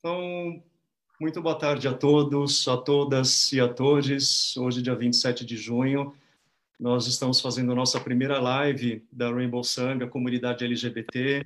[0.00, 0.62] Então,
[1.20, 4.56] muito boa tarde a todos, a todas e a todos.
[4.56, 6.14] Hoje, dia 27 de junho,
[6.78, 11.44] nós estamos fazendo nossa primeira live da Rainbow Sun, a comunidade LGBT,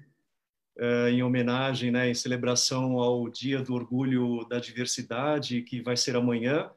[0.76, 6.14] eh, em homenagem, né, em celebração ao Dia do Orgulho da Diversidade, que vai ser
[6.14, 6.71] amanhã.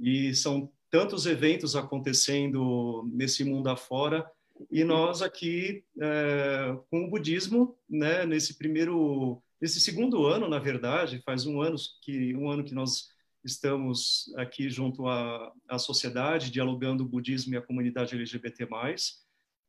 [0.00, 4.28] E são tantos eventos acontecendo nesse mundo afora,
[4.70, 11.20] e nós aqui, eh, com o budismo, né, nesse primeiro Nesse segundo ano, na verdade,
[11.24, 13.08] faz um ano que um ano que nós
[13.44, 18.66] estamos aqui junto à, à sociedade dialogando o budismo e a comunidade LGBT+.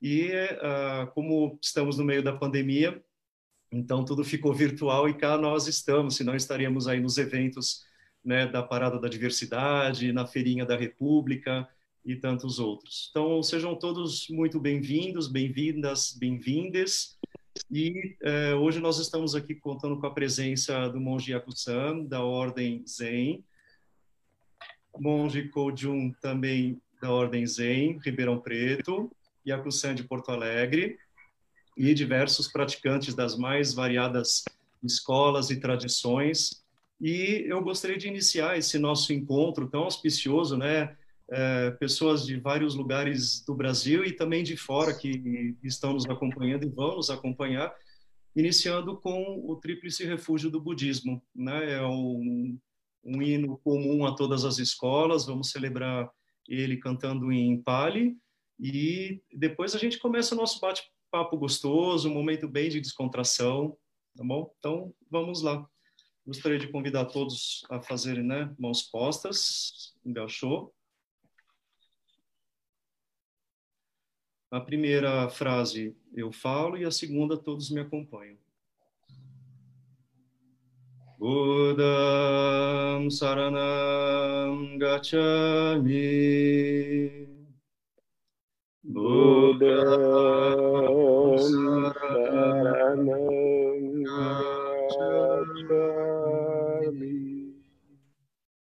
[0.02, 3.04] E uh, como estamos no meio da pandemia,
[3.72, 7.84] então tudo ficou virtual e cá nós estamos, senão estaríamos aí nos eventos
[8.24, 11.68] né, da Parada da Diversidade, na Feirinha da República
[12.04, 13.08] e tantos outros.
[13.12, 17.18] Então sejam todos muito bem-vindos, bem-vindas, bem-vindes.
[17.72, 22.84] E uh, hoje nós estamos aqui contando com a presença do monge Yakusan, da Ordem
[22.86, 23.46] Zen,
[25.00, 29.10] monge Kojun, também da Ordem Zen, Ribeirão Preto,
[29.48, 31.00] Yakusan de Porto Alegre,
[31.78, 34.44] e diversos praticantes das mais variadas
[34.84, 36.62] escolas e tradições.
[37.00, 40.98] E eu gostaria de iniciar esse nosso encontro tão auspicioso, né?
[41.32, 46.66] É, pessoas de vários lugares do Brasil e também de fora que estão nos acompanhando
[46.66, 47.74] e vão nos acompanhar,
[48.36, 51.24] iniciando com o Tríplice Refúgio do Budismo.
[51.34, 51.74] Né?
[51.74, 52.60] É um,
[53.04, 56.12] um hino comum a todas as escolas, vamos celebrar
[56.50, 58.18] ele cantando em Pali,
[58.60, 63.78] e depois a gente começa o nosso bate-papo gostoso, um momento bem de descontração,
[64.18, 64.54] tá bom?
[64.60, 65.66] Então, vamos lá.
[66.28, 70.74] Gostaria de convidar todos a fazerem né, mãos postas, engaixou.
[74.52, 78.36] A primeira frase eu falo e a segunda todos me acompanham.
[81.18, 81.80] Budam
[83.10, 85.88] Saranam Gacchami
[88.84, 89.70] Budam
[91.38, 93.14] Saranam
[94.04, 95.62] Gacchami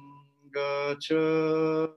[0.54, 1.94] Gacchami.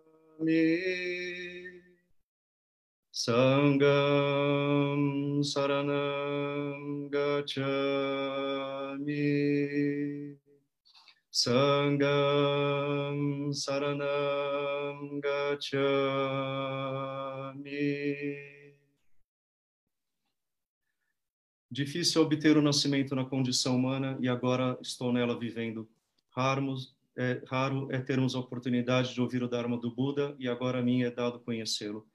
[3.12, 5.02] Sangam
[5.44, 7.98] Saranam Gacchami
[11.40, 12.04] Sangam
[13.54, 15.78] Saranam Gacchami.
[21.70, 25.88] Difícil obter o nascimento na condição humana e agora estou nela vivendo.
[27.16, 30.82] É, raro é termos a oportunidade de ouvir o Dharma do Buda e agora a
[30.82, 32.08] mim é dado conhecê-lo.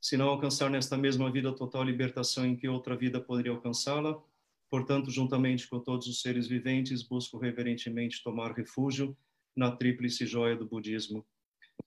[0.00, 4.22] Se não alcançar nesta mesma vida total libertação em que outra vida poderia alcançá-la,
[4.70, 9.16] Portanto, juntamente com todos os seres viventes, busco reverentemente tomar refúgio
[9.56, 11.26] na tríplice joia do budismo.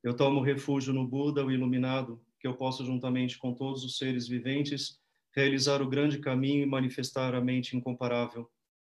[0.04, 4.28] Eu tomo refúgio no Buda, o iluminado, que eu possa, juntamente com todos os seres
[4.28, 5.00] viventes,
[5.34, 8.50] realizar o grande caminho e manifestar a mente incomparável.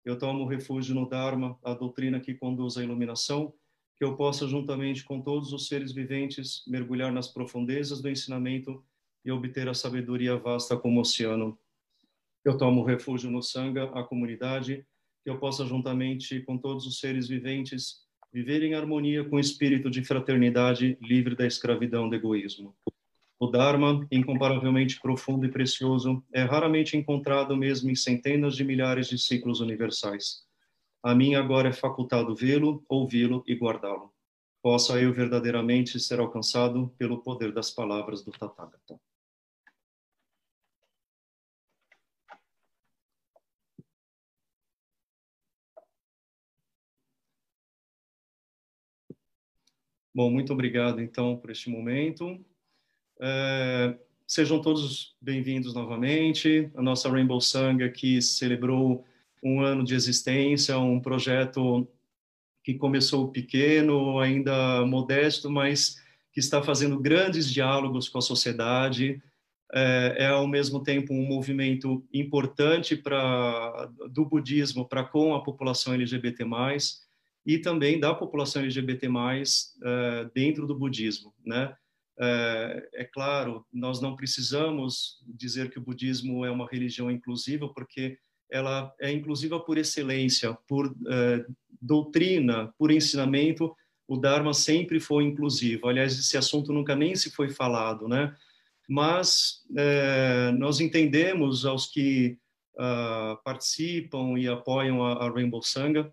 [0.04, 3.54] Eu tomo refúgio no Dharma, a doutrina que conduz à iluminação,
[3.96, 8.84] que eu possa, juntamente com todos os seres viventes, mergulhar nas profundezas do ensinamento
[9.24, 11.58] e obter a sabedoria vasta como oceano.
[12.46, 14.86] Eu tomo refúgio no Sangha, a comunidade,
[15.24, 19.90] que eu possa, juntamente com todos os seres viventes, viver em harmonia com o espírito
[19.90, 22.76] de fraternidade, livre da escravidão do egoísmo.
[23.40, 29.18] O Dharma, incomparavelmente profundo e precioso, é raramente encontrado mesmo em centenas de milhares de
[29.18, 30.44] ciclos universais.
[31.02, 34.14] A mim agora é facultado vê-lo, ouvi-lo e guardá-lo.
[34.62, 39.00] Possa eu verdadeiramente ser alcançado pelo poder das palavras do Tathagata.
[50.16, 52.40] Bom, muito obrigado, então, por este momento.
[53.20, 56.72] É, sejam todos bem-vindos novamente.
[56.74, 59.04] A nossa Rainbow Sangha aqui celebrou
[59.44, 61.86] um ano de existência, um projeto
[62.64, 66.02] que começou pequeno, ainda modesto, mas
[66.32, 69.22] que está fazendo grandes diálogos com a sociedade.
[69.74, 75.94] É, é ao mesmo tempo um movimento importante para do budismo para com a população
[75.94, 76.46] LGBT+,
[77.46, 81.76] e também da população LGBT+, uh, dentro do budismo, né?
[82.18, 88.18] Uh, é claro, nós não precisamos dizer que o budismo é uma religião inclusiva, porque
[88.50, 93.76] ela é inclusiva por excelência, por uh, doutrina, por ensinamento,
[94.08, 95.88] o Dharma sempre foi inclusivo.
[95.88, 98.36] Aliás, esse assunto nunca nem se foi falado, né?
[98.88, 99.64] Mas
[100.60, 102.38] nós entendemos aos que
[102.76, 106.12] uh, participam e apoiam a, a, Rainbow Sangha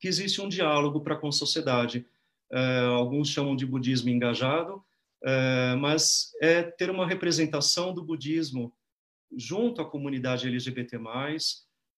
[0.00, 2.06] que existe um diálogo para com a sociedade.
[2.50, 4.82] É, alguns chamam de budismo engajado,
[5.22, 8.72] é, mas é ter uma representação do budismo
[9.36, 10.98] junto à comunidade LGBT+,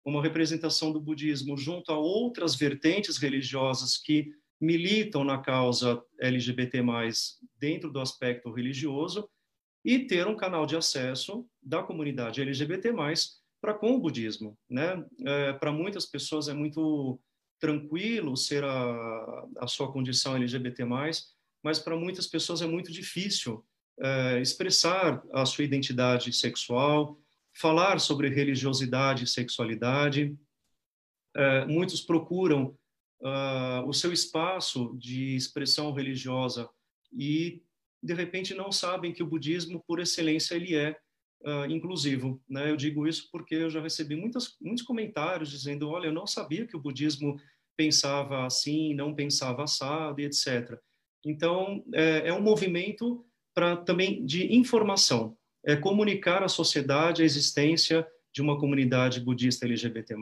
[0.05, 6.83] uma representação do budismo junto a outras vertentes religiosas que militam na causa LGBT+,
[7.59, 9.29] dentro do aspecto religioso,
[9.85, 12.93] e ter um canal de acesso da comunidade LGBT+,
[13.61, 14.57] para com o budismo.
[14.69, 15.05] Né?
[15.25, 17.19] É, para muitas pessoas é muito
[17.63, 20.85] tranquilo ser a, a sua condição LGBT+,
[21.63, 23.65] mas para muitas pessoas é muito difícil
[24.01, 27.17] é, expressar a sua identidade sexual,
[27.55, 30.37] falar sobre religiosidade e sexualidade.
[31.37, 32.77] É, muitos procuram
[33.21, 36.69] uh, o seu espaço de expressão religiosa
[37.13, 37.63] e
[38.03, 40.99] de repente não sabem que o budismo por excelência ele é
[41.45, 46.07] uh, inclusivo né eu digo isso porque eu já recebi muitas, muitos comentários dizendo olha
[46.07, 47.41] eu não sabia que o budismo
[47.85, 50.79] pensava assim não pensava assado e etc
[51.25, 53.25] então é, é um movimento
[53.55, 55.37] para também de informação.
[55.65, 60.17] É comunicar à sociedade a existência de uma comunidade budista LGBT+,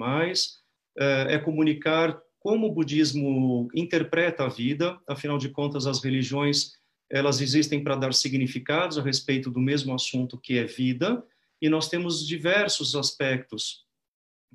[0.99, 6.73] é, é comunicar como o budismo interpreta a vida, afinal de contas, as religiões
[7.13, 11.25] elas existem para dar significados a respeito do mesmo assunto que é vida,
[11.61, 13.85] e nós temos diversos aspectos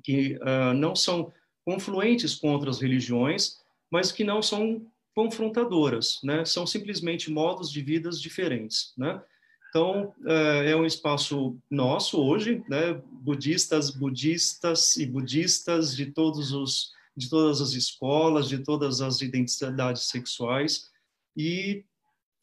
[0.02, 1.32] que uh, não são
[1.66, 3.58] confluentes com outras religiões,
[3.90, 6.44] mas que não são confrontadoras, né?
[6.44, 9.20] São simplesmente modos de vidas diferentes, né?
[9.68, 12.94] Então, uh, é um espaço nosso hoje, né?
[13.10, 20.02] Budistas, budistas e budistas de todos os de todas as escolas, de todas as identidades
[20.02, 20.90] sexuais.
[21.34, 21.82] E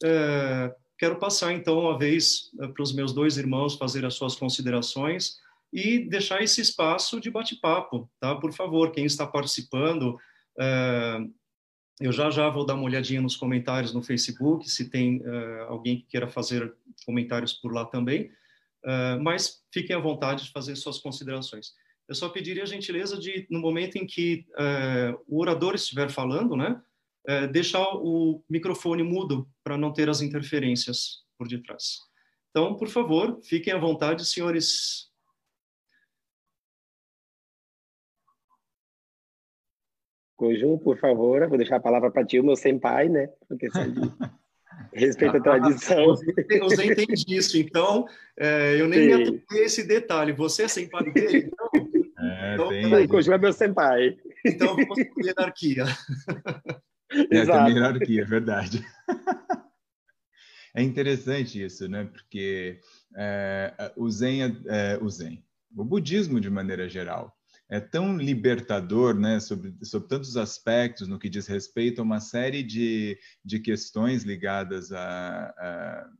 [0.02, 4.34] é, quero passar, então, uma vez é, para os meus dois irmãos fazer as suas
[4.34, 5.38] considerações
[5.74, 8.36] e deixar esse espaço de bate-papo, tá?
[8.36, 10.16] Por favor, quem está participando,
[10.56, 11.18] é,
[12.00, 15.98] eu já já vou dar uma olhadinha nos comentários no Facebook, se tem é, alguém
[15.98, 16.72] que queira fazer
[17.04, 18.30] comentários por lá também,
[18.84, 21.72] é, mas fiquem à vontade de fazer suas considerações
[22.06, 24.44] eu só pediria a gentileza de, no momento em que
[25.26, 26.78] o orador estiver falando, né,
[27.50, 32.00] deixar o microfone mudo para não ter as interferências por detrás.
[32.50, 35.10] Então, por favor, fiquem à vontade, senhores.
[40.44, 43.30] Cojum, por favor, vou deixar a palavra para ti, o meu senpai, né?
[43.48, 43.66] Porque
[44.92, 46.14] respeito à tradição.
[46.50, 48.06] Eu já entendi isso, então
[48.38, 49.06] é, eu nem Sim.
[49.06, 50.32] me atentei esse detalhe.
[50.34, 51.70] Você é senpai dele, então?
[52.18, 53.08] É, então, tem...
[53.08, 54.16] Kojo é meu senpai.
[54.44, 55.84] Então vamos para hierarquia.
[57.10, 57.64] É, Exato.
[57.64, 58.84] tem hierarquia, é verdade.
[60.74, 62.04] É interessante isso, né?
[62.12, 62.80] Porque
[63.16, 65.42] é, o Zen, é, é, o Zen,
[65.74, 67.34] o budismo de maneira geral,
[67.68, 72.62] é tão libertador, né, sobre, sobre tantos aspectos no que diz respeito a uma série
[72.62, 76.10] de, de questões ligadas a, a,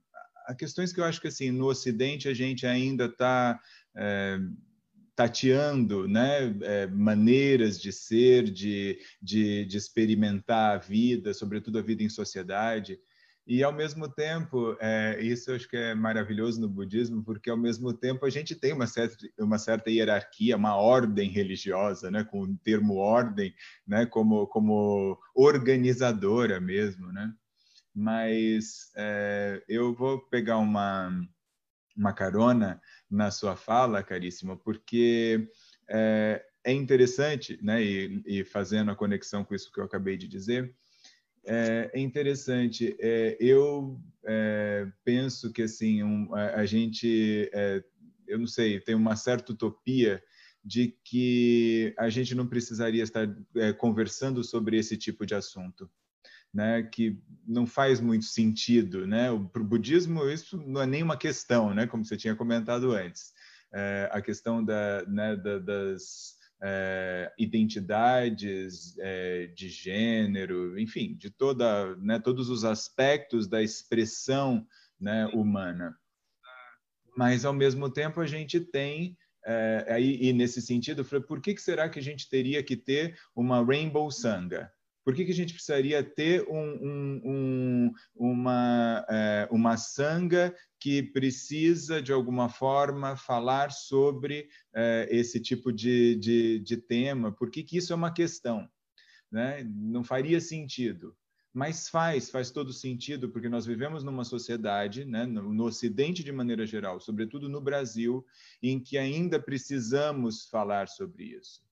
[0.46, 3.60] a questões que eu acho que assim no Ocidente a gente ainda está
[3.94, 4.38] é,
[5.14, 12.02] tateando né, é, maneiras de ser, de, de, de, experimentar a vida, sobretudo a vida
[12.02, 12.98] em sociedade.
[13.46, 17.56] E, ao mesmo tempo, é, isso eu acho que é maravilhoso no budismo, porque, ao
[17.58, 22.42] mesmo tempo, a gente tem uma certa, uma certa hierarquia, uma ordem religiosa, né, com
[22.42, 23.54] o termo ordem,
[23.86, 27.12] né, como, como organizadora mesmo.
[27.12, 27.34] Né?
[27.94, 31.12] Mas é, eu vou pegar uma,
[31.94, 32.80] uma carona
[33.10, 35.46] na sua fala, caríssima, porque
[35.88, 40.26] é, é interessante, né, e, e, fazendo a conexão com isso que eu acabei de
[40.26, 40.74] dizer,
[41.46, 42.96] é, é interessante.
[43.00, 47.82] É, eu é, penso que assim um, a, a, gente, é,
[48.26, 50.22] eu não sei, tem uma certa utopia
[50.64, 55.90] de que a gente não precisaria estar é, conversando sobre esse tipo de assunto
[56.54, 59.26] né, que não faz muito sentido, né?
[59.52, 61.84] Para o budismo isso não é nenhuma questão, né?
[61.84, 63.32] Como você tinha comentado antes,
[63.72, 71.94] é, a questão da, né, da, das é, identidades é, de gênero, enfim, de toda,
[71.96, 74.66] né, todos os aspectos da expressão
[74.98, 75.94] né, humana.
[77.14, 79.14] Mas ao mesmo tempo a gente tem
[79.46, 82.62] é, aí e nesse sentido, eu falei, por que, que será que a gente teria
[82.62, 84.72] que ter uma Rainbow Sangha?
[85.04, 91.02] Por que, que a gente precisaria ter um, um, um, uma, é, uma sanga que
[91.02, 97.30] precisa, de alguma forma, falar sobre é, esse tipo de, de, de tema?
[97.30, 98.66] Por que, que isso é uma questão?
[99.30, 99.62] Né?
[99.64, 101.14] Não faria sentido.
[101.52, 106.32] mas faz, faz todo sentido, porque nós vivemos numa sociedade, né, no, no, Ocidente de
[106.32, 108.26] maneira geral, sobretudo no Brasil,
[108.60, 111.62] em que ainda precisamos falar sobre isso,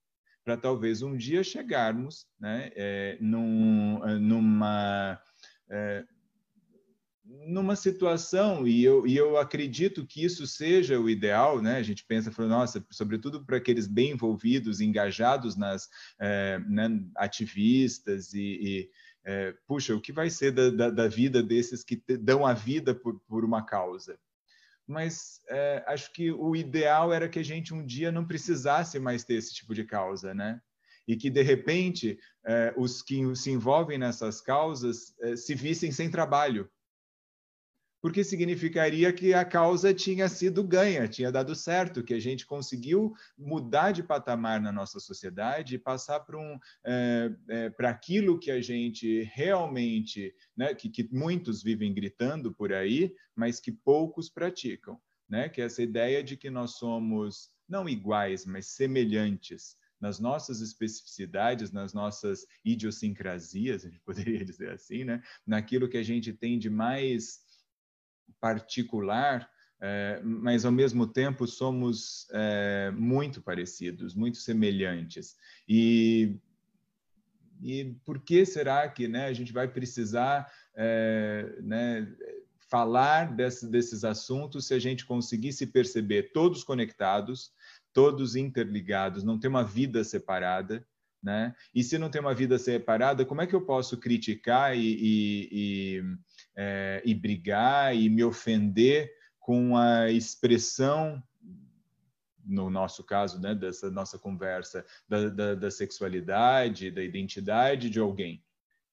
[0.45, 5.21] para talvez um dia chegarmos né, é, num, numa.
[5.69, 6.05] É,
[7.25, 11.77] numa situação, e eu, e eu acredito que isso seja o ideal, né?
[11.77, 15.89] A gente pensa, fala, nossa, sobretudo para aqueles bem envolvidos, engajados nas
[16.21, 18.91] é, né, ativistas e,
[19.25, 22.53] e puxa, o que vai ser da, da, da vida desses que te, dão a
[22.53, 24.19] vida por, por uma causa?
[24.87, 29.25] Mas é, acho que o ideal era que a gente um dia não precisasse mais
[29.25, 30.61] ter esse tipo de causa, né?
[31.07, 36.11] E que, de repente, é, os que se envolvem nessas causas é, se vissem sem
[36.11, 36.71] trabalho,
[38.03, 43.15] porque significaria que a causa tinha sido ganha, tinha dado certo, que a gente conseguiu
[43.39, 48.51] mudar de patamar na nossa sociedade e passar para um, é, é, para aquilo que
[48.51, 55.01] a gente realmente, né, que, que muitos vivem gritando por aí, mas que poucos praticam,
[55.29, 60.61] né, que é essa ideia de que nós somos não iguais, mas semelhantes nas nossas
[60.61, 65.23] especificidades, nas nossas idiosincrasias, a gente poderia dizer assim, né?
[65.47, 67.52] naquilo que a gente tem de mais
[68.41, 69.49] particular,
[69.85, 75.37] é, mas ao mesmo tempo somos é, muito parecidos, muito semelhantes.
[75.69, 76.37] E,
[77.61, 82.07] e por que será que né, a gente vai precisar é, né,
[82.71, 87.53] falar desse, desses assuntos se a gente conseguir se perceber todos conectados,
[87.93, 90.87] todos interligados, não ter uma vida separada?
[91.21, 91.55] Né?
[91.75, 95.49] E se não tem uma vida separada, como é que eu posso criticar e, e,
[95.53, 96.03] e
[96.57, 101.23] é, e brigar e me ofender com a expressão
[102.45, 108.43] no nosso caso, né, dessa nossa conversa, da, da, da, sexualidade, da identidade de alguém,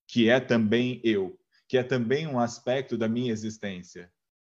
[0.07, 4.11] que é também eu, que é também um aspecto da minha existência,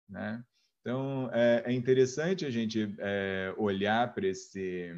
[0.10, 0.44] né?
[0.82, 4.96] Então, é, é interessante a gente é, olhar para esse,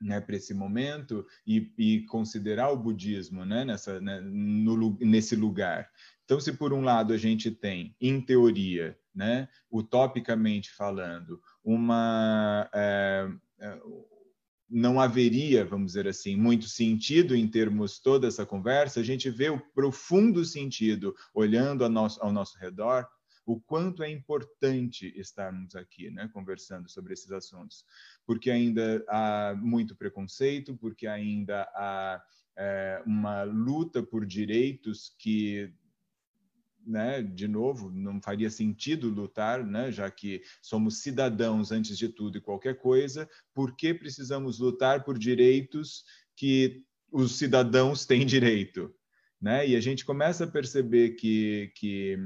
[0.00, 5.90] né, para esse momento e, e, considerar o budismo né, nessa, né, no, nesse lugar.
[6.24, 12.68] Então, se por um lado a gente tem, em teoria, né, utopicamente falando, uma.
[12.72, 13.28] É,
[13.60, 13.80] é,
[14.74, 19.50] não haveria, vamos dizer assim, muito sentido em termos toda essa conversa, a gente vê
[19.50, 23.06] o profundo sentido olhando ao nosso, ao nosso redor,
[23.44, 27.84] o quanto é importante estarmos aqui, né, conversando sobre esses assuntos,
[28.24, 32.22] porque ainda há muito preconceito, porque ainda há
[32.56, 35.72] é, uma luta por direitos que
[36.86, 42.38] né, de novo, não faria sentido lutar, né, já que somos cidadãos antes de tudo
[42.38, 46.04] e qualquer coisa, por que precisamos lutar por direitos
[46.36, 48.94] que os cidadãos têm direito?
[49.40, 49.68] Né?
[49.68, 52.18] E a gente começa a perceber que, que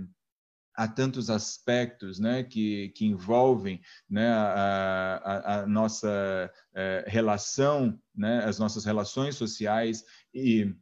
[0.76, 8.44] há tantos aspectos né, que, que envolvem né, a, a, a nossa é, relação, né,
[8.44, 10.74] as nossas relações sociais e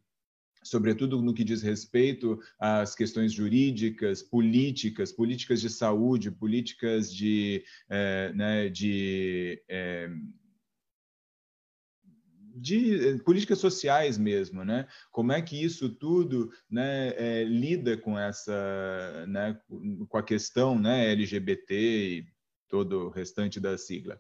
[0.65, 8.33] sobretudo no que diz respeito às questões jurídicas, políticas, políticas de saúde, políticas de, é,
[8.33, 10.11] né, de, é,
[12.57, 14.87] de eh, políticas sociais mesmo, né?
[15.11, 19.59] Como é que isso tudo, né, é, lida com essa, né,
[20.09, 22.27] com a questão, né, LGBT e
[22.69, 24.19] todo o restante da sigla?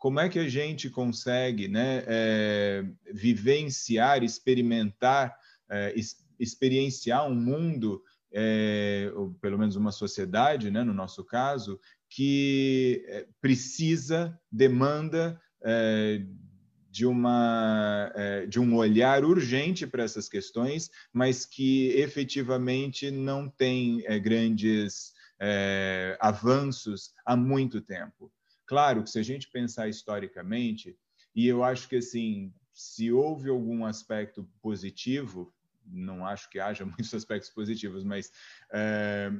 [0.00, 2.82] como é que a gente consegue né, é,
[3.12, 5.36] vivenciar, experimentar
[5.70, 5.94] é,
[6.38, 13.26] experienciar um mundo, é, ou pelo menos uma sociedade, né, no nosso caso, que é,
[13.40, 16.22] precisa, demanda é,
[16.90, 24.02] de, uma, é, de um olhar urgente para essas questões, mas que efetivamente não tem
[24.06, 25.18] é, grandes
[26.18, 28.30] avanços há muito tempo.
[28.66, 30.94] Claro que se a gente pensar historicamente,
[31.34, 35.50] e eu acho que assim, se houve algum aspecto positivo,
[35.92, 38.30] não acho que haja muitos aspectos positivos, mas
[38.72, 39.32] é,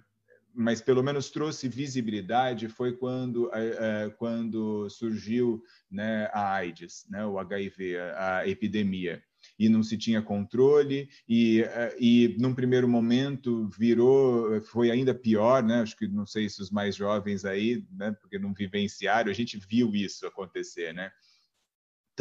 [0.55, 7.39] mas pelo menos trouxe visibilidade foi quando é, quando surgiu né, a AIDS, né, o
[7.39, 9.23] HIV, a, a, epidemia
[9.59, 11.65] e não se tinha controle e
[11.99, 15.81] e num primeiro momento virou foi ainda pior, né?
[15.81, 19.59] Acho que não sei se os mais jovens aí, né, porque não vivenciaram, a gente
[19.59, 21.11] viu isso acontecer, né?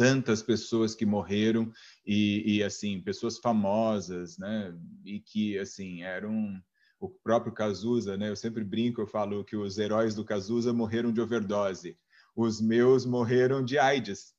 [0.00, 1.70] Tantas pessoas que morreram
[2.06, 4.74] e, e, assim pessoas famosas, né?
[5.04, 6.58] E que assim eram
[6.98, 8.30] o próprio Cazuza, né?
[8.30, 11.98] Eu sempre brinco, eu falo que os heróis do Cazuza morreram de overdose,
[12.34, 14.34] os meus morreram de AIDS,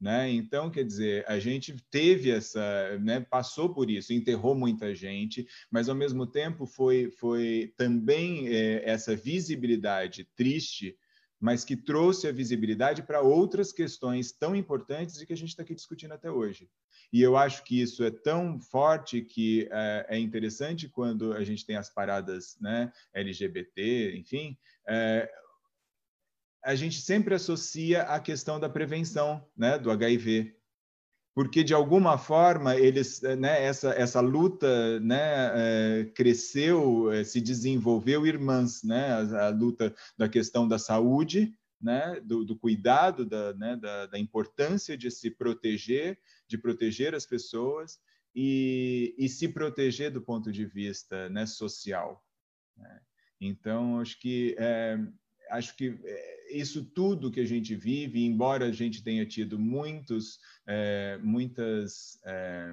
[0.00, 0.30] Né?
[0.30, 5.90] Então, quer dizer, a gente teve essa, né, passou por isso, enterrou muita gente, mas
[5.90, 10.96] ao mesmo tempo foi, foi também é, essa visibilidade triste,
[11.42, 15.64] mas que trouxe a visibilidade para outras questões tão importantes e que a gente está
[15.64, 16.70] aqui discutindo até hoje.
[17.12, 21.66] E eu acho que isso é tão forte que é, é interessante quando a gente
[21.66, 24.56] tem as paradas né, LGBT, enfim,
[24.88, 25.28] é,
[26.64, 30.56] a gente sempre associa a questão da prevenção né, do HIV
[31.34, 38.26] porque de alguma forma eles, né, essa essa luta, né, é, cresceu, é, se desenvolveu
[38.26, 43.76] irmãs, né, a, a, luta da questão da saúde, né, do, do cuidado, da, né,
[43.76, 47.98] da, da, importância de se proteger, de proteger as pessoas
[48.34, 52.22] e, e se proteger do ponto de vista né, social.
[52.76, 53.00] Né?
[53.40, 54.98] Então, acho que é,
[55.50, 60.38] acho que é, isso tudo que a gente vive, embora a gente tenha tido muitos,
[60.66, 62.72] é, muitas, é,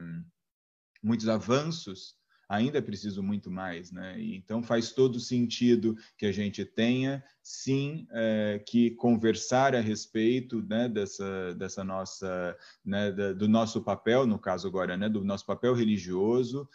[1.01, 2.15] muitos avanços,
[2.49, 4.19] ainda é preciso muito mais, né?
[4.19, 10.89] Então faz todo sentido que a gente tenha, sim, é, que conversar a respeito, né,
[10.89, 15.75] dessa, dessa nossa, né, da, do nosso papel, no caso agora, né, do nosso papel
[15.75, 16.67] religioso.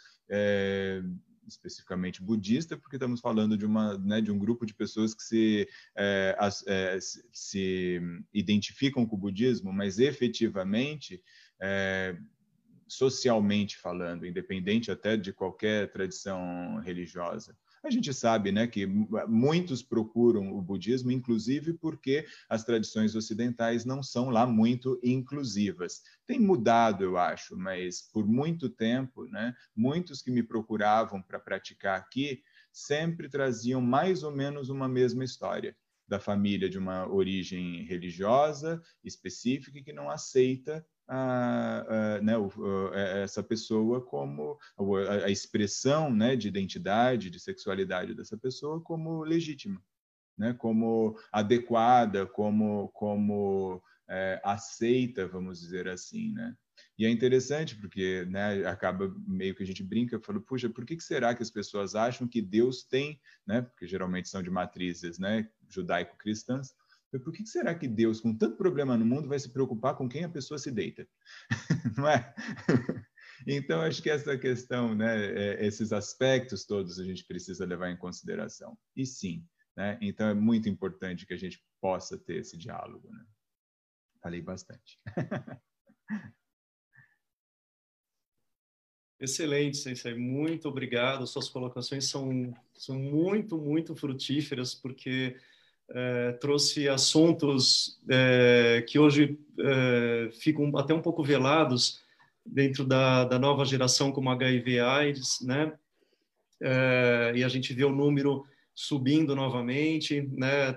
[1.47, 5.69] Especificamente budista, porque estamos falando de, uma, né, de um grupo de pessoas que se,
[5.95, 6.35] é,
[6.67, 6.97] é,
[7.31, 8.01] se
[8.33, 11.21] identificam com o budismo, mas efetivamente,
[11.61, 12.17] é,
[12.87, 18.85] socialmente falando, independente até de qualquer tradição religiosa, a gente sabe né, que
[19.27, 26.01] muitos procuram o budismo, inclusive porque as tradições ocidentais não são lá muito inclusivas.
[26.25, 31.99] Tem mudado, eu acho, mas por muito tempo, né, muitos que me procuravam para praticar
[31.99, 35.75] aqui sempre traziam mais ou menos uma mesma história
[36.07, 44.01] da família de uma origem religiosa específica que não aceita a, né, a, essa pessoa
[44.01, 44.57] como
[45.25, 49.81] a, expressão né, de identidade, de sexualidade dessa pessoa como legítima,
[50.37, 56.55] né, como adequada, como, como é, aceita, vamos dizer assim, né?
[56.97, 60.95] E é interessante porque né, acaba meio que a gente brinca, fala, puxa, por que,
[60.95, 63.61] que será que as pessoas acham que Deus tem, né?
[63.61, 66.73] Porque geralmente são de matrizes, né, judaico-cristãs,
[67.11, 70.23] por que será que Deus, com tanto problema no mundo, vai se preocupar com quem
[70.23, 71.07] a pessoa se deita?
[71.97, 72.33] Não é?
[73.47, 77.97] Então, acho que essa questão, né, é, esses aspectos todos a gente precisa levar em
[77.97, 78.77] consideração.
[78.95, 79.97] E sim, né?
[80.01, 83.09] então é muito importante que a gente possa ter esse diálogo.
[83.09, 83.25] Né?
[84.21, 84.99] Falei bastante.
[89.19, 90.13] Excelente, Sensei.
[90.13, 91.25] Muito obrigado.
[91.25, 95.37] Suas colocações são, são muito, muito frutíferas, porque
[95.91, 102.01] é, trouxe assuntos é, que hoje é, ficam até um pouco velados
[102.45, 105.73] dentro da, da nova geração, como HIV/AIDS, né?
[107.35, 110.69] E a gente vê o número subindo novamente, né?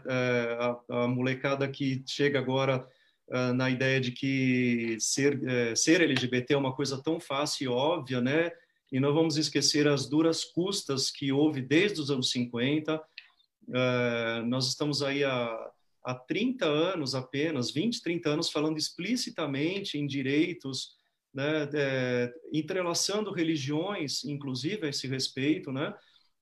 [0.58, 2.86] A, a, molecada que chega agora
[3.54, 5.38] na ideia de que ser,
[5.76, 8.50] ser LGBT é uma coisa tão fácil e óbvia, né?
[8.90, 13.00] E não vamos esquecer as duras custas que houve desde os anos 50,
[13.68, 15.70] Uh, nós estamos aí há,
[16.02, 20.96] há 30 anos apenas, 20, 30 anos, falando explicitamente em direitos,
[21.34, 25.94] né, é, entrelaçando religiões, inclusive, a esse respeito, né?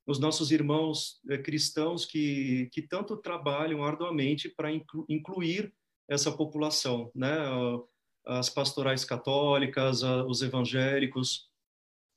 [0.07, 5.75] Os nossos irmãos é, cristãos que, que tanto trabalham arduamente para inclu, incluir
[6.09, 7.37] essa população, né?
[8.25, 11.49] As pastorais católicas, os evangélicos,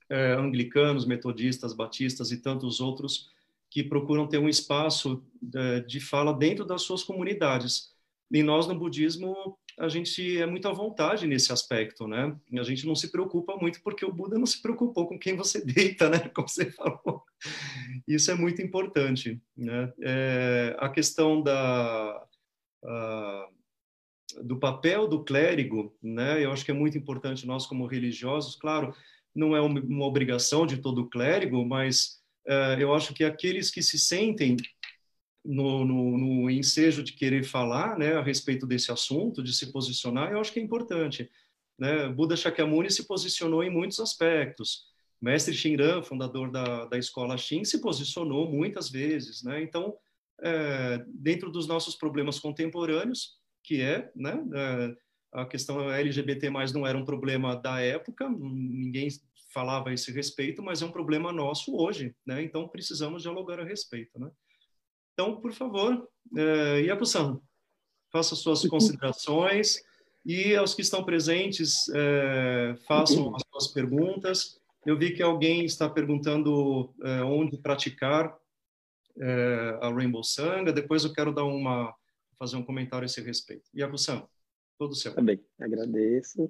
[0.10, 3.30] é, anglicanos, metodistas, batistas e tantos outros
[3.70, 5.24] que procuram ter um espaço
[5.56, 7.90] é, de fala dentro das suas comunidades.
[8.32, 12.36] E nós, no budismo, a gente é muito à vontade nesse aspecto, né?
[12.58, 15.64] A gente não se preocupa muito porque o Buda não se preocupou com quem você
[15.66, 16.30] deita, né?
[16.30, 17.24] Como você falou.
[18.08, 19.94] Isso é muito importante, né?
[20.02, 22.26] É, a questão da...
[22.84, 23.48] A,
[24.44, 26.44] do papel do clérigo, né?
[26.44, 28.94] Eu acho que é muito importante nós como religiosos, claro,
[29.34, 32.19] não é uma obrigação de todo clérigo, mas
[32.80, 34.58] eu acho que aqueles que se sentem
[35.44, 40.32] no, no, no, ensejo de querer falar né, a respeito desse assunto, de se posicionar,
[40.32, 41.30] eu acho que é importante.
[41.78, 42.10] Né?
[42.10, 44.88] Buda Shakyamuni se posicionou em muitos aspectos.
[45.22, 49.44] Mestre Shinran, fundador da, da escola Shin, se posicionou muitas vezes.
[49.44, 49.62] Né?
[49.62, 49.96] Então,
[50.42, 54.96] é, dentro dos nossos problemas contemporâneos, que é, né, é,
[55.32, 59.08] a questão LGBT mais não era um problema da época, ninguém
[59.50, 62.42] falava a esse respeito, mas é um problema nosso hoje, né?
[62.42, 64.30] Então precisamos dialogar a respeito, né?
[65.14, 66.08] Então, por favor,
[66.38, 66.82] é,
[68.12, 69.82] faça suas considerações
[70.26, 74.60] E aos que estão presentes, é, façam as suas perguntas.
[74.86, 78.38] Eu vi que alguém está perguntando é, onde praticar
[79.18, 80.72] é, a Rainbow Sanga.
[80.72, 81.94] Depois eu quero dar uma
[82.38, 83.70] fazer um comentário a esse respeito.
[83.76, 83.88] A
[84.78, 85.14] todo seu.
[85.14, 85.22] Tá
[85.60, 86.50] agradeço.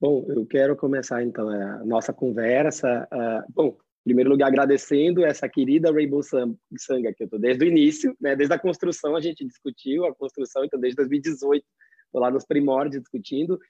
[0.00, 3.06] Bom, eu quero começar então a nossa conversa.
[3.12, 7.68] Uh, bom, em primeiro lugar, agradecendo essa querida Rainbow Sanga, que eu estou desde o
[7.68, 8.34] início, né?
[8.34, 11.62] desde a construção a gente discutiu a construção, então desde 2018
[12.06, 13.60] estou lá nos primórdios discutindo.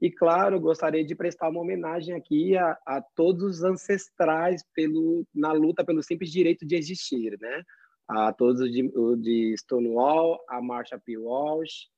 [0.00, 5.52] E, claro, gostaria de prestar uma homenagem aqui a, a todos os ancestrais pelo, na
[5.52, 7.62] luta pelo simples direito de existir, né?
[8.08, 11.18] A todos os de, de Stonewall, a Marsha P.
[11.18, 11.88] Walsh,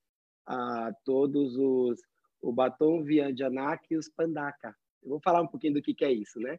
[0.45, 2.01] a todos os
[2.47, 4.73] o Batom Viandianak e os Pandaka.
[5.03, 6.59] Eu vou falar um pouquinho do que, que é isso, né?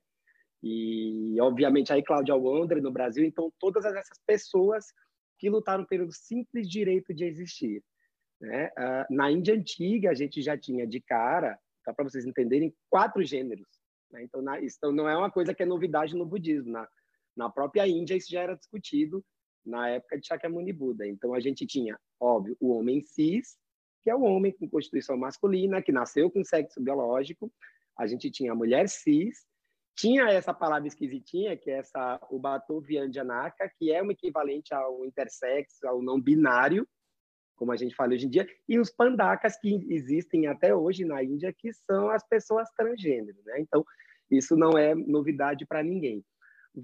[0.61, 3.23] E, obviamente, aí Cláudia Wandre no Brasil.
[3.23, 4.85] Então, todas essas pessoas
[5.39, 7.81] que lutaram pelo simples direito de existir.
[8.41, 8.67] Né?
[8.77, 13.23] Uh, na Índia Antiga, a gente já tinha de cara, tá, para vocês entenderem, quatro
[13.23, 13.69] gêneros.
[14.11, 14.23] Né?
[14.23, 16.69] Então, na, isso não é uma coisa que é novidade no budismo.
[16.69, 16.87] Na,
[17.35, 19.23] na própria Índia, isso já era discutido
[19.65, 21.07] na época de Shakyamuni Buda.
[21.07, 23.57] Então, a gente tinha, óbvio, o homem cis,
[24.07, 27.51] que é o homem com constituição masculina, que nasceu com sexo biológico.
[27.99, 29.45] A gente tinha a mulher cis,
[29.97, 35.85] tinha essa palavra esquisitinha, que é essa Ubatu Vyanjanaka, que é um equivalente ao intersexo,
[35.85, 36.87] ao não binário,
[37.57, 41.21] como a gente fala hoje em dia, e os pandakas que existem até hoje na
[41.21, 43.37] Índia, que são as pessoas transgênero.
[43.43, 43.59] Né?
[43.59, 43.83] Então,
[44.31, 46.23] isso não é novidade para ninguém.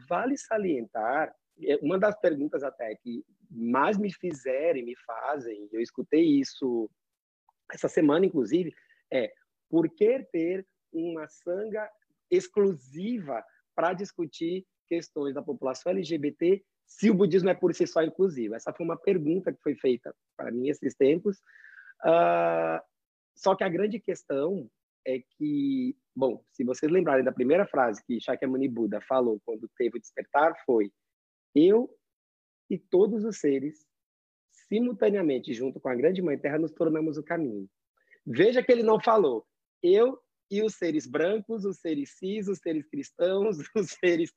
[0.10, 5.80] Vale salientar, é, uma das perguntas até que mais me fizeram e me fazem, eu
[5.80, 6.90] escutei isso
[7.74, 8.74] essa semana, inclusive,
[9.12, 9.34] é
[9.70, 11.90] por que ter uma sanga
[12.30, 13.44] exclusiva
[13.76, 18.56] para discutir questões da população LGBT se o budismo é por si só inclusivo?
[18.56, 21.38] Essa foi uma pergunta que foi feita para mim esses tempos.
[22.06, 22.80] Uh,
[23.36, 24.70] só que a grande questão
[25.06, 29.98] é que, bom, se vocês lembrarem da primeira frase que Shakyamuni Buda falou quando teve
[29.98, 30.92] o despertar, foi:
[31.56, 31.90] Eu
[32.70, 33.86] e todos os seres
[34.74, 37.70] simultaneamente, junto com a grande mãe terra, nos tornamos o caminho.
[38.26, 39.46] Veja que ele não falou
[39.84, 40.18] eu
[40.50, 44.34] e os seres brancos, os seres cis, os seres cristãos, os seres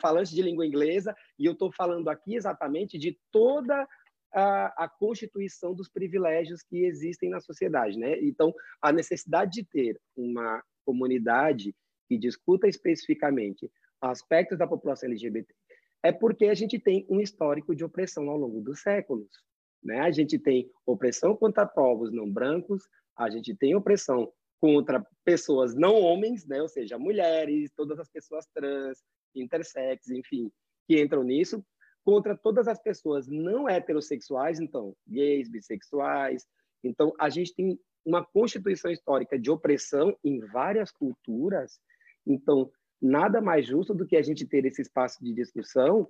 [0.00, 3.86] falantes de língua inglesa, e eu estou falando aqui exatamente de toda
[4.32, 8.16] a, a, constituição dos privilégios que existem na sociedade, né?
[8.22, 11.74] Então, a necessidade de ter uma comunidade
[12.08, 13.68] que discuta especificamente
[14.00, 15.52] aspectos da população LGBT
[16.02, 19.28] é porque a gente tem um histórico de opressão ao longo dos séculos.
[19.82, 20.00] Né?
[20.00, 22.82] A gente tem opressão contra povos não brancos,
[23.16, 26.60] a gente tem opressão contra pessoas não homens, né?
[26.60, 28.98] ou seja, mulheres, todas as pessoas trans,
[29.34, 30.50] intersex, enfim,
[30.86, 31.64] que entram nisso,
[32.04, 36.46] contra todas as pessoas não heterossexuais, então, gays, bissexuais.
[36.82, 41.78] Então, a gente tem uma constituição histórica de opressão em várias culturas.
[42.26, 46.08] Então, nada mais justo do que a gente ter esse espaço de discussão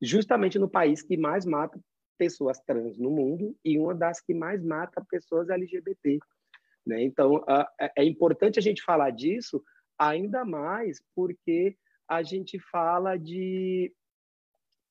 [0.00, 1.80] justamente no país que mais mata
[2.22, 6.20] pessoas trans no mundo e uma das que mais mata pessoas LGBT.
[6.86, 7.02] Né?
[7.02, 7.44] Então,
[7.80, 9.60] é, é importante a gente falar disso
[9.98, 11.76] ainda mais porque
[12.08, 13.92] a gente fala de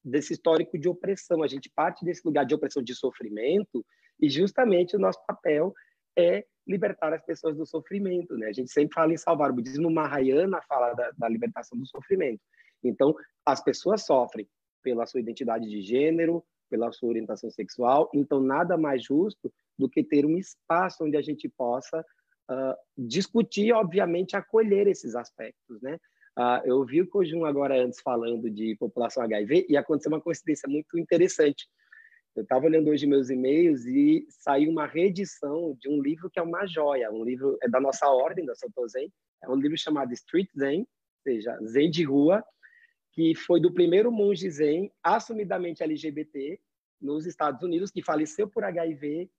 [0.03, 3.85] desse histórico de opressão, a gente parte desse lugar de opressão, de sofrimento,
[4.19, 5.73] e justamente o nosso papel
[6.17, 8.47] é libertar as pessoas do sofrimento, né?
[8.47, 12.41] A gente sempre fala em salvar, o budismo Mahayana fala da, da libertação do sofrimento.
[12.83, 13.15] Então,
[13.45, 14.49] as pessoas sofrem
[14.81, 20.01] pela sua identidade de gênero, pela sua orientação sexual, então nada mais justo do que
[20.01, 25.97] ter um espaço onde a gente possa uh, discutir, obviamente, acolher esses aspectos, né?
[26.39, 30.67] Uh, eu vi o Cojun agora antes falando de população HIV e aconteceu uma coincidência
[30.69, 31.67] muito interessante.
[32.33, 36.41] Eu estava olhando hoje meus e-mails e saiu uma reedição de um livro que é
[36.41, 39.11] uma joia, um livro é da nossa ordem, da Soto Zen,
[39.43, 40.87] é um livro chamado Street Zen, ou
[41.23, 42.41] seja, Zen de rua,
[43.11, 46.59] que foi do primeiro monge Zen assumidamente LGBT
[47.01, 49.29] nos Estados Unidos, que faleceu por HIV,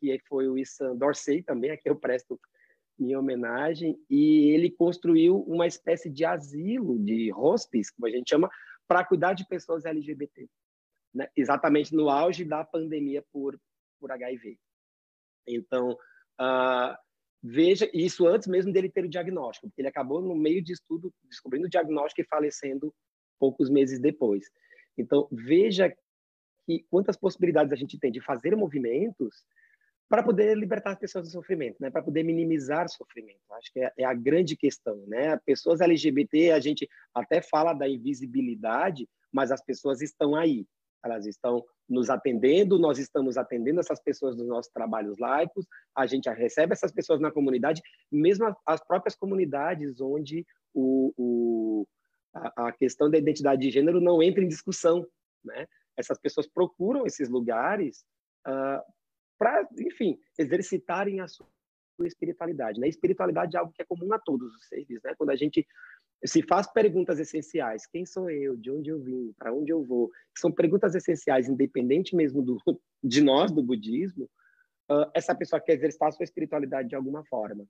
[0.00, 2.40] que foi o Issan Dorsey também, a eu presto
[2.98, 8.50] minha homenagem, e ele construiu uma espécie de asilo, de hospice, como a gente chama,
[8.86, 10.48] para cuidar de pessoas LGBT,
[11.14, 11.28] né?
[11.36, 13.58] exatamente no auge da pandemia por,
[13.98, 14.58] por HIV.
[15.46, 16.96] Então, uh,
[17.42, 21.12] veja isso antes mesmo dele ter o diagnóstico, porque ele acabou no meio de estudo
[21.24, 22.94] descobrindo o diagnóstico e falecendo
[23.40, 24.50] poucos meses depois.
[24.96, 25.92] Então, veja
[26.66, 29.44] que quantas possibilidades a gente tem de fazer movimentos
[30.08, 31.88] para poder libertar as pessoas do sofrimento, né?
[31.88, 33.40] Para poder minimizar o sofrimento.
[33.52, 35.36] Acho que é, é, a grande questão, né?
[35.46, 40.66] Pessoas LGBT, a gente até fala da invisibilidade, mas as pessoas estão aí,
[41.04, 45.64] elas estão nos atendendo, nós estamos atendendo essas pessoas dos nossos trabalhos laicos,
[45.96, 51.86] a gente recebe essas pessoas na comunidade, mesmo as próprias comunidades onde o, o
[52.34, 55.06] a, a, questão da identidade de gênero não entra em discussão,
[55.44, 55.66] né?
[55.96, 58.04] Essas pessoas procuram esses lugares
[58.46, 58.84] uh, ah,
[59.38, 61.46] para, enfim, exercitarem a sua
[62.04, 62.88] espiritualidade, né?
[62.88, 65.14] Espiritualidade é algo que é comum a todos os seres, né?
[65.16, 65.66] Quando a gente
[66.24, 70.10] se faz perguntas essenciais, quem sou eu, de onde eu vim, para onde eu vou,
[70.36, 72.58] são perguntas essenciais, independente mesmo do,
[73.02, 74.24] de nós, do budismo,
[74.90, 77.66] uh, essa pessoa quer exercitar a sua espiritualidade de alguma forma.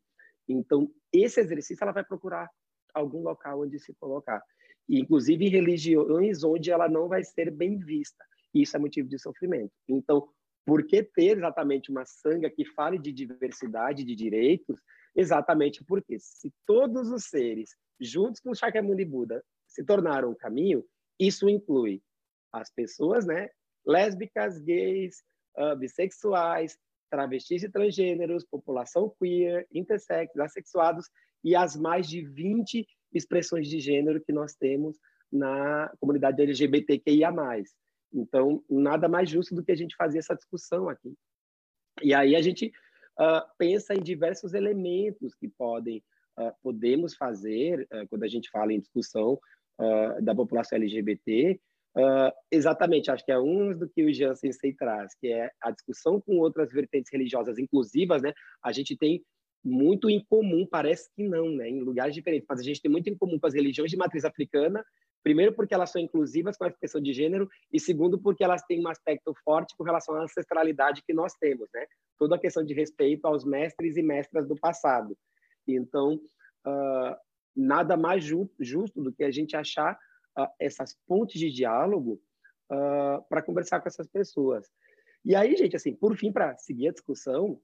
[0.49, 2.51] Então, esse exercício ela vai procurar
[2.95, 4.43] algum local onde se colocar.
[4.89, 8.25] E, inclusive em religiões onde ela não vai ser bem vista.
[8.53, 9.73] Isso é motivo de sofrimento.
[9.89, 10.29] Então,
[10.67, 14.81] por que ter exatamente uma sanga que fale de diversidade de direitos?
[15.15, 20.85] Exatamente porque se todos os seres juntos com Shakyamuni Buda, se tornaram o caminho,
[21.19, 22.03] isso inclui
[22.53, 23.51] as pessoas, né,
[23.87, 25.23] lésbicas, gays,
[25.57, 26.79] uh, bissexuais,
[27.11, 31.09] travestis e transgêneros, população queer, intersex, assexuados
[31.43, 34.99] e as mais de 20 expressões de gênero que nós temos
[35.33, 37.33] na comunidade LGBTQIA+.
[38.13, 41.15] Então, nada mais justo do que a gente fazer essa discussão aqui.
[42.03, 42.73] E aí a gente
[43.19, 46.03] uh, pensa em diversos elementos que podem
[46.39, 49.39] uh, podemos fazer uh, quando a gente fala em discussão
[50.21, 51.59] da população LGBT,
[52.53, 56.21] exatamente, acho que é um do que o Jean Sensei traz, que é a discussão
[56.21, 58.35] com outras vertentes religiosas inclusivas, né?
[58.63, 59.25] A gente tem
[59.63, 61.69] muito em comum, parece que não, né?
[61.69, 64.25] Em lugares diferentes, mas a gente tem muito em comum com as religiões de matriz
[64.25, 64.85] africana,
[65.23, 68.81] primeiro porque elas são inclusivas com a expressão de gênero e segundo porque elas têm
[68.81, 71.87] um aspecto forte com relação à ancestralidade que nós temos, né?
[72.19, 75.17] Toda a questão de respeito aos mestres e mestras do passado.
[75.69, 76.15] Então,
[76.67, 77.17] uh,
[77.55, 79.99] nada mais ju justo do que a gente achar
[80.39, 82.21] uh, essas pontes de diálogo
[82.73, 84.67] uh, para conversar com essas pessoas.
[85.23, 87.61] E aí, gente, assim, por fim, para seguir a discussão,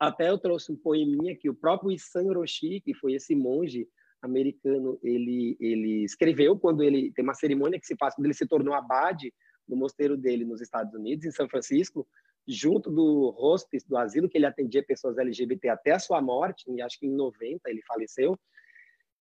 [0.00, 3.86] até eu trouxe um poeminha que o próprio Isan Roshi, que foi esse monge
[4.22, 8.46] americano, ele, ele escreveu quando ele tem uma cerimônia que se faz quando ele se
[8.46, 9.32] tornou abade
[9.68, 12.08] no mosteiro dele nos Estados Unidos, em São Francisco,
[12.48, 16.80] junto do hospice, do asilo que ele atendia pessoas LGBT até a sua morte, e
[16.80, 18.38] acho que em 90 ele faleceu,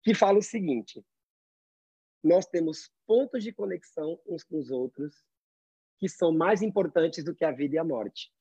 [0.03, 1.01] que fala o seguinte:
[2.21, 5.23] nós temos pontos de conexão uns com os outros
[5.97, 8.34] que são mais importantes do que a vida e a morte.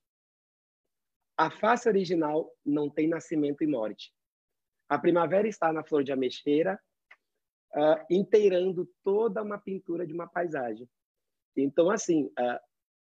[1.37, 4.13] A face original não tem nascimento e morte.
[4.89, 6.79] A primavera está na flor de ameixeira,
[7.75, 10.89] uh, inteirando toda uma pintura de uma paisagem.
[11.57, 12.59] Então, assim, uh,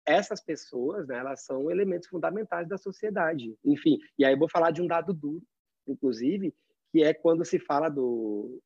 [0.06, 3.56] essas pessoas, né, elas são elementos fundamentais da sociedade.
[3.64, 5.44] Enfim, e aí eu vou falar de um dado duro,
[5.88, 6.56] inclusive,
[6.92, 8.62] que é quando se fala do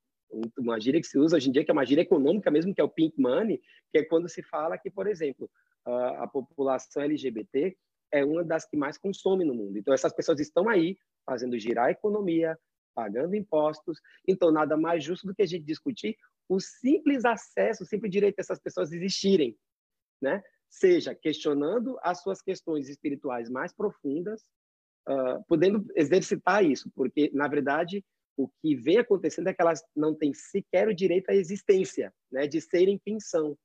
[0.58, 2.80] uma gíria que se usa hoje em dia, que é uma gíria econômica mesmo, que
[2.80, 3.62] é o pink money,
[3.92, 5.52] que é quando se fala que, por exemplo,
[5.84, 7.76] a, a população LGBT
[8.12, 9.78] é uma das que mais consome no mundo.
[9.78, 12.58] Então, essas pessoas estão aí fazendo girar a economia,
[12.94, 14.00] pagando impostos.
[14.28, 16.18] Então, nada mais justo do que a gente discutir
[16.50, 19.58] o simples acesso, o simples direito dessas pessoas existirem,
[20.22, 20.44] né?
[20.72, 24.42] seja questionando as suas questões espirituais mais profundas,
[25.08, 28.04] uh, podendo exercitar isso, porque, na verdade,
[28.38, 32.48] o que vem acontecendo é que elas não têm sequer o direito à existência, né,
[32.48, 33.58] de serem quem são,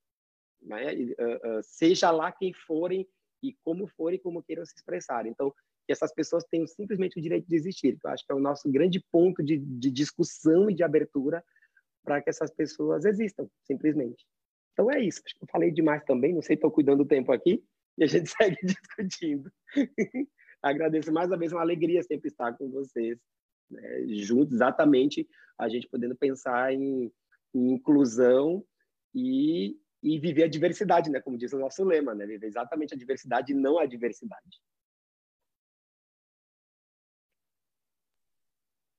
[0.60, 3.08] né, uh, uh, seja lá quem forem
[3.48, 5.26] e como forem, como queiram se expressar.
[5.26, 5.52] Então,
[5.86, 8.40] que essas pessoas tenham simplesmente o direito de existir, que eu acho que é o
[8.40, 11.44] nosso grande ponto de, de discussão e de abertura
[12.04, 14.26] para que essas pessoas existam, simplesmente.
[14.72, 15.22] Então é isso.
[15.24, 16.34] Acho que eu falei demais também.
[16.34, 17.64] Não sei, estou cuidando do tempo aqui
[17.96, 19.50] e a gente segue discutindo.
[20.62, 23.18] Agradeço mais uma vez, uma alegria sempre estar com vocês,
[23.70, 25.28] né, juntos, exatamente,
[25.58, 27.12] a gente podendo pensar em,
[27.54, 28.64] em inclusão
[29.14, 32.96] e, e, viver a diversidade, né, como diz o nosso lema, né, viver exatamente a
[32.96, 34.60] diversidade e não a diversidade.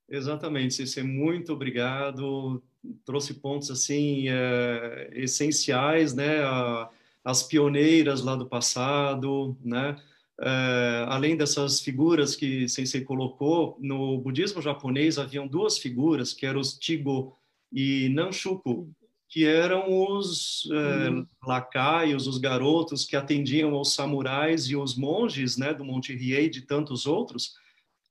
[0.10, 2.63] Exatamente, Cícero, muito obrigado.
[3.03, 6.41] Trouxe pontos assim é, essenciais, né?
[6.43, 6.89] A,
[7.25, 10.01] as pioneiras lá do passado, né?
[10.39, 16.62] É, além dessas figuras que Sensei colocou, no budismo japonês haviam duas figuras, que eram
[16.62, 17.36] os Tigo
[17.69, 18.89] e Nanshuku,
[19.29, 21.27] que eram os é, uhum.
[21.45, 26.49] lacaios, os garotos que atendiam aos samurais e os monges né, do Monte Riei e
[26.49, 27.53] de tantos outros,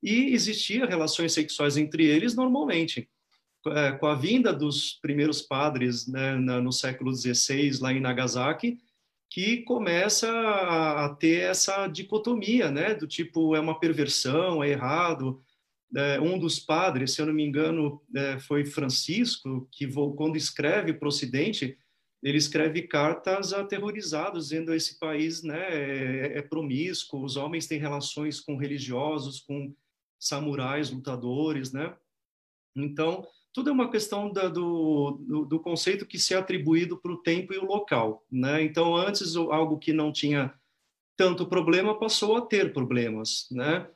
[0.02, 3.08] e existia relações sexuais entre eles normalmente.
[3.98, 8.78] Com a vinda dos primeiros padres né, no século XVI, lá em Nagasaki,
[9.28, 15.42] que começa a, ter essa dicotomia, né, do tipo, é uma perversão, é errado.
[15.94, 20.92] É, um dos padres, se eu não me engano, é, foi Francisco, que quando escreve
[20.92, 21.78] para o Ocidente,
[22.22, 28.40] ele escreve cartas aterrorizadas, dizendo esse país né, é, é promíscuo, os homens têm relações
[28.40, 29.72] com religiosos, com
[30.18, 31.94] samurais, lutadores, né?
[32.74, 37.12] Então, tudo é uma questão da, do, do, do, conceito que se é atribuído para
[37.12, 38.62] o tempo e o local, né?
[38.62, 40.52] Então, antes, algo que não tinha
[41.16, 43.88] tanto problema passou a ter problemas, né?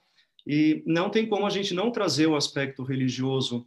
[0.47, 3.67] E não tem como a gente não trazer o aspecto religioso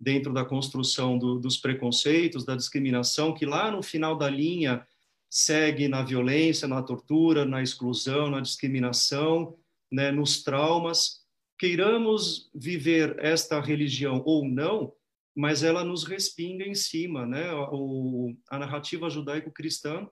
[0.00, 4.86] dentro da construção do, dos preconceitos, da discriminação, que lá no final da linha
[5.30, 9.56] segue na violência, na tortura, na exclusão, na discriminação,
[9.90, 11.24] né, nos traumas.
[11.58, 14.92] Queiramos viver esta religião ou não,
[15.36, 17.52] mas ela nos respinga em cima, né?
[17.70, 20.08] O, a narrativa judaico-cristã,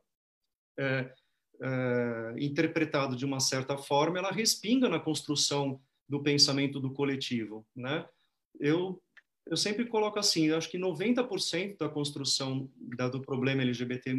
[0.78, 1.12] é,
[1.62, 8.06] é, interpretado de uma certa forma, ela respinga na construção do pensamento do coletivo, né?
[8.58, 9.00] Eu
[9.48, 14.12] eu sempre coloco assim, acho que 90% da construção da, do problema LGBT+,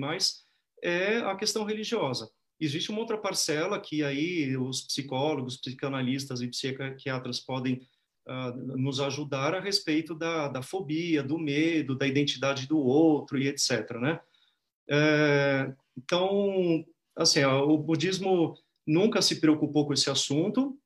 [0.82, 2.32] é a questão religiosa.
[2.60, 7.86] Existe uma outra parcela que aí os psicólogos, psicanalistas e psiquiatras podem
[8.26, 13.47] uh, nos ajudar a respeito da, da fobia, do medo, da identidade do outro e
[13.47, 13.91] etc.
[14.00, 14.19] Né?
[14.89, 20.80] É, então, assim, o budismo nunca se preocupou com esse assunto,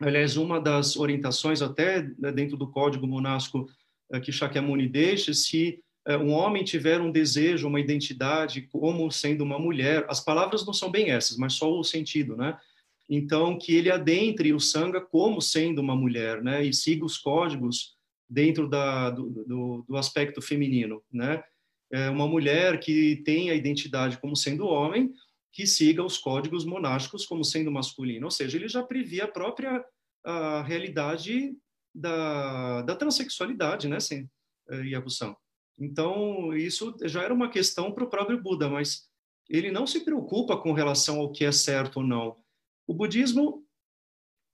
[0.00, 3.68] Aliás, uma das orientações, até né, dentro do código monástico
[4.10, 9.44] eh, que Shakyamuni deixa, se eh, um homem tiver um desejo, uma identidade como sendo
[9.44, 12.58] uma mulher, as palavras não são bem essas, mas só o sentido, né?
[13.08, 16.64] Então, que ele adentre o Sangha como sendo uma mulher, né?
[16.64, 17.96] E siga os códigos
[18.28, 21.42] dentro da, do, do, do aspecto feminino, né?
[21.92, 25.12] É uma mulher que tem a identidade como sendo homem,
[25.52, 29.84] que siga os códigos monásticos como sendo masculino, ou seja, ele já previa a própria
[30.24, 31.56] a realidade
[31.94, 34.30] da, da transexualidade, né, sem
[34.70, 35.34] Yabusan.
[35.78, 39.08] Então, isso já era uma questão para o próprio Buda, mas
[39.48, 42.36] ele não se preocupa com relação ao que é certo ou não.
[42.86, 43.64] O budismo,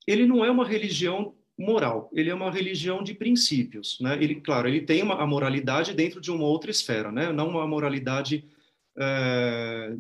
[0.07, 4.15] ele não é uma religião moral, ele é uma religião de princípios, né?
[4.23, 7.33] Ele, claro, ele tem uma, a moralidade dentro de uma outra esfera, né?
[7.33, 8.47] Não uma moralidade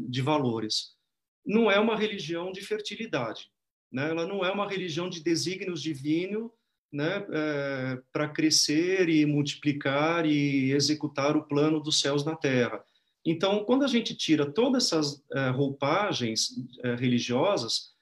[0.08, 0.96] de valores.
[1.44, 3.50] Não é uma religião de fertilidade,
[3.92, 4.10] né?
[4.10, 6.50] Ela não é uma religião de desígnios divinos,
[6.92, 7.26] né?
[7.32, 12.82] É, para crescer e multiplicar e executar o plano dos céus na Terra.
[13.24, 16.54] Então, quando a gente tira todas essas é, roupagens
[16.98, 17.94] religiosas,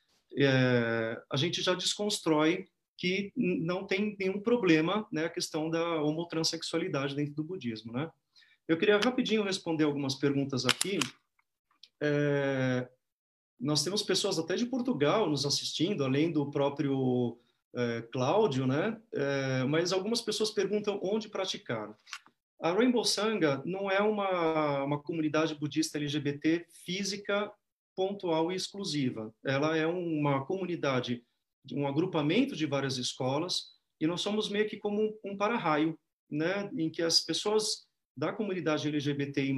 [1.30, 7.34] a gente já desconstrói que não tem nenhum problema né, a questão da homotransexualidade dentro
[7.34, 8.10] do budismo, né?
[8.66, 10.98] Eu queria rapidinho responder algumas perguntas aqui.
[12.00, 12.88] É,
[13.60, 17.38] nós temos pessoas até de Portugal nos assistindo, além do próprio
[17.74, 19.00] é, Cláudio, né?
[19.12, 21.94] É, mas algumas pessoas perguntam onde praticar.
[22.60, 27.52] A Rainbow Sangha não é uma, uma comunidade budista LGBT física
[27.94, 29.34] pontual e exclusiva.
[29.44, 31.22] Ela é uma comunidade,
[31.72, 35.98] um agrupamento de várias escolas, e nós somos meio que como um, um para-raio,
[36.30, 36.70] né?
[36.76, 39.54] em que as pessoas da comunidade LGBTI+,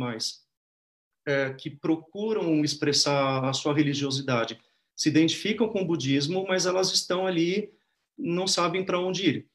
[1.27, 4.61] é, que procuram expressar a sua religiosidade,
[4.95, 7.73] se identificam com o budismo, mas elas estão ali,
[8.17, 9.49] não sabem para onde ir.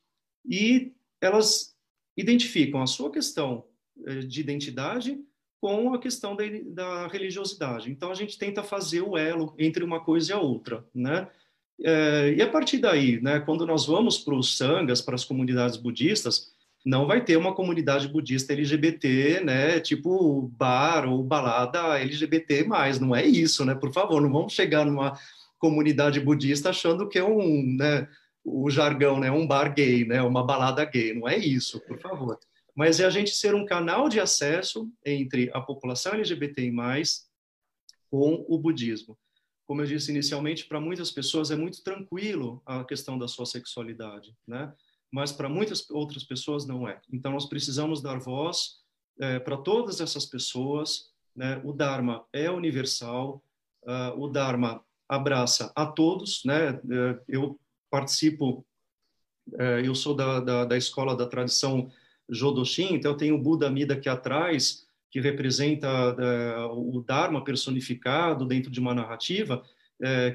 [0.45, 1.75] E elas
[2.15, 3.65] identificam a sua questão
[4.05, 5.19] é, de identidade
[5.59, 7.91] com a questão da, da, religiosidade.
[7.91, 11.29] Então, a gente tenta fazer o elo entre uma coisa e a outra, né?
[11.83, 15.77] É, e a partir daí, né, quando nós vamos para os sangas, para as comunidades
[15.77, 16.50] budistas,
[16.85, 23.15] não vai ter uma comunidade budista LGBT, né, tipo bar ou balada LGBT mais, não
[23.15, 23.75] é isso, né?
[23.75, 25.17] Por favor, não vamos chegar numa
[25.59, 28.07] comunidade budista achando que é um, né,
[28.43, 32.39] o jargão, né, um bar gay, né, uma balada gay, não é isso, por favor.
[32.75, 36.71] Mas é a gente ser um canal de acesso entre a população LGBTI+,
[38.09, 39.17] com o budismo.
[39.65, 44.35] Como eu disse inicialmente, para muitas pessoas é muito tranquilo a questão da sua sexualidade,
[44.47, 44.73] né?
[45.11, 46.99] Mas para muitas outras pessoas não é.
[47.11, 48.79] Então, nós precisamos dar voz
[49.19, 51.11] é, para todas essas pessoas.
[51.35, 51.61] Né?
[51.63, 53.43] O Dharma é universal,
[53.83, 56.43] uh, o Dharma abraça a todos.
[56.45, 56.69] Né?
[56.69, 58.65] É, eu participo,
[59.59, 61.91] é, eu sou da, da, da, escola da tradição
[62.29, 68.45] Jodoshin, então eu tenho o Buda Mida aqui atrás, que representa é, o Dharma personificado
[68.45, 69.61] dentro de uma narrativa,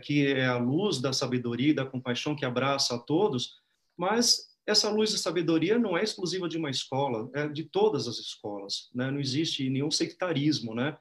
[0.05, 3.57] que é a luz da sabedoria e da compaixão que abraça a todos,
[3.97, 8.19] mas essa luz de sabedoria não é exclusiva de uma escola, é de todas as
[8.19, 8.91] escolas.
[8.95, 9.11] Né?
[9.11, 10.75] Não existe nenhum sectarismo.
[10.75, 10.97] Né?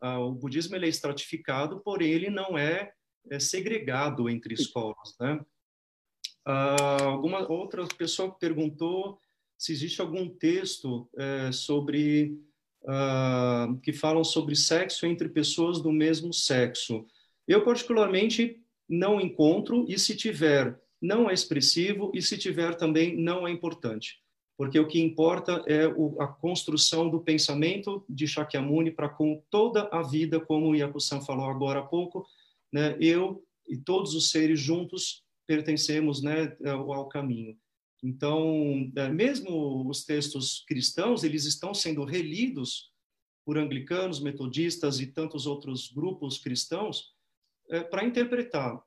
[0.00, 2.92] Ah, o budismo ele é estratificado, porém ele não é,
[3.30, 5.14] é segregado entre escolas.
[5.20, 5.40] Né?
[6.44, 9.18] Ah, alguma outra pessoa perguntou
[9.58, 12.36] se existe algum texto é, sobre
[12.82, 17.06] uh, que falam sobre sexo entre pessoas do mesmo sexo.
[17.46, 23.46] Eu, particularmente, não encontro, e se tiver, não é expressivo, e se tiver também, não
[23.46, 24.22] é importante.
[24.56, 29.88] Porque o que importa é o, a construção do pensamento de Shakyamuni para com toda
[29.90, 32.24] a vida, como o Yakusan falou agora há pouco,
[32.72, 32.96] né?
[33.00, 37.56] eu e todos os seres juntos pertencemos né, ao caminho.
[38.02, 42.90] Então, é, mesmo os textos cristãos, eles estão sendo relidos
[43.44, 47.12] por anglicanos, metodistas e tantos outros grupos cristãos
[47.70, 48.80] é, para interpretar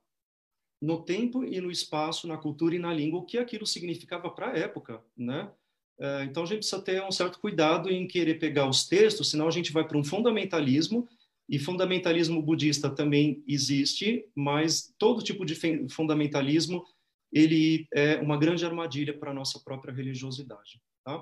[0.82, 4.52] no tempo e no espaço, na cultura e na língua o que aquilo significava para
[4.52, 5.52] a época, né?
[5.98, 9.48] É, então a gente precisa ter um certo cuidado em querer pegar os textos, senão
[9.48, 11.08] a gente vai para um fundamentalismo
[11.48, 15.56] e fundamentalismo budista também existe, mas todo tipo de
[15.90, 16.84] fundamentalismo
[17.32, 20.82] ele é uma grande armadilha para a nossa própria religiosidade.
[21.04, 21.20] Tá?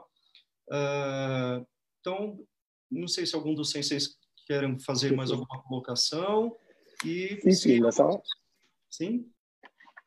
[0.70, 1.66] Uh,
[2.00, 2.40] então,
[2.90, 6.56] não sei se algum dos senseis querem fazer mais alguma colocação.
[7.04, 8.22] E, sim, sim, não só...
[8.90, 9.30] Sim?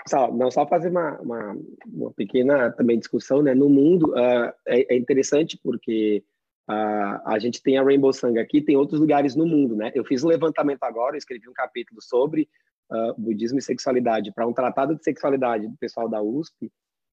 [0.08, 3.54] Só, não só fazer uma, uma, uma pequena também discussão, né?
[3.54, 6.22] No mundo, uh, é, é, interessante porque
[6.68, 9.90] uh, a gente tem a Rainbow Sangha aqui, tem outros lugares no mundo, né?
[9.94, 12.48] Eu fiz um levantamento agora, escrevi um capítulo sobre
[12.90, 16.70] uh, budismo e sexualidade, para um tratado de sexualidade do pessoal da USP,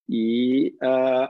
[0.08, 0.76] e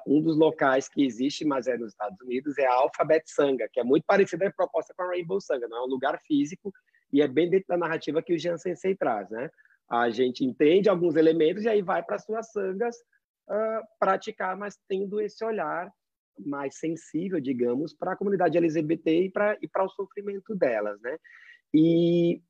[0.07, 3.79] um dos locais que existe, mas é nos Estados Unidos, é a Alphabet Sangha, que
[3.79, 6.73] é muito parecida a proposta com a Rainbow Sangha, não é um lugar físico
[7.11, 9.51] e é bem dentro da narrativa que o Jean Sensei traz, né?
[9.89, 12.95] A gente entende alguns elementos e aí vai para suas sangas
[13.49, 15.91] uh, praticar, mas tendo esse olhar
[16.39, 21.17] mais sensível, digamos, para a comunidade LGBT e para e o sofrimento delas, né?
[21.73, 22.41] E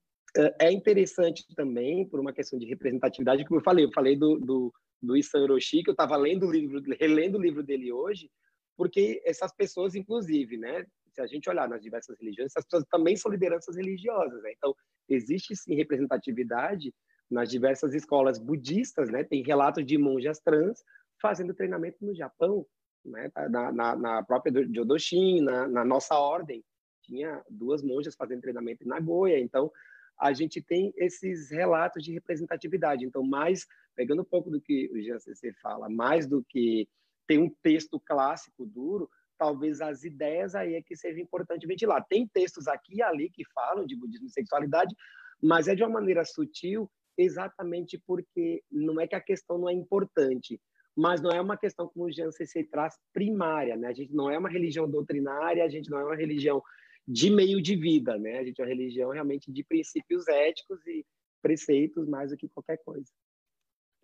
[0.59, 4.73] é interessante também, por uma questão de representatividade, como eu falei, eu falei do, do,
[5.01, 8.29] do Isan Hiroshi, que eu estava lendo o livro, relendo o livro dele hoje,
[8.75, 13.15] porque essas pessoas, inclusive, né, se a gente olhar nas diversas religiões, essas pessoas também
[13.15, 14.51] são lideranças religiosas, né?
[14.57, 14.75] Então,
[15.07, 16.91] existe sim representatividade
[17.33, 19.23] nas diversas escolas budistas, né?
[19.23, 20.83] Tem relatos de monjas trans
[21.21, 22.65] fazendo treinamento no Japão,
[23.03, 23.31] né?
[23.49, 26.63] Na, na, na própria Jodoshin, na, na nossa ordem,
[27.01, 29.71] tinha duas monjas fazendo treinamento em Nagoya, então
[30.17, 33.03] a gente tem esses relatos de representatividade.
[33.03, 33.65] Então, mais,
[33.95, 36.87] pegando um pouco do que o GCC fala, mais do que
[37.27, 42.05] ter um texto clássico duro, talvez as ideias aí é que seja importante ventilar.
[42.07, 44.95] Tem textos aqui e ali que falam de budismo e sexualidade,
[45.41, 49.73] mas é de uma maneira sutil, exatamente porque não é que a questão não é
[49.73, 50.59] importante,
[50.95, 53.75] mas não é uma questão, como o Jean CC traz, primária.
[53.75, 53.87] Né?
[53.87, 56.61] A gente não é uma religião doutrinária, a gente não é uma religião
[57.07, 58.39] de meio de vida, né?
[58.39, 61.05] A gente é uma religião realmente de princípios éticos e
[61.41, 63.11] preceitos mais do que qualquer coisa.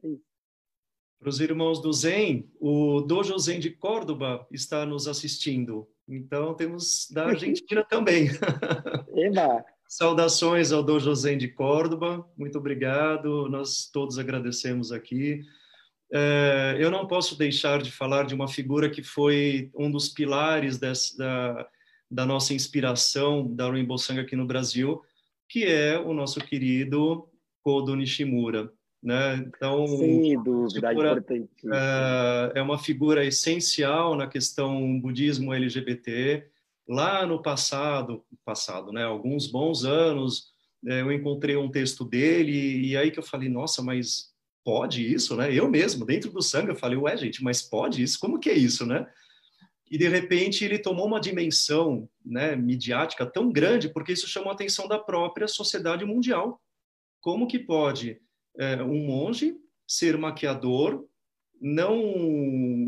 [0.03, 0.07] É
[1.17, 5.87] Para os irmãos do Zen, o Dojo Zen de Córdoba está nos assistindo.
[6.07, 8.27] Então, temos da Argentina também.
[9.15, 9.65] Eba!
[9.89, 12.23] Saudações ao Dojo Zen de Córdoba.
[12.37, 13.49] Muito obrigado.
[13.49, 15.41] Nós todos agradecemos aqui.
[16.13, 20.77] É, eu não posso deixar de falar de uma figura que foi um dos pilares
[20.77, 21.67] dessa, da,
[22.09, 25.01] da nossa inspiração da Rainbow Sangha aqui no Brasil,
[25.49, 27.27] que é o nosso querido
[27.63, 28.71] Kodo Nishimura.
[29.01, 29.37] Né?
[29.37, 31.25] Então, Sem dúvida, figura,
[31.73, 36.45] é, é uma figura essencial na questão budismo LGBT.
[36.89, 40.47] Lá no passado, passado, né, alguns bons anos,
[40.87, 44.33] é, eu encontrei um texto dele e aí que eu falei, nossa, mas
[44.65, 45.53] pode isso, né?
[45.53, 48.19] Eu mesmo, dentro do sangue, eu falei, ué, gente, mas pode isso?
[48.19, 49.05] Como que é isso, né?
[49.89, 54.53] e de repente ele tomou uma dimensão né, midiática tão grande porque isso chamou a
[54.53, 56.61] atenção da própria sociedade mundial.
[57.19, 58.21] Como que pode
[58.57, 61.05] é, um monge ser maquiador?
[61.61, 62.13] Não,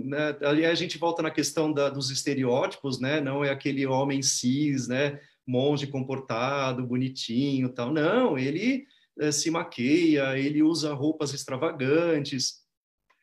[0.05, 3.19] né, ali a gente volta na questão da, dos estereótipos, né?
[3.19, 5.19] Não é aquele homem cis, né?
[5.45, 7.91] Monge comportado, bonitinho, tal.
[7.91, 8.85] Não, ele
[9.19, 12.61] é, se maqueia, ele usa roupas extravagantes,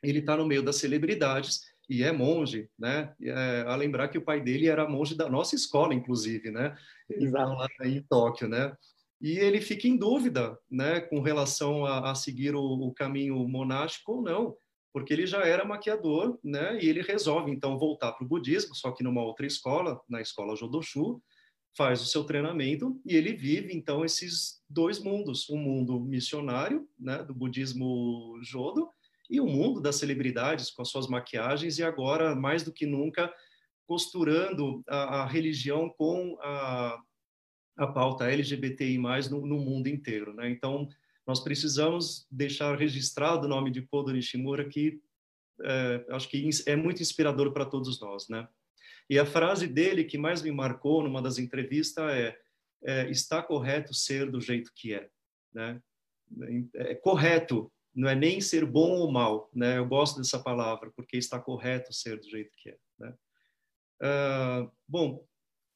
[0.02, 3.14] ele está no meio das celebridades e é monge, né?
[3.22, 6.76] É, a lembrar que o pai dele era monge da nossa escola, inclusive, né?
[7.08, 7.52] Exato.
[7.52, 8.76] Lá em Tóquio, né?
[9.20, 14.12] E ele fica em dúvida, né, com relação a, a seguir o, o, caminho monástico
[14.12, 14.56] ou não,
[14.92, 16.78] porque ele já era maquiador, né?
[16.82, 20.56] E ele resolve então voltar para o budismo, só que numa outra escola, na escola
[20.56, 21.22] Jodoshu,
[21.76, 27.22] faz o seu treinamento e ele vive então esses dois mundos, um mundo missionário, né,
[27.22, 28.88] do budismo Jodo,
[29.30, 33.32] e o mundo das celebridades com as suas maquiagens e agora mais do que nunca
[33.86, 37.00] costurando a, a religião com a,
[37.76, 38.98] a pauta LGBTI+,
[39.30, 40.50] no, no mundo inteiro, né?
[40.50, 40.88] Então,
[41.28, 44.98] nós precisamos deixar registrado o nome de Kodo Nishimura, que
[45.62, 48.48] é, acho que é muito inspirador para todos nós, né?
[49.10, 52.40] E a frase dele que mais me marcou numa das entrevistas é,
[52.82, 55.10] é está correto ser do jeito que é,
[55.52, 55.82] né?
[56.74, 59.76] É correto, não é nem ser bom ou mal, né?
[59.76, 63.14] Eu gosto dessa palavra porque está correto ser do jeito que é, né?
[64.00, 65.27] Uh, bom,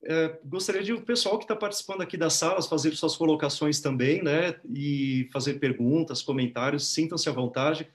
[0.05, 4.23] é, gostaria de o pessoal que está participando aqui das salas fazer suas colocações também,
[4.23, 4.61] né?
[4.75, 7.91] E fazer perguntas, comentários, sintam-se à vontade.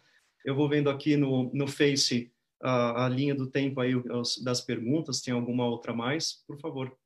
[0.45, 2.31] Eu vou vendo aqui no, no Face
[2.61, 3.93] a, a linha do tempo aí
[4.43, 5.21] das perguntas.
[5.21, 6.43] Tem alguma outra mais?
[6.47, 6.97] Por favor.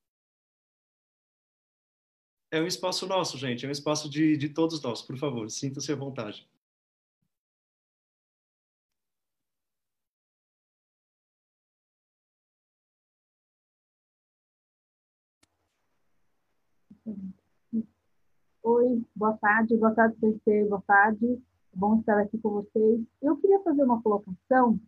[2.52, 3.66] É um espaço nosso, gente.
[3.66, 5.02] É um espaço de, de todos nós.
[5.02, 6.48] Por favor, sinta-se à vontade.
[18.64, 21.42] Oi, boa tarde, boa tarde, PC, boa tarde.
[21.74, 23.02] Bom estar aqui com vocês.
[23.20, 24.80] Eu queria fazer uma colocação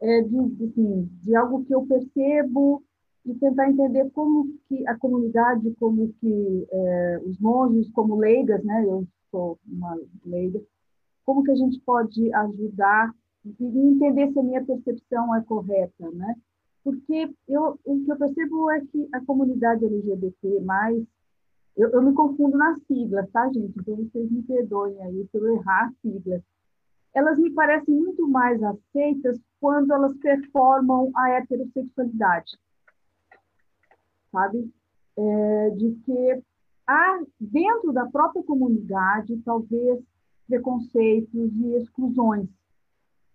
[0.00, 2.82] é, de, de, assim, de algo que eu percebo
[3.24, 8.84] e tentar entender como que a comunidade, como que é, os monges, como leigas, né?
[8.84, 10.60] Eu sou uma leiga,
[11.24, 16.34] como que a gente pode ajudar e entender se a minha percepção é correta, né?
[16.82, 21.06] Porque eu, o que eu percebo é que a comunidade LGBT mais
[21.76, 23.78] eu, eu me confundo nas siglas, tá, gente?
[23.78, 26.42] Então vocês me perdoem aí se eu errar as siglas.
[27.14, 32.58] Elas me parecem muito mais aceitas quando elas performam a heterossexualidade,
[34.30, 34.70] sabe?
[35.18, 36.42] É, de que
[36.86, 40.02] há dentro da própria comunidade talvez
[40.46, 42.48] preconceitos e exclusões,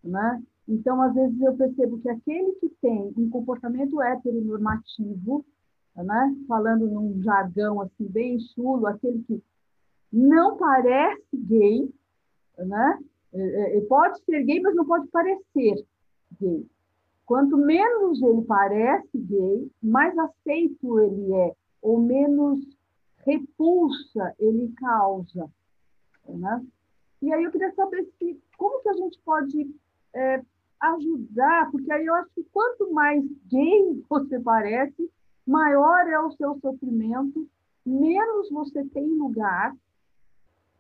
[0.04, 0.42] né?
[0.68, 5.44] Então, às vezes eu percebo que aquele que tem um comportamento heteronormativo
[6.04, 6.36] né?
[6.48, 9.42] falando num jargão assim bem chulo, aquele que
[10.12, 11.90] não parece gay,
[12.58, 13.00] né?
[13.34, 15.86] É, é, pode ser gay, mas não pode parecer
[16.40, 16.66] gay.
[17.26, 22.60] Quanto menos ele parece gay, mais aceito ele é, ou menos
[23.26, 25.50] repulsa ele causa.
[26.28, 26.66] Né?
[27.22, 29.76] E aí eu queria saber se, como que a gente pode
[30.14, 30.42] é,
[30.80, 35.10] ajudar, porque aí eu acho que quanto mais gay você parece,
[35.52, 37.48] maior é o seu sofrimento,
[37.86, 39.76] menos você tem lugar,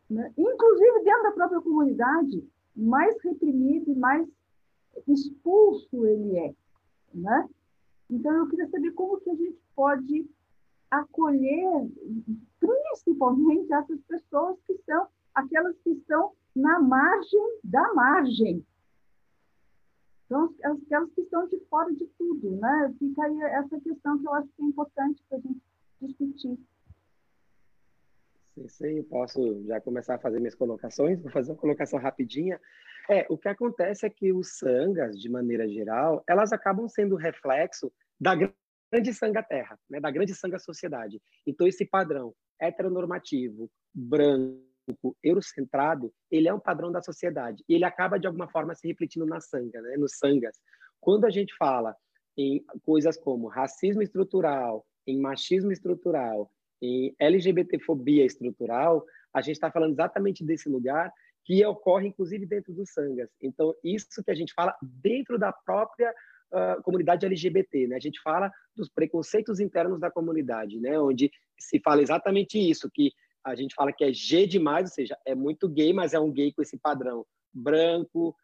[0.09, 0.31] né?
[0.37, 4.27] inclusive dentro da própria comunidade, mais reprimido e mais
[5.07, 6.55] expulso ele é.
[7.13, 7.49] Né?
[8.09, 10.29] Então, eu queria saber como que a gente pode
[10.89, 11.89] acolher,
[12.59, 18.65] principalmente essas pessoas que são aquelas que estão na margem da margem,
[20.31, 22.95] são aquelas que estão de fora de tudo, né?
[22.97, 25.61] Fica aí essa questão que eu acho que é importante para a gente
[26.01, 26.57] discutir.
[28.55, 31.21] Sim, sim, posso já começar a fazer minhas colocações?
[31.21, 32.61] Vou fazer uma colocação rapidinha.
[33.09, 37.91] É, o que acontece é que os sangas, de maneira geral, elas acabam sendo reflexo
[38.17, 39.99] da grande sanga terra, né?
[39.99, 41.21] da grande sanga sociedade.
[41.45, 44.70] Então, esse padrão heteronormativo, branco,
[45.23, 49.25] eurocentrado, ele é um padrão da sociedade e ele acaba de alguma forma se refletindo
[49.25, 49.95] na sanga, né?
[49.97, 50.57] Nos sangas.
[50.99, 51.95] Quando a gente fala
[52.37, 59.93] em coisas como racismo estrutural, em machismo estrutural, em LGBTfobia estrutural, a gente está falando
[59.93, 61.11] exatamente desse lugar
[61.43, 63.29] que ocorre inclusive dentro dos sangas.
[63.41, 66.13] Então, isso que a gente fala dentro da própria
[66.51, 67.95] uh, comunidade LGBT, né?
[67.95, 70.99] A gente fala dos preconceitos internos da comunidade, né?
[70.99, 73.11] Onde se fala exatamente isso, que
[73.43, 76.31] a gente fala que é G demais, ou seja, é muito gay, mas é um
[76.31, 78.35] gay com esse padrão branco,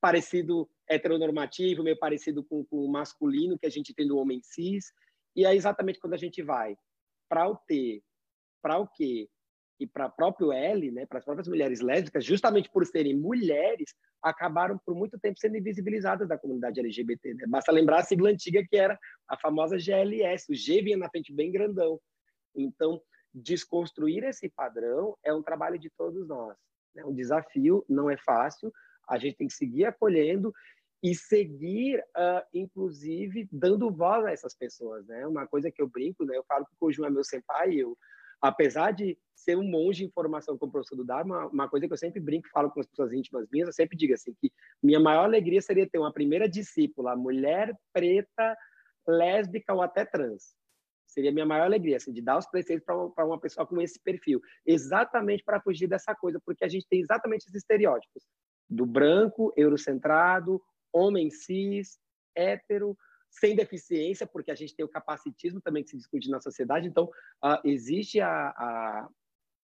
[0.00, 4.92] parecido heteronormativo, meio parecido com, com o masculino que a gente tem no homem cis.
[5.36, 6.76] E é exatamente quando a gente vai
[7.28, 8.02] para o T,
[8.62, 9.28] para o Q
[9.78, 13.94] e para o próprio L, né, para as próprias mulheres lésbicas, justamente por serem mulheres,
[14.22, 17.34] acabaram por muito tempo sendo invisibilizadas da comunidade LGBT.
[17.34, 17.46] Né?
[17.48, 21.32] Basta lembrar a sigla antiga que era a famosa GLS, o G vinha na frente
[21.32, 21.98] bem grandão.
[22.54, 23.00] Então,
[23.34, 26.56] desconstruir esse padrão é um trabalho de todos nós.
[26.96, 28.72] É um desafio, não é fácil.
[29.08, 30.52] A gente tem que seguir acolhendo
[31.02, 35.26] e seguir, uh, inclusive, dando voz a essas pessoas, né?
[35.26, 36.36] Uma coisa que eu brinco, né?
[36.36, 37.96] Eu falo que o Kojun é meu senpai, eu,
[38.40, 41.96] apesar de ser um monge em formação como professor do Dharma, uma coisa que eu
[41.96, 44.52] sempre brinco, falo com as pessoas íntimas minhas, eu sempre digo assim, que
[44.82, 48.56] minha maior alegria seria ter uma primeira discípula, mulher preta,
[49.06, 50.54] lésbica ou até trans.
[51.10, 53.98] Seria a minha maior alegria, assim, de dar os preceitos para uma pessoa com esse
[53.98, 54.40] perfil.
[54.64, 58.24] Exatamente para fugir dessa coisa, porque a gente tem exatamente esses estereótipos.
[58.68, 61.98] Do branco, eurocentrado, homem cis,
[62.34, 62.96] hétero,
[63.28, 66.86] sem deficiência, porque a gente tem o capacitismo também que se discute na sociedade.
[66.86, 67.06] Então,
[67.44, 69.08] uh, existe a, a,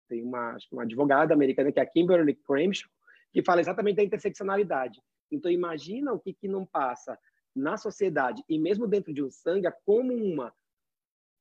[0.09, 2.91] tem uma, uma advogada americana que é a Kimberly Crenshaw,
[3.33, 5.01] que fala exatamente da interseccionalidade.
[5.31, 7.17] Então, imagina o que, que não passa
[7.55, 10.53] na sociedade e mesmo dentro de um sanga como uma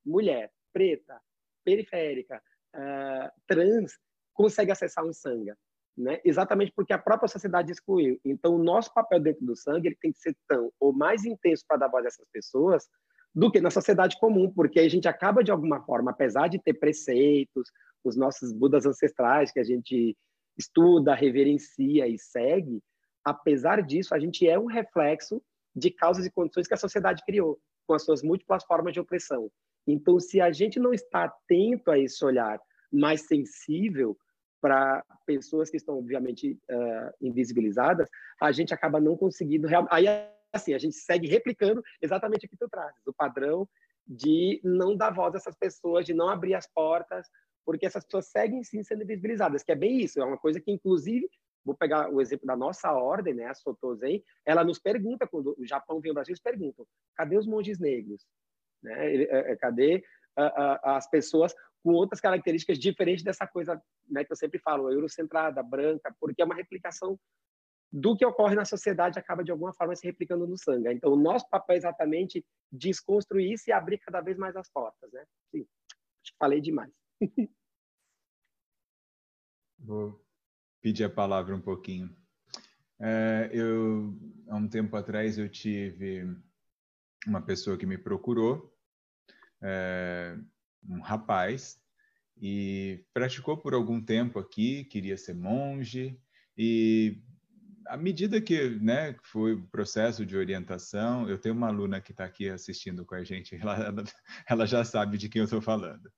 [0.05, 1.19] mulher preta,
[1.63, 2.41] periférica,
[2.75, 3.93] uh, trans
[4.33, 5.57] consegue acessar um sanga,
[5.97, 6.19] né?
[6.23, 8.19] Exatamente porque a própria sociedade excluiu.
[8.23, 11.63] Então, o nosso papel dentro do sangue ele tem que ser tão ou mais intenso
[11.67, 12.87] para dar voz a essas pessoas
[13.33, 16.73] do que na sociedade comum, porque a gente acaba de alguma forma, apesar de ter
[16.73, 17.69] preceitos,
[18.03, 20.15] os nossos budas ancestrais que a gente
[20.57, 22.81] estuda, reverencia e segue,
[23.23, 25.41] apesar disso, a gente é um reflexo
[25.75, 29.51] de causas e condições que a sociedade criou, com as suas múltiplas formas de opressão.
[29.87, 32.59] Então, se a gente não está atento a esse olhar
[32.91, 34.17] mais sensível
[34.61, 38.09] para pessoas que estão, obviamente, uh, invisibilizadas,
[38.41, 39.67] a gente acaba não conseguindo...
[39.89, 40.05] Aí,
[40.51, 43.67] assim, a gente segue replicando exatamente o que tu trazes, o padrão
[44.07, 47.27] de não dar voz a essas pessoas, de não abrir as portas,
[47.65, 50.71] porque essas pessoas seguem sim sendo invisibilizadas, que é bem isso, é uma coisa que,
[50.71, 51.27] inclusive,
[51.63, 55.65] vou pegar o exemplo da nossa ordem, né, a Sotozen, ela nos pergunta, quando o
[55.65, 58.23] Japão vem ao Brasil, eles perguntam, cadê os monges negros?
[58.83, 59.15] Né?
[59.15, 60.03] É, é, cadê
[60.83, 66.13] as pessoas com outras características diferentes dessa coisa né, que eu sempre falo, eurocentrada, branca,
[66.19, 67.17] porque é uma replicação
[67.91, 70.91] do que ocorre na sociedade acaba de alguma forma se replicando no sangue.
[70.91, 75.09] Então, o nosso papel é exatamente desconstruir isso e abrir cada vez mais as portas,
[75.13, 75.25] né?
[75.51, 75.65] Sim,
[76.37, 76.91] falei demais.
[79.79, 80.21] Vou
[80.81, 82.13] pedir a palavra um pouquinho.
[82.99, 84.13] É, eu,
[84.49, 86.25] há um tempo atrás, eu tive
[87.25, 88.73] uma pessoa que me procurou,
[89.61, 90.37] é,
[90.87, 91.79] um rapaz,
[92.37, 96.19] e praticou por algum tempo aqui, queria ser monge,
[96.57, 97.21] e
[97.87, 102.25] à medida que né, foi o processo de orientação, eu tenho uma aluna que está
[102.25, 103.93] aqui assistindo com a gente, ela,
[104.49, 106.11] ela já sabe de quem eu estou falando.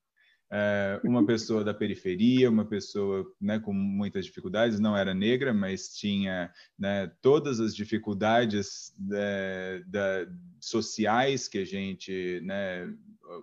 [0.49, 5.89] É, uma pessoa da periferia, uma pessoa né, com muitas dificuldades, não era negra, mas
[5.95, 10.25] tinha né, todas as dificuldades é, da,
[10.59, 12.87] sociais que a gente né,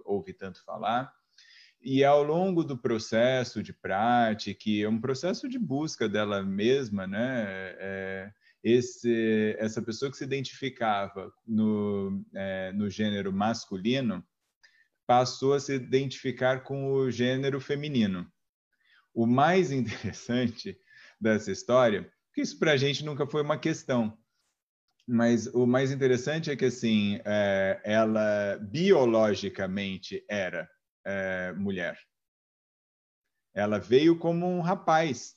[0.05, 1.13] ouve tanto falar.
[1.83, 7.07] E ao longo do processo de prática, que é um processo de busca dela mesma,
[7.07, 7.45] né,
[7.79, 8.33] é,
[8.63, 14.25] esse, essa pessoa que se identificava no, é, no gênero masculino,
[15.07, 18.31] passou a se identificar com o gênero feminino.
[19.13, 20.79] O mais interessante
[21.21, 24.19] dessa história, que isso para a gente nunca foi uma questão,
[25.07, 30.69] mas o mais interessante é que assim, é, ela biologicamente era
[31.05, 31.99] é, mulher.
[33.55, 35.37] Ela veio como um rapaz,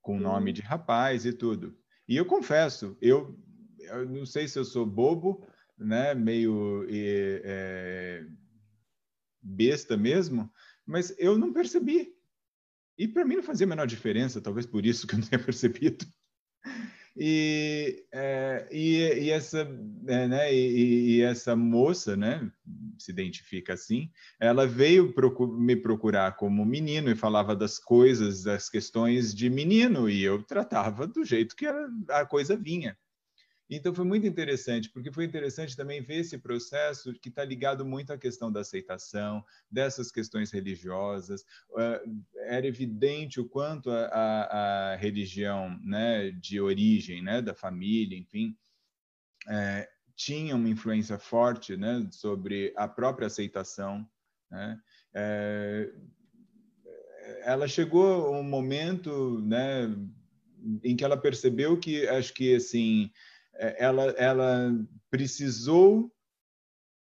[0.00, 1.78] com nome de rapaz e tudo.
[2.08, 3.38] E eu confesso, eu,
[3.78, 5.46] eu não sei se eu sou bobo,
[5.78, 8.24] né, meio é,
[9.40, 10.50] besta mesmo,
[10.86, 12.12] mas eu não percebi.
[12.96, 15.42] E para mim não fazia a menor diferença, talvez por isso que eu não tenha
[15.42, 16.04] percebido.
[17.20, 19.68] E, é, e, e, essa,
[20.06, 22.48] é, né, e, e, essa moça, né,
[22.96, 24.08] se identifica assim,
[24.40, 25.12] ela veio
[25.58, 31.08] me procurar como menino e falava das coisas, das questões de menino, e eu tratava
[31.08, 32.96] do jeito que a, a coisa vinha.
[33.70, 38.12] Então foi muito interessante, porque foi interessante também ver esse processo que está ligado muito
[38.12, 41.44] à questão da aceitação, dessas questões religiosas.
[42.46, 48.56] Era evidente o quanto a, a, a religião né, de origem, né, da família, enfim,
[49.46, 54.08] é, tinha uma influência forte né, sobre a própria aceitação.
[54.50, 54.80] Né?
[55.12, 55.92] É,
[57.42, 59.94] ela chegou um momento né,
[60.82, 63.10] em que ela percebeu que acho que assim
[63.58, 64.72] ela, ela
[65.10, 66.12] precisou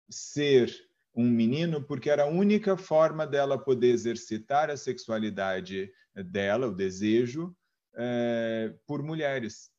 [0.09, 0.71] ser
[1.15, 7.55] um menino porque era a única forma dela poder exercitar a sexualidade dela, o desejo,
[7.95, 9.71] é, por mulheres.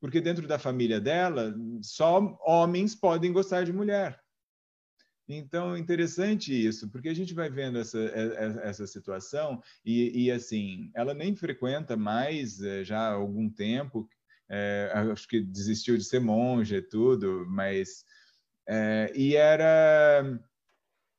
[0.00, 4.20] Porque dentro da família dela, só homens podem gostar de mulher.
[5.28, 10.30] Então, interessante isso, porque a gente vai vendo essa, é, é, essa situação e, e
[10.30, 14.08] assim, ela nem frequenta mais é, já há algum tempo,
[14.50, 18.04] é, acho que desistiu de ser monge e tudo, mas
[18.68, 20.40] é, e era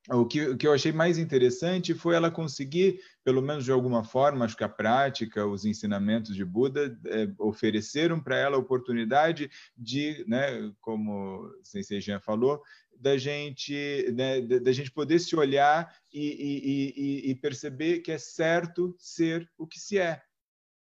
[0.08, 4.02] o que, o que eu achei mais interessante foi ela conseguir, pelo menos de alguma
[4.02, 9.50] forma, acho que a prática, os ensinamentos de Buda é, ofereceram para ela a oportunidade
[9.76, 12.62] de, né, como o Sensei Jean falou,
[12.98, 18.18] da gente, né, da gente poder se olhar e, e, e, e perceber que é
[18.18, 20.20] certo ser o que se é,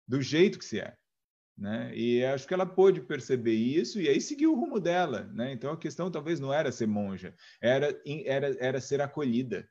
[0.08, 0.96] do jeito que se é.
[1.58, 1.96] Né?
[1.96, 5.30] E acho que ela pôde perceber isso e aí seguiu o rumo dela.
[5.34, 5.52] Né?
[5.54, 7.96] Então a questão talvez não era ser monja, era,
[8.26, 9.68] era, era ser acolhida.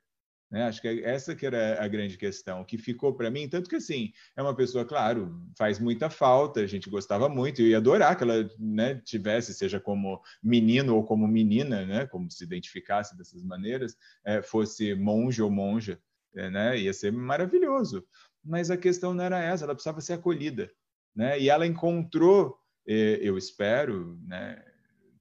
[0.53, 0.63] Né?
[0.67, 4.13] Acho que essa que era a grande questão, que ficou para mim, tanto que assim,
[4.37, 8.23] é uma pessoa, claro, faz muita falta, a gente gostava muito, eu ia adorar que
[8.23, 13.97] ela né, tivesse, seja como menino ou como menina, né, como se identificasse dessas maneiras,
[14.23, 15.99] é, fosse monge ou monja,
[16.35, 18.05] é, né, ia ser maravilhoso.
[18.43, 20.69] Mas a questão não era essa, ela precisava ser acolhida.
[21.15, 21.39] Né?
[21.39, 22.57] E ela encontrou,
[22.87, 24.63] é, eu espero, né,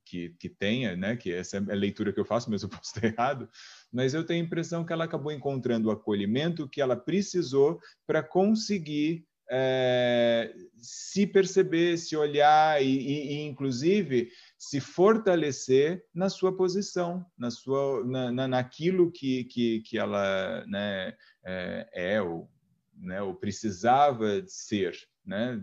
[0.04, 2.94] que, que tenha, né, que essa é a leitura que eu faço, mas eu posso
[2.94, 3.48] estar errado,
[3.90, 8.22] mas eu tenho a impressão que ela acabou encontrando o acolhimento que ela precisou para
[8.22, 17.24] conseguir é, se perceber, se olhar e, e, e, inclusive, se fortalecer na sua posição,
[17.36, 21.14] na sua, na, na naquilo que, que, que ela né,
[21.44, 22.50] é, é ou,
[22.96, 25.62] né, ou precisava ser, né,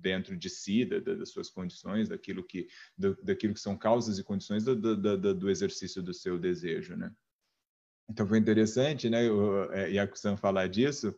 [0.00, 2.66] dentro de si, da, da, das suas condições, daquilo que,
[3.22, 7.12] daquilo que são causas e condições do, do, do, exercício do seu desejo, né?
[8.08, 11.14] Então foi interessante, né, o é, falar disso,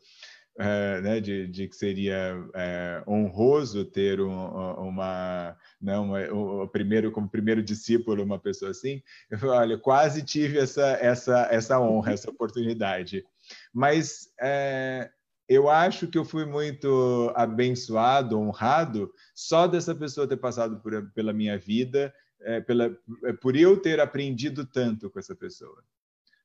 [0.59, 7.11] é, né, de, de, que seria é, honroso ter um, uma, não, né, uma, primeiro
[7.11, 9.03] como primeiro discípulo uma pessoa assim.
[9.31, 13.25] Eu falei, olha, quase tive essa essa essa honra, essa oportunidade,
[13.73, 15.11] mas é,
[15.49, 21.33] eu acho que eu fui muito abençoado, honrado, só dessa pessoa ter passado por, pela
[21.33, 25.83] minha vida, é, pela, é, por eu ter aprendido tanto com essa pessoa.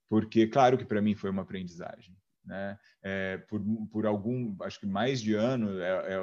[0.10, 2.16] Porque, claro que para mim foi uma aprendizagem
[2.48, 2.80] né?
[3.04, 6.18] É, por, por algum, acho que mais de ano, é, é,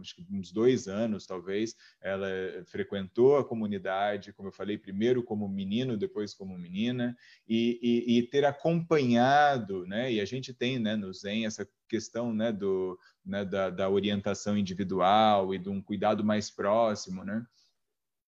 [0.00, 2.28] acho que uns dois anos talvez, ela
[2.66, 7.16] frequentou a comunidade, como eu falei, primeiro como menino, depois como menina,
[7.46, 10.12] e, e, e ter acompanhado, né?
[10.12, 14.56] E a gente tem, né, no Zen essa questão, né, do, né, da, da orientação
[14.56, 17.44] individual e de um cuidado mais próximo, né?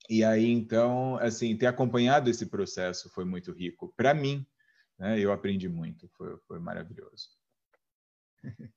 [0.08, 3.92] E aí, então, assim, ter acompanhado esse processo foi muito rico.
[3.96, 4.44] Para mim,
[4.98, 7.28] né, eu aprendi muito, foi, foi maravilhoso.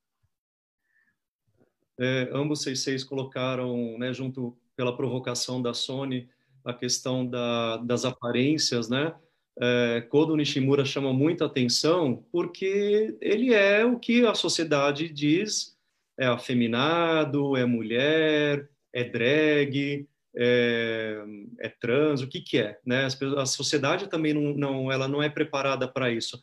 [1.95, 6.27] É, ambos vocês seis colocaram, né, junto pela provocação da Sony,
[6.65, 9.13] a questão da, das aparências, né?
[9.59, 15.77] É, Kodo Nishimura chama muita atenção porque ele é o que a sociedade diz
[16.17, 21.23] é afeminado, é mulher, é drag, é,
[21.59, 23.07] é trans, o que que é, né?
[23.37, 26.39] A sociedade também não, não ela não é preparada para isso.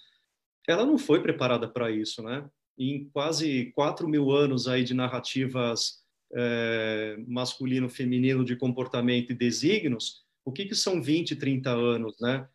[0.68, 2.48] Ela não foi preparada para isso, né?
[2.80, 6.02] em quase 4 mil anos aí de narrativas
[6.32, 12.48] é, masculino-feminino de comportamento e desígnios, o que, que são 20, 30 anos, né?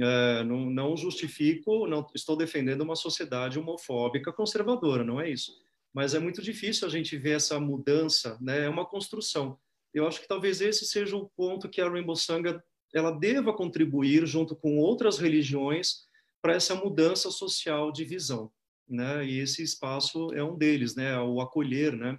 [0.00, 5.52] É, não, não justifico, não estou defendendo uma sociedade homofóbica conservadora, não é isso.
[5.92, 8.64] Mas é muito difícil a gente ver essa mudança, né?
[8.64, 9.58] É uma construção.
[9.92, 12.62] Eu acho que talvez esse seja o ponto que a Rainbow Sangha
[12.92, 16.06] ela deva contribuir junto com outras religiões
[16.40, 18.50] para essa mudança social de visão
[18.88, 19.24] né?
[19.24, 21.18] E esse espaço é um deles, né?
[21.20, 22.18] O acolher, né?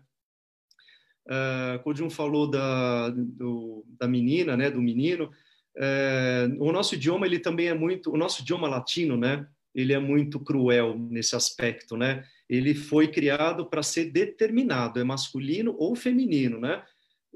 [1.27, 4.69] Uh, Codium falou da, do, da menina, né?
[4.69, 5.31] Do menino.
[5.77, 9.47] Uh, o nosso idioma ele também é muito, o nosso idioma latino, né?
[9.73, 12.23] Ele é muito cruel nesse aspecto, né?
[12.49, 16.83] Ele foi criado para ser determinado, é masculino ou feminino, né?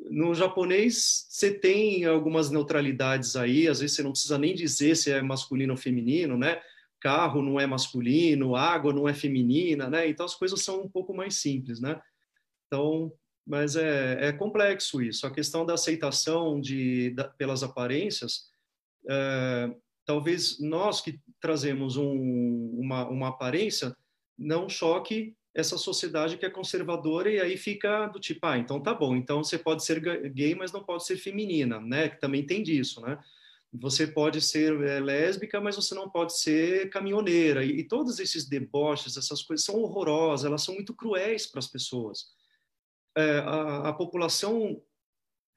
[0.09, 5.11] No japonês, você tem algumas neutralidades aí, às vezes você não precisa nem dizer se
[5.11, 6.61] é masculino ou feminino, né?
[6.99, 10.07] carro não é masculino, água não é feminina, né?
[10.07, 11.99] Então as coisas são um pouco mais simples, né?
[12.67, 13.11] Então,
[13.49, 15.25] mas é, é complexo isso.
[15.25, 18.51] A questão da aceitação de, da, pelas aparências,
[19.09, 19.71] é,
[20.05, 23.95] talvez nós que trazemos um, uma, uma aparência
[24.37, 28.93] não choque essa sociedade que é conservadora e aí fica do tipo, ah, então tá
[28.93, 29.99] bom, então você pode ser
[30.31, 32.07] gay, mas não pode ser feminina, né?
[32.07, 33.17] Que também tem disso, né?
[33.71, 37.63] você pode ser é, lésbica, mas você não pode ser caminhoneira.
[37.63, 41.67] E, e, todos esses deboches, essas coisas são horrorosas, elas são muito cruéis para as
[41.67, 42.31] pessoas.
[43.19, 44.81] É, a, a, população,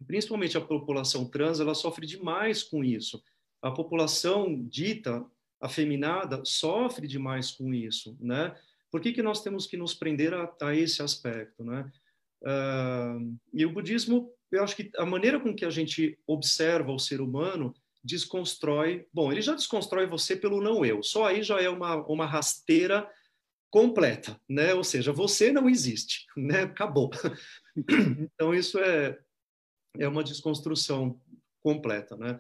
[0.06, 3.22] principalmente a população trans, ela sofre demais com isso.
[3.60, 5.24] A população dita
[5.60, 8.56] afeminada sofre demais com isso, né?
[8.90, 11.90] Por que, que nós temos que nos prender a, a esse aspecto, né?
[12.42, 16.98] Uh, e o budismo, eu acho que a maneira com que a gente observa o
[16.98, 19.06] ser humano desconstrói.
[19.12, 21.02] Bom, ele já desconstrói você pelo não eu.
[21.02, 23.08] Só aí já é uma, uma rasteira
[23.72, 24.74] completa, né?
[24.74, 26.62] Ou seja, você não existe, né?
[26.62, 27.10] Acabou.
[28.34, 29.18] Então isso é
[29.98, 31.18] é uma desconstrução
[31.62, 32.38] completa, né?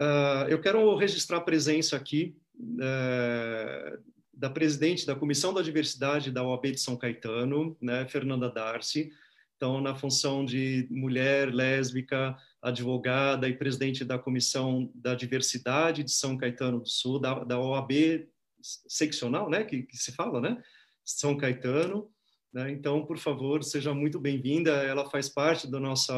[0.00, 4.02] Uh, eu quero registrar a presença aqui uh,
[4.32, 9.10] da presidente da Comissão da Diversidade da OAB de São Caetano, né, Fernanda Darcy.
[9.56, 16.36] Então, na função de mulher lésbica, advogada e presidente da Comissão da Diversidade de São
[16.36, 18.28] Caetano do Sul, da, da OAB
[18.60, 20.62] seccional, né, que, que se fala, né,
[21.04, 22.10] São Caetano.
[22.52, 22.70] Né?
[22.72, 24.70] Então, por favor, seja muito bem-vinda.
[24.70, 26.14] Ela faz parte da nossa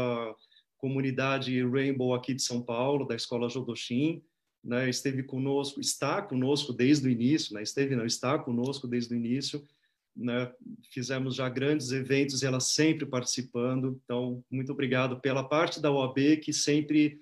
[0.79, 4.23] comunidade Rainbow aqui de São Paulo, da Escola Jodoshin.
[4.63, 4.89] Né?
[4.89, 7.63] Esteve conosco, está conosco desde o início, né?
[7.63, 9.67] esteve, não, está conosco desde o início.
[10.17, 10.53] Né?
[10.91, 14.01] Fizemos já grandes eventos ela sempre participando.
[14.05, 17.21] Então, muito obrigado pela parte da OAB, que sempre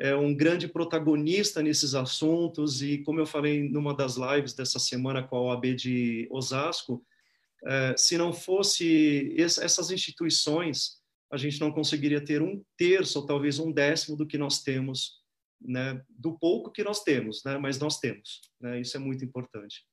[0.00, 2.80] é um grande protagonista nesses assuntos.
[2.80, 7.04] E, como eu falei numa das lives dessa semana com a OAB de Osasco,
[7.66, 10.98] é, se não fosse essas instituições,
[11.30, 15.20] a gente não conseguiria ter um terço ou talvez um décimo do que nós temos,
[15.60, 18.40] né, do pouco que nós temos, né, mas nós temos.
[18.58, 19.84] Né, isso é muito importante.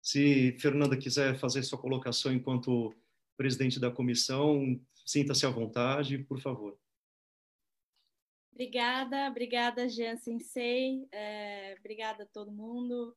[0.00, 2.94] Se Fernanda quiser fazer sua colocação enquanto
[3.36, 6.78] presidente da comissão, sinta-se à vontade, por favor.
[8.56, 13.14] Obrigada, obrigada, Jean Sensei, é, obrigada a todo mundo.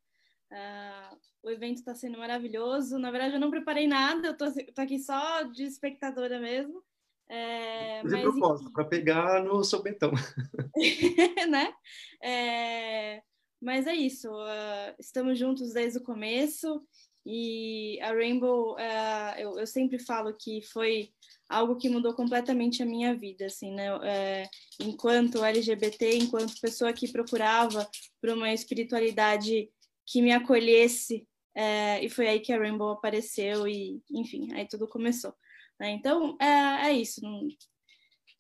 [0.52, 3.00] Uh, o evento está sendo maravilhoso.
[3.00, 6.84] Na verdade, eu não preparei nada, eu estou aqui só de espectadora mesmo.
[7.30, 10.12] É, de propósito, para pegar no sopetão.
[11.50, 11.74] né?
[12.22, 13.22] É,
[13.62, 16.86] mas é isso, uh, estamos juntos desde o começo
[17.26, 21.14] e a Rainbow, uh, eu, eu, sempre falo que foi
[21.50, 23.88] algo que mudou completamente a minha vida, assim, né?
[24.04, 27.90] É, enquanto LGBT, enquanto pessoa que procurava
[28.22, 29.68] por uma espiritualidade
[30.06, 34.88] que me acolhesse, é, e foi aí que a Rainbow apareceu e, enfim, aí tudo
[34.88, 35.34] começou.
[35.80, 35.92] Né?
[35.92, 37.22] Então, é, é isso.
[37.22, 37.48] Não...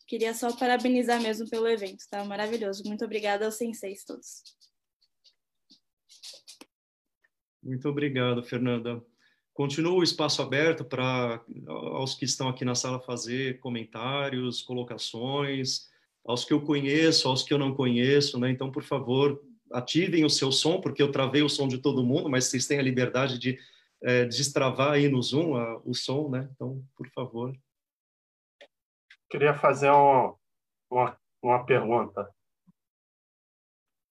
[0.07, 2.23] Queria só parabenizar mesmo pelo evento, tá?
[2.23, 2.83] Maravilhoso.
[2.85, 4.43] Muito obrigada aos senseis todos.
[7.61, 9.03] Muito obrigado, Fernanda.
[9.59, 15.89] Continua o espaço aberto para aos que estão aqui na sala fazer comentários, colocações,
[16.25, 18.49] aos que eu conheço, aos que eu não conheço, né?
[18.49, 19.43] Então, por favor,
[19.73, 22.79] ativem o seu som, porque eu travei o som de todo mundo, mas vocês têm
[22.79, 23.59] a liberdade de
[24.01, 26.49] é, destravar aí no Zoom a, o som, né?
[26.55, 27.53] Então, por favor.
[29.29, 30.35] Queria fazer um,
[30.89, 32.33] uma, uma pergunta.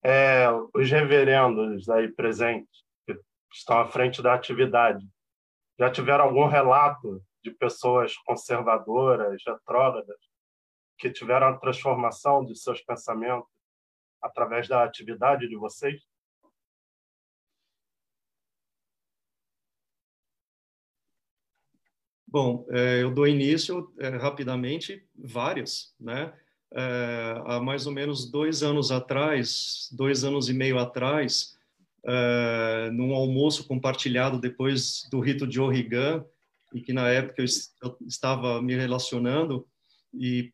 [0.04, 3.18] É, os reverendos aí presentes, que
[3.50, 5.08] estão à frente da atividade,
[5.78, 10.18] já tiveram algum relato de pessoas conservadoras, retrógradas,
[10.98, 13.48] que tiveram a transformação de seus pensamentos
[14.20, 16.02] através da atividade de vocês?
[22.26, 26.38] Bom, é, eu dou início é, rapidamente, várias, né?
[26.70, 31.57] É, há mais ou menos dois anos atrás, dois anos e meio atrás,
[32.92, 36.24] num almoço compartilhado depois do rito de Orrigan,
[36.74, 39.66] e que na época eu estava me relacionando
[40.12, 40.52] e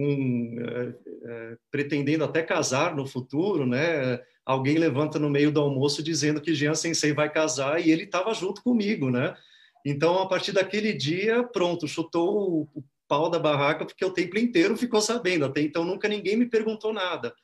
[0.00, 0.94] é,
[1.24, 4.20] é, pretendendo até casar no futuro, né?
[4.44, 8.32] Alguém levanta no meio do almoço dizendo que Jean Sensei vai casar e ele estava
[8.32, 9.36] junto comigo, né?
[9.84, 14.76] Então, a partir daquele dia, pronto, chutou o pau da barraca porque o templo inteiro
[14.76, 15.44] ficou sabendo.
[15.44, 17.34] Até então, nunca ninguém me perguntou nada.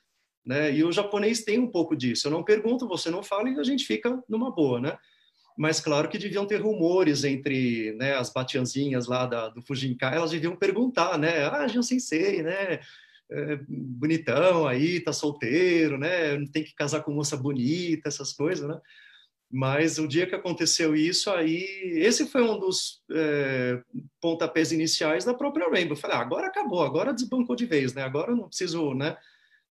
[0.44, 0.74] Né?
[0.74, 2.26] E o japonês tem um pouco disso.
[2.26, 4.98] Eu não pergunto, você não fala e a gente fica numa boa, né?
[5.56, 10.32] mas claro que deviam ter rumores entre né, as batianzinhas lá da, do Fujinkai, elas
[10.32, 11.44] deviam perguntar, né?
[11.46, 12.80] Ah, Jean Sensei, né?
[13.30, 16.36] É, bonitão aí, tá solteiro, né?
[16.52, 18.78] Tem que casar com moça bonita, essas coisas, né?
[19.50, 21.64] Mas o dia que aconteceu isso, aí,
[21.96, 23.80] esse foi um dos é,
[24.20, 25.96] pontapés iniciais da própria Rainbow.
[25.96, 28.02] Falei, ah, agora acabou, agora desbancou de vez, né?
[28.02, 29.16] Agora não preciso, né?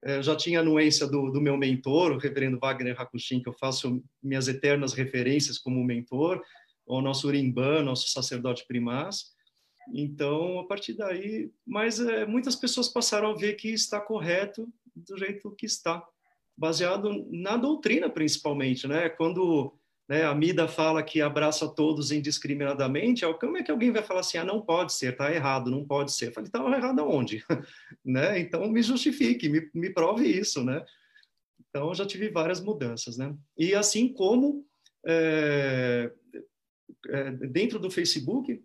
[0.04, 3.54] Eu é, já tinha anuência do, do, meu mentor, o reverendo Wagner Hakushin, que eu
[3.54, 6.42] faço minhas eternas referências como mentor,
[6.86, 9.32] o nosso Urimbã, nosso sacerdote primaz.
[9.94, 15.18] Então, a partir daí, mas é, muitas pessoas passaram a ver que está correto do
[15.18, 16.04] jeito que está,
[16.58, 19.10] baseado na doutrina principalmente, né?
[19.10, 19.74] Quando
[20.12, 24.38] né, a Mida fala que abraça todos indiscriminadamente, como é que alguém vai falar assim,
[24.38, 26.28] ah, não pode ser, está errado, não pode ser?
[26.28, 27.46] Eu falei, estava errado aonde?
[28.04, 28.38] né?
[28.38, 30.84] Então, me justifique, me, me prove isso, né?
[31.62, 33.34] Então, já tive várias mudanças, né?
[33.58, 34.68] E assim como
[35.08, 36.12] é,
[37.08, 38.62] é, dentro do Facebook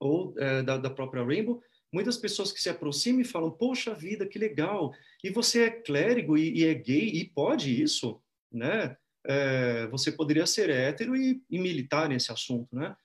[0.00, 4.26] ou é, da, da própria Rainbow, muitas pessoas que se aproximam e falam, poxa vida,
[4.26, 8.96] que legal, e você é clérigo e, e é gay e pode isso, né?
[9.26, 12.96] É, você poderia ser hétero e, e, militar nesse assunto, né?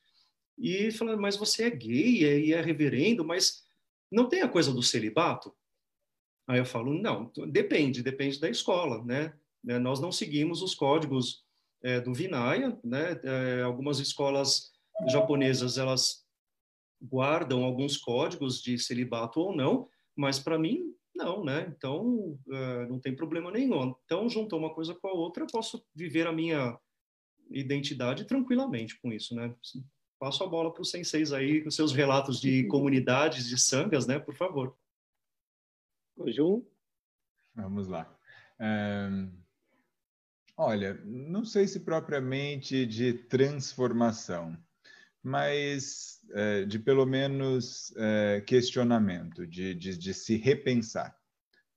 [0.58, 3.64] E falando, mas você é gay é, e é reverendo, mas
[4.12, 5.54] não tem a coisa do celibato?
[6.48, 9.34] Aí eu falo, não, depende, depende da escola, né?
[9.68, 11.44] É, nós não seguimos os códigos
[11.84, 13.20] é, do Vinaya, né?
[13.24, 14.72] É, algumas escolas
[15.08, 16.26] japonesas, elas
[17.02, 20.94] guardam alguns códigos de celibato ou não, mas para mim
[21.24, 21.74] não, né?
[21.76, 23.96] Então, uh, não tem problema nenhum.
[24.06, 26.78] Então, juntou uma coisa com a outra, eu posso viver a minha
[27.50, 29.54] identidade tranquilamente com isso, né?
[30.20, 34.20] Passo a bola para os senseis aí, com seus relatos de comunidades, de sangas, né?
[34.20, 34.76] Por favor.
[36.28, 36.66] Ju?
[37.56, 38.14] Vamos lá.
[38.60, 39.32] Um,
[40.56, 44.56] olha, não sei se propriamente de transformação,
[45.24, 51.16] mas é, de pelo menos é, questionamento, de, de, de, se repensar,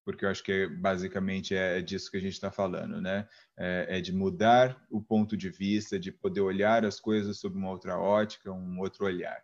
[0.05, 3.27] porque eu acho que basicamente é, é disso que a gente está falando, né?
[3.57, 7.71] É, é, de mudar o ponto de vista, de poder olhar as coisas sob uma
[7.71, 9.43] outra ótica, um outro olhar.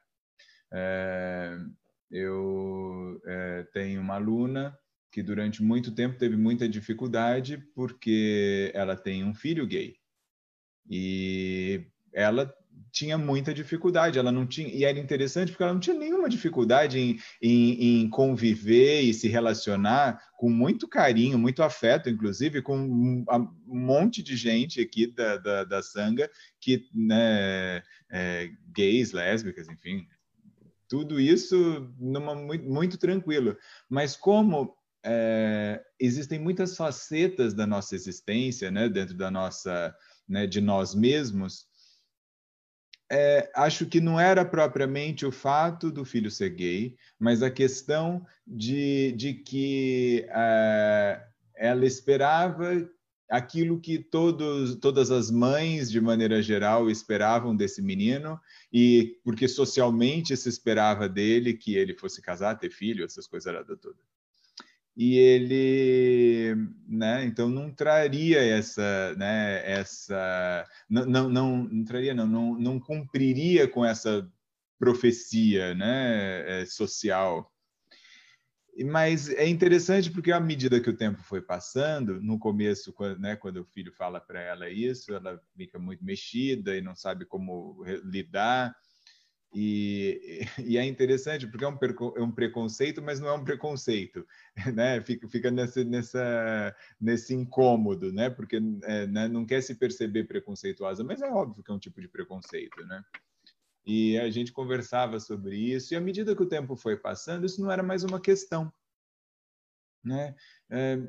[0.73, 1.59] É,
[2.11, 4.77] eu é, tenho uma aluna
[5.11, 9.97] que durante muito tempo teve muita dificuldade porque ela tem um filho gay
[10.89, 12.53] e ela
[12.93, 16.99] tinha muita dificuldade, ela não tinha, e era interessante porque ela não tinha nenhuma dificuldade
[16.99, 23.25] em, em, em, conviver e se relacionar com muito carinho, muito afeto, inclusive, com um,
[23.69, 26.31] um monte de gente aqui da, da, da Sanga,
[26.61, 30.07] que, né, é, gays, lésbicas, enfim,
[30.89, 33.57] tudo isso numa, muito, muito tranquilo.
[33.89, 34.75] Mas como
[35.05, 39.95] é, existem muitas facetas da nossa existência, né, dentro da nossa,
[40.29, 41.70] né, de nós mesmos,
[43.11, 48.25] é, acho que não era propriamente o fato do filho ser gay, mas a questão
[48.47, 51.21] de, de que é,
[51.57, 52.89] ela esperava
[53.29, 58.41] aquilo que todos, todas as mães, de maneira geral, esperavam desse menino,
[58.73, 64.10] e porque socialmente se esperava dele que ele fosse casar, ter filho, essas coisas todas
[64.97, 66.55] e ele,
[66.89, 72.81] né, então não traria essa, né, essa, não, não, não, não traria, não, não, não
[72.81, 74.29] cumpriria com essa
[74.79, 77.51] profecia, né, é, social.
[78.87, 83.37] Mas é interessante porque à medida que o tempo foi passando, no começo, quando, né,
[83.37, 87.85] quando o filho fala para ela isso, ela fica muito mexida e não sabe como
[88.05, 88.75] lidar.
[89.53, 91.79] E, e, é interessante porque é um,
[92.17, 94.27] é um, preconceito, mas não é um preconceito,
[94.75, 95.01] né?
[95.03, 98.31] Fica, fica nessa, nessa, nesse incômodo, né?
[98.31, 99.29] Porque é, né?
[99.29, 103.03] não quer se perceber preconceituosa, mas é óbvio que é um tipo de preconceito, né?
[103.85, 107.61] E a gente conversava sobre isso, e à medida que o tempo foi passando, isso
[107.61, 108.73] não era mais uma questão,
[110.05, 110.37] né?
[110.69, 111.01] É,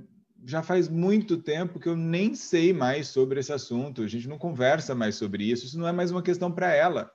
[0.43, 4.39] já faz muito tempo que eu nem sei mais sobre esse assunto, a gente não
[4.39, 7.11] conversa mais sobre isso, isso não é mais uma questão para ela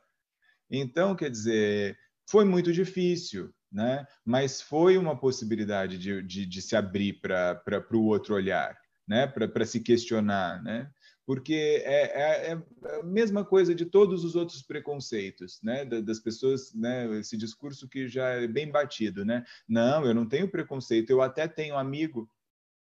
[0.70, 1.96] então, quer dizer,
[2.28, 4.06] foi muito difícil, né?
[4.24, 9.26] mas foi uma possibilidade de, de, de se abrir para o outro olhar, né?
[9.26, 10.62] para se questionar.
[10.62, 10.90] Né?
[11.24, 15.84] Porque é, é, é, a mesma coisa de todos os outros preconceitos, né?
[15.84, 17.18] das pessoas, né?
[17.18, 19.24] esse discurso que já é bem batido.
[19.24, 19.44] Né?
[19.68, 22.28] Não, eu não tenho preconceito, eu até tenho amigo.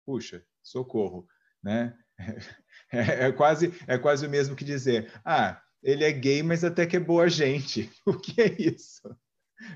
[0.06, 1.26] Puxa, socorro.
[1.62, 1.96] Né?
[2.90, 6.86] É, é, quase, é quase o mesmo que dizer, ah, ele é gay, mas até
[6.86, 7.90] que é boa gente.
[8.06, 9.02] O que é isso?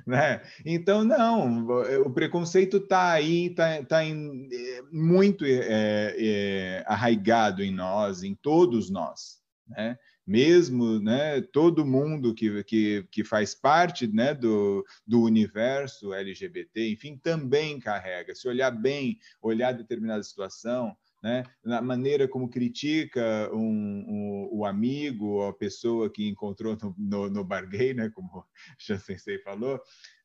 [0.06, 0.40] Né?
[0.64, 1.66] Então, não,
[2.04, 8.34] o preconceito está aí, está tá em, é, muito é, é, arraigado em nós, em
[8.34, 9.40] todos nós.
[9.66, 9.98] Né?
[10.24, 17.16] Mesmo né, todo mundo que, que, que faz parte né, do, do universo LGBT, enfim,
[17.16, 18.34] também carrega.
[18.34, 21.44] Se olhar bem, olhar determinada situação, né?
[21.64, 27.44] na maneira como critica um, um, o amigo, a pessoa que encontrou no, no, no
[27.44, 28.10] bar gay, né?
[28.10, 28.44] como
[28.90, 29.80] o Sensei falou,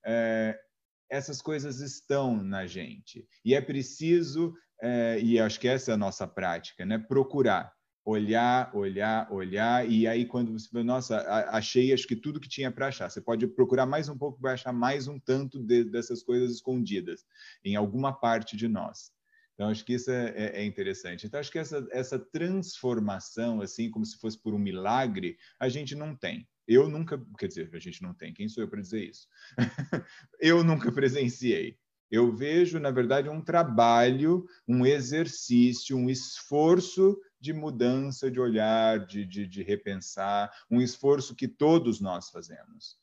[0.06, 0.58] é,
[1.10, 3.28] essas coisas estão na gente.
[3.45, 6.98] E é preciso, é, e acho que essa é a nossa prática, né?
[6.98, 7.72] procurar
[8.08, 11.18] olhar, olhar, olhar, e aí quando você fala, nossa,
[11.50, 13.10] achei acho que tudo que tinha para achar.
[13.10, 17.26] Você pode procurar mais um pouco, vai achar mais um tanto de, dessas coisas escondidas
[17.66, 19.12] em alguma parte de nós.
[19.58, 21.26] Então, acho que isso é, é, é, interessante.
[21.26, 25.95] Então, acho que essa, essa transformação, assim, como se fosse por um milagre, a gente
[25.95, 26.47] não tem.
[26.68, 28.32] Eu nunca, quer dizer, a gente não tem.
[28.32, 29.28] Quem sou eu para dizer isso?
[30.39, 31.76] eu nunca presenciei.
[32.12, 39.26] Eu vejo, na verdade, um trabalho, um exercício, um esforço de mudança de olhar, de,
[39.26, 42.95] de, de repensar, um esforço que todos nós fazemos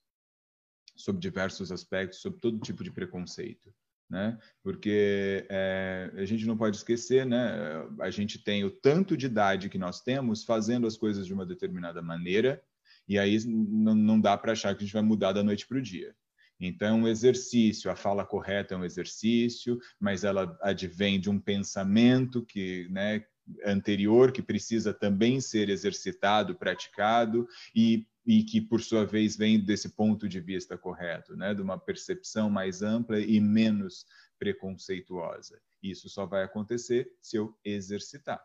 [0.94, 3.74] sobre diversos aspectos, sobre todo tipo de preconceito
[4.08, 4.38] né?
[4.62, 7.86] Porque é, a gente não pode esquecer, né?
[8.00, 11.46] A gente tem o tanto de idade que nós temos fazendo as coisas de uma
[11.46, 12.62] determinada maneira,
[13.08, 15.82] e aí não, dá para achar que a gente vai mudar da noite para o
[15.82, 16.14] dia.
[16.58, 22.44] Então, um exercício, a fala correta é um exercício, mas ela advém de um pensamento
[22.44, 23.24] que, né,
[23.64, 29.90] anterior que precisa também ser exercitado, praticado, e e que, por sua vez, vem desse
[29.90, 31.54] ponto de vista correto, né?
[31.54, 34.06] de uma percepção mais ampla e menos
[34.38, 35.60] preconceituosa.
[35.82, 38.42] Isso só vai acontecer se eu exercitar.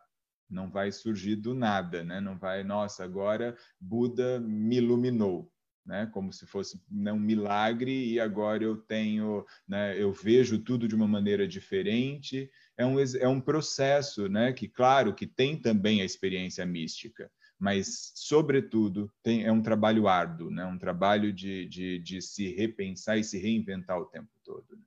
[0.50, 2.20] não vai surgir do nada, né?
[2.20, 5.52] Não vai, nossa, agora Buda me iluminou,
[5.90, 6.08] né?
[6.14, 10.00] Como se fosse né, um milagre e agora eu tenho, né?
[10.00, 12.50] Eu vejo tudo de uma maneira diferente.
[12.78, 14.54] É um, é um processo, né?
[14.54, 20.52] Que claro que tem também a experiência mística, mas sobretudo tem, é um trabalho árduo,
[20.52, 20.64] né?
[20.64, 24.68] Um trabalho de, de, de se repensar e se reinventar o tempo todo.
[24.70, 24.84] Né?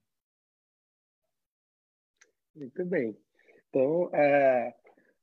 [2.55, 3.17] Muito bem.
[3.69, 4.73] Então, é,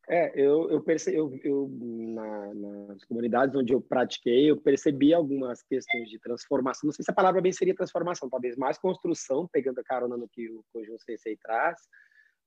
[0.09, 5.61] é, eu, eu percebi, eu, eu na, nas comunidades onde eu pratiquei, eu percebi algumas
[5.61, 6.87] questões de transformação.
[6.87, 10.27] Não sei se a palavra bem seria transformação, talvez mais construção, pegando a carona no
[10.27, 11.77] que o Conjunto Sensei traz,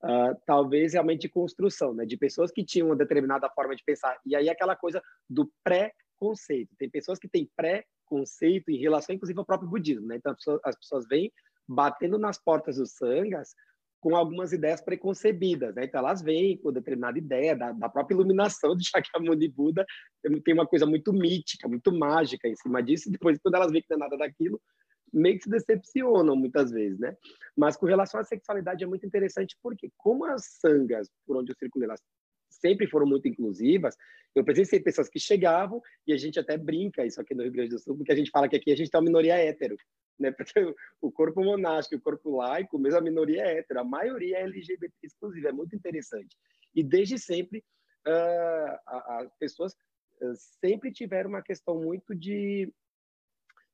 [0.03, 2.05] uh, talvez realmente de construção, né?
[2.05, 4.19] De pessoas que tinham uma determinada forma de pensar.
[4.27, 5.01] E aí aquela coisa
[5.31, 6.75] do pré-conceito.
[6.77, 10.17] Tem pessoas que têm pré-conceito em relação, inclusive, ao próprio budismo, né?
[10.17, 11.33] Então, as pessoas, as pessoas vêm
[11.69, 13.55] batendo nas portas dos sangas
[14.03, 15.85] com algumas ideias preconcebidas, né?
[15.85, 19.87] Então elas vêm com determinada ideia da, da própria iluminação de Shakyamuni Buda,
[20.45, 23.81] tem uma coisa muito mítica, muito mágica em cima disso, e depois quando elas veem
[23.81, 24.61] que não é nada daquilo,
[25.13, 27.17] meio que se decepcionam muitas vezes, né?
[27.57, 31.57] Mas com relação à sexualidade é muito interessante porque como as sangas por onde eu
[31.57, 32.01] circulei, elas
[32.51, 33.97] sempre foram muito inclusivas,
[34.35, 37.71] eu presenciei pessoas que chegavam e a gente até brinca isso aqui no Rio Grande
[37.71, 39.77] do Sul, porque a gente fala que aqui a gente tem uma minoria hétero,
[40.23, 40.31] né?
[40.33, 44.43] Porque o corpo monástico o corpo laico, mesmo a minoria é hétero, a maioria é
[44.43, 46.37] LGBT exclusiva, é muito interessante.
[46.75, 47.65] E desde sempre,
[48.87, 49.73] as pessoas
[50.21, 52.73] uh, sempre tiveram uma questão muito de,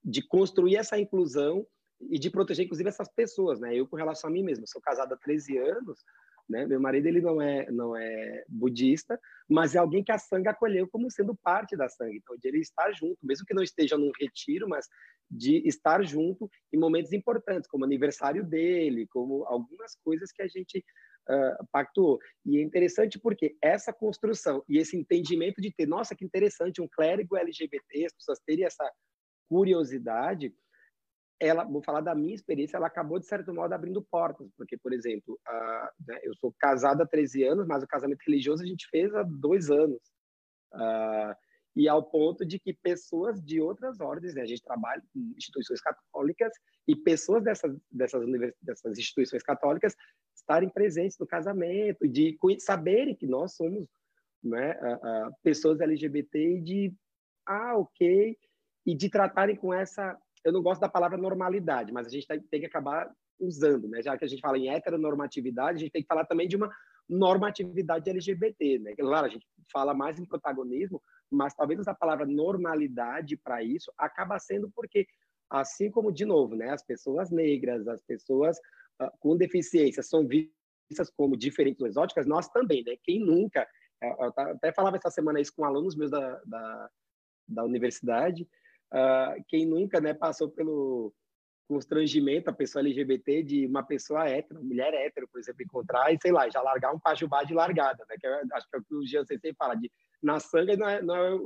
[0.05, 1.67] de construir essa inclusão
[2.01, 3.75] e de proteger, inclusive, essas pessoas, né?
[3.75, 6.05] Eu, com relação a mim mesmo, sou casado há 13 anos,
[6.49, 6.67] né?
[6.67, 10.89] Meu marido ele não é não é budista, mas é alguém que a sangue acolheu
[10.89, 12.19] como sendo parte da sangue.
[12.19, 14.87] Então, de ele estar junto, mesmo que não esteja num retiro, mas
[15.31, 20.85] de estar junto em momentos importantes, como aniversário dele, como algumas coisas que a gente
[21.29, 22.19] uh, pactuou.
[22.47, 26.89] E é interessante porque essa construção e esse entendimento de ter, nossa, que interessante, um
[26.89, 28.91] clérigo LGBT, as pessoas terem essa
[29.49, 30.55] curiosidade,
[31.41, 34.93] ela, vou falar da minha experiência, ela acabou, de certo modo, abrindo portas, porque, por
[34.93, 38.89] exemplo, uh, né, eu sou casado há 13 anos, mas o casamento religioso a gente
[38.91, 40.01] fez há dois anos.
[40.73, 41.35] Uh,
[41.77, 45.81] e ao ponto de que pessoas de outras ordens, né, a gente trabalha com instituições
[45.81, 46.53] católicas,
[46.89, 48.25] e pessoas dessas, dessas,
[48.61, 49.95] dessas instituições católicas
[50.35, 53.87] estarem presentes no casamento, de saberem que nós somos
[54.43, 54.75] né,
[55.43, 56.95] pessoas LGBT e de,
[57.47, 58.37] ah, ok,
[58.87, 62.61] e de tratarem com essa eu não gosto da palavra normalidade, mas a gente tem,
[62.61, 64.03] que acabar usando, né?
[64.03, 66.71] Já que a gente fala em heteronormatividade, a gente tem que falar também de uma
[67.09, 68.95] normatividade LGBT, né?
[68.97, 74.39] Claro, a gente fala mais em protagonismo, mas talvez a palavra normalidade para isso acaba
[74.39, 75.07] sendo porque,
[75.51, 76.71] assim como, de novo, né?
[76.71, 78.59] As pessoas negras, as pessoas
[79.01, 82.97] uh, com deficiência são vistas como diferentes ou exóticas, nós também, né?
[83.03, 83.67] Quem nunca...
[84.01, 86.91] Eu até falava essa semana isso com alunos meus da, da,
[87.49, 88.49] da universidade,
[88.93, 91.13] uh, quem nunca né, passou pelo
[91.69, 96.33] constrangimento, a pessoa LGBT, de uma pessoa hétero, mulher hétero, por exemplo, encontrar e, sei
[96.33, 98.17] lá, já largar um pajubá de largada, né?
[98.19, 100.89] Que é, acho que é o que o Jean sempre fala, de na sangue não
[100.89, 101.39] é, não é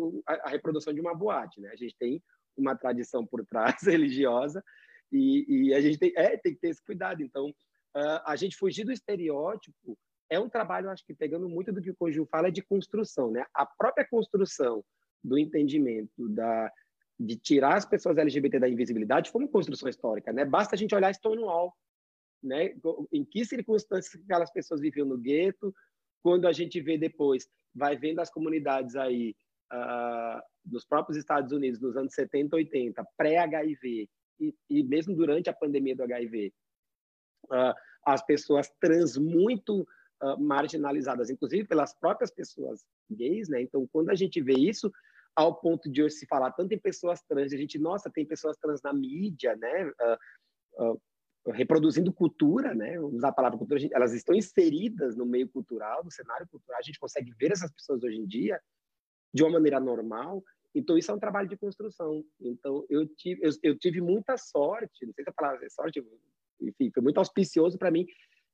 [0.45, 1.71] a, reprodução de uma boate, né?
[1.73, 2.23] A gente tem
[2.57, 4.63] uma tradição por trás religiosa
[5.11, 7.21] e, e a gente tem, é, tem que ter esse cuidado.
[7.21, 9.99] Então, uh, a gente fugir do estereótipo
[10.31, 13.33] é um trabalho, acho que pegando muito do que o Conjunto fala, é de construção,
[13.33, 13.45] né?
[13.53, 14.85] A própria construção
[15.23, 16.73] do entendimento da
[17.19, 20.45] de tirar as pessoas LGBT da invisibilidade foi uma construção histórica, né?
[20.45, 21.73] Basta a gente olhar Stonewall,
[22.43, 22.75] né?
[23.13, 25.75] Em que circunstâncias aquelas pessoas viviam no gueto,
[26.23, 29.35] quando a gente vê depois, vai vendo as comunidades aí
[29.73, 34.09] uh, nos próprios Estados Unidos nos anos 70, 80, pré-HIV
[34.41, 36.53] e, e, mesmo durante a pandemia do HIV,
[37.47, 37.75] uh, ah,
[38.05, 39.83] as pessoas trans muito
[40.23, 43.63] uh, marginalizadas, inclusive pelas próprias pessoas gays, né?
[43.63, 44.91] Então, quando a gente vê isso,
[45.35, 48.57] ao ponto de hoje se falar tanto em pessoas trans, a gente, nossa, tem pessoas
[48.57, 49.87] trans na mídia, né?
[49.87, 51.01] Uh, uh,
[51.51, 52.99] reproduzindo cultura, né?
[53.01, 56.83] Usar a palavra cultura, gente, elas estão inseridas no meio cultural, no cenário cultural, a
[56.83, 58.61] gente consegue ver essas pessoas hoje em dia
[59.33, 60.43] de uma maneira normal.
[60.75, 62.25] Então, isso é um trabalho de construção.
[62.41, 66.03] Então, eu tive, eu, eu tive muita sorte, não sei se a palavra é sorte,
[66.61, 68.07] enfim, foi muito auspicioso para mim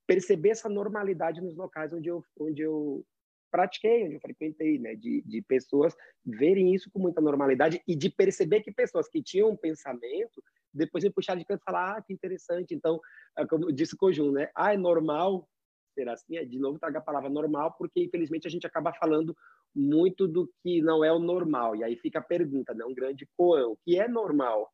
[0.06, 3.05] perceber essa normalidade nos locais onde eu, onde eu
[3.50, 5.94] pratiquei, onde eu frequentei, né, de, de pessoas
[6.24, 10.42] verem isso com muita normalidade e de perceber que pessoas que tinham um pensamento,
[10.72, 12.74] depois me puxar de canto e falar, ah, que interessante.
[12.74, 13.00] Então,
[13.36, 15.48] é como disse o Cojun, né, ah, é normal
[15.94, 19.36] ser assim, é, de novo traga a palavra normal, porque infelizmente a gente acaba falando
[19.74, 23.28] muito do que não é o normal, e aí fica a pergunta, né, um grande
[23.36, 24.72] coão, o que é normal?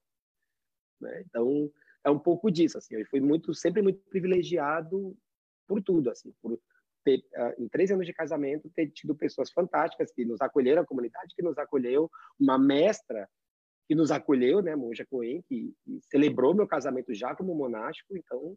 [1.00, 1.22] Né?
[1.26, 1.70] Então,
[2.04, 5.16] é um pouco disso, assim, eu fui muito, sempre muito privilegiado
[5.66, 6.58] por tudo, assim, por
[7.04, 10.86] ter, uh, em três anos de casamento, ter tido pessoas fantásticas que nos acolheram, a
[10.86, 13.28] comunidade que nos acolheu, uma mestra
[13.86, 18.56] que nos acolheu, né, Monja Coen, que, que celebrou meu casamento já como monástico, então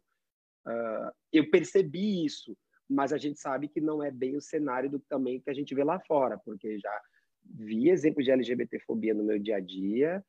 [0.66, 2.56] uh, eu percebi isso,
[2.88, 5.74] mas a gente sabe que não é bem o cenário do também que a gente
[5.74, 7.02] vê lá fora, porque já
[7.44, 10.24] vi exemplos de LGBTfobia no meu dia a dia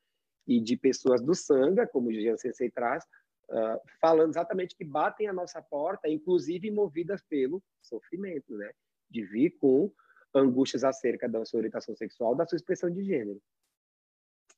[0.45, 3.05] e de pessoas do Sanga, como o Jean Sensei traz,
[3.49, 8.71] uh, falando exatamente que batem a nossa porta, inclusive movidas pelo sofrimento, né?
[9.09, 9.91] De vir com
[10.33, 13.41] angústias acerca da sua orientação sexual, da sua expressão de gênero.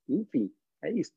[0.08, 1.14] Enfim, é isso.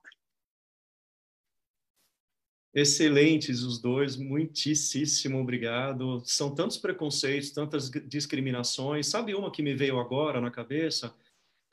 [2.73, 6.21] Excelentes os dois, muitíssimo obrigado.
[6.25, 9.07] São tantos preconceitos, tantas discriminações.
[9.07, 11.15] Sabe uma que me veio agora na cabeça?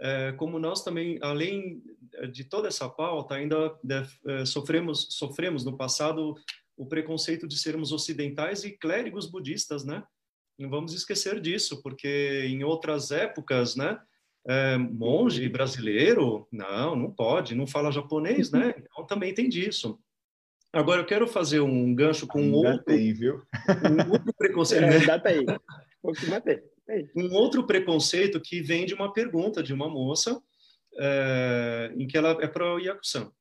[0.01, 1.81] É, como nós também, além
[2.31, 3.77] de toda essa pauta, ainda
[4.25, 6.35] é, sofremos, sofremos no passado
[6.75, 10.03] o preconceito de sermos ocidentais e clérigos budistas, né?
[10.57, 13.99] Não vamos esquecer disso, porque em outras épocas, né?
[14.91, 18.73] Monge brasileiro, não, não pode, não fala japonês, né?
[18.91, 19.99] Então também tem disso.
[20.73, 23.43] Agora eu quero fazer um gancho com um outro, tem, viu?
[24.07, 24.83] um outro preconceito.
[24.83, 24.97] É, né?
[24.97, 25.45] Ainda tem.
[27.15, 30.41] Um outro preconceito que vem de uma pergunta de uma moça,
[30.97, 33.31] é, em que ela é para o Yakusan.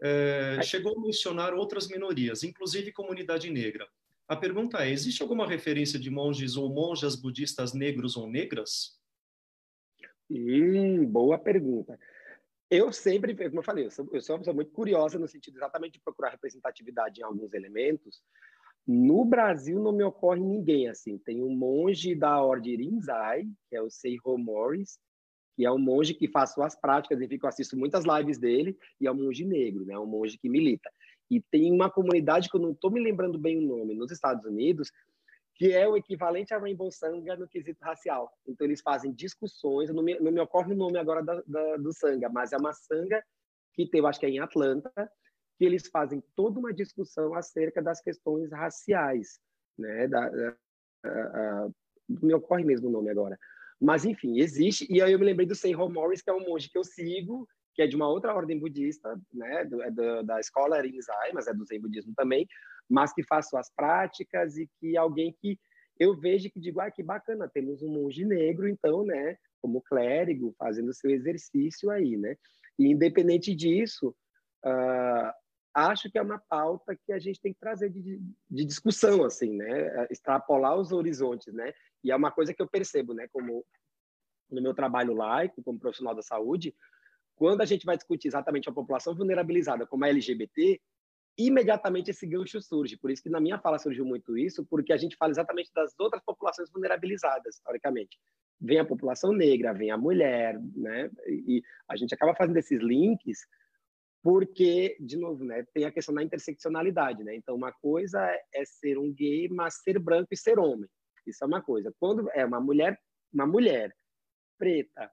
[0.00, 3.88] É, chegou a mencionar outras minorias, inclusive comunidade negra.
[4.28, 8.98] A pergunta é: existe alguma referência de monges ou monjas budistas negros ou negras?
[10.30, 11.98] Hum, boa pergunta.
[12.70, 15.56] Eu sempre, como eu falei, eu sou, eu sou uma pessoa muito curiosa no sentido
[15.56, 18.22] exatamente de procurar representatividade em alguns elementos.
[18.90, 21.18] No Brasil não me ocorre ninguém assim.
[21.18, 24.98] Tem um monge da ordem Rinzai, que é o Seiho Morris,
[25.54, 29.06] que é um monge que faz suas práticas, e eu assisto muitas lives dele, e
[29.06, 29.98] é um monge negro, né?
[29.98, 30.90] Um monge que milita.
[31.30, 34.46] E tem uma comunidade que eu não estou me lembrando bem o nome, nos Estados
[34.46, 34.90] Unidos,
[35.54, 38.32] que é o equivalente a Rainbow Sanga no quesito racial.
[38.46, 41.92] Então, eles fazem discussões, não me, não me ocorre o nome agora da, da, do
[41.92, 43.22] Sanga, mas é uma Sanga
[43.74, 44.90] que tem, eu acho que é em Atlanta,
[45.58, 49.40] que eles fazem toda uma discussão acerca das questões raciais,
[49.76, 50.06] né?
[50.06, 51.68] Da, da,
[52.08, 53.36] me ocorre mesmo o nome agora.
[53.80, 54.86] Mas, enfim, existe.
[54.88, 57.46] E aí eu me lembrei do Seiho Morris, que é um monge que eu sigo,
[57.74, 59.64] que é de uma outra ordem budista, né?
[59.64, 62.46] Do, é do, da escola Rinzai, mas é do Zen budismo também,
[62.88, 65.58] mas que faz suas práticas e que alguém que
[65.98, 70.54] eu vejo que digo, ah, que bacana, temos um monge negro, então, né, como clérigo,
[70.56, 72.36] fazendo seu exercício aí, né?
[72.78, 74.14] E independente disso,
[74.64, 75.32] uh,
[75.86, 79.56] acho que é uma pauta que a gente tem que trazer de, de, discussão, assim,
[79.56, 80.06] né?
[80.10, 81.72] Extrapolar os horizontes, né?
[82.02, 83.64] E é uma coisa que eu percebo, né, como
[84.50, 86.74] no meu trabalho laico, como profissional da saúde,
[87.36, 90.80] quando a gente vai discutir exatamente a população vulnerabilizada como a LGBT,
[91.38, 92.96] imediatamente esse gancho surge.
[92.96, 95.94] Por isso que na minha fala surgiu muito isso, porque a gente fala exatamente das
[95.98, 98.18] outras populações vulnerabilizadas, historicamente.
[98.60, 101.08] Vem a população negra, vem a mulher, né?
[101.26, 103.46] E a gente acaba fazendo esses links
[104.22, 107.34] porque, de novo, né, tem a questão da interseccionalidade, né?
[107.34, 108.20] Então, uma coisa
[108.52, 110.88] é ser um gay, mas ser branco e ser homem.
[111.26, 111.94] Isso é uma coisa.
[112.00, 112.98] Quando é uma mulher,
[113.32, 113.94] uma mulher
[114.58, 115.10] preta,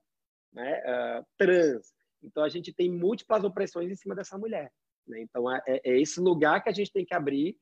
[0.52, 4.72] né, uh, trans, então a gente tem múltiplas opressões em cima dessa mulher.
[5.06, 5.20] Né?
[5.20, 7.56] Então, é, é, é, esse lugar que a gente tem que abrir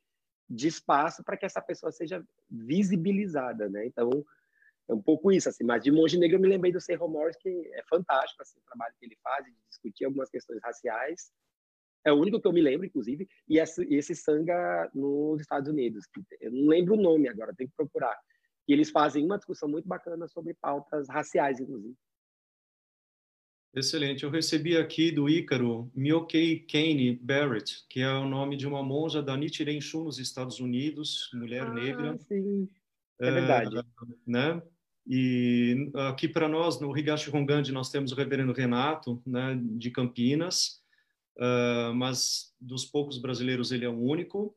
[0.49, 3.69] de espaço para que essa pessoa seja visibilizada.
[3.69, 3.87] Né?
[3.87, 4.11] Então,
[4.89, 5.49] é um pouco isso.
[5.49, 5.65] Assim.
[5.65, 8.67] Mas de Monge Negro eu me lembrei do Serro Morris, que é fantástico assim, o
[8.67, 11.31] trabalho que ele faz, de discutir algumas questões raciais.
[12.07, 16.05] É o único que eu me lembro, inclusive, e esse, esse Sanga nos Estados Unidos.
[16.39, 18.15] Eu não lembro o nome agora, tenho que procurar.
[18.69, 21.95] E eles fazem uma discussão muito bacana sobre pautas raciais, inclusive.
[23.75, 24.23] Excelente.
[24.23, 29.21] Eu recebi aqui do Ícaro Miokei Kane Barrett, que é o nome de uma monja
[29.21, 32.19] da Nichiren Shu nos Estados Unidos, mulher ah, negra.
[32.19, 32.69] Sim,
[33.21, 33.77] é, é verdade.
[34.27, 34.63] né?
[35.07, 40.81] E aqui para nós, no Higashi Hongandi, nós temos o reverendo Renato, né, de Campinas,
[41.37, 44.57] uh, mas dos poucos brasileiros ele é o único.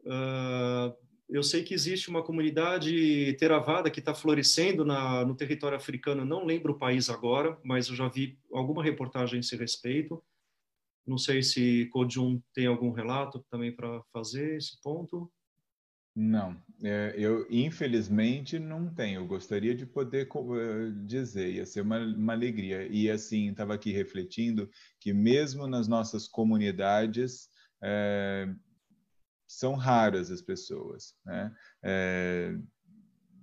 [0.00, 0.94] Uh,
[1.28, 6.44] eu sei que existe uma comunidade Theravada que está florescendo na, no território africano, não
[6.44, 10.22] lembro o país agora, mas eu já vi alguma reportagem a esse respeito.
[11.06, 15.30] Não sei se Kojun tem algum relato também para fazer esse ponto.
[16.14, 19.20] Não, é, eu infelizmente não tenho.
[19.20, 22.88] Eu gostaria de poder eh, dizer, ia ser uma, uma alegria.
[22.88, 24.68] E assim, estava aqui refletindo
[25.00, 27.48] que mesmo nas nossas comunidades,
[27.82, 28.48] é,
[29.46, 31.54] são raras as pessoas, né?
[31.82, 32.54] É,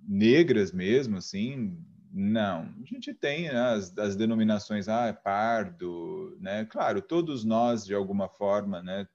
[0.06, 1.82] negras mesmo, assim,
[2.12, 2.72] não.
[2.80, 6.64] A gente tem as, as, denominações, ah, é pardo, né?
[6.66, 9.06] Claro, todos nós, de alguma forma, né,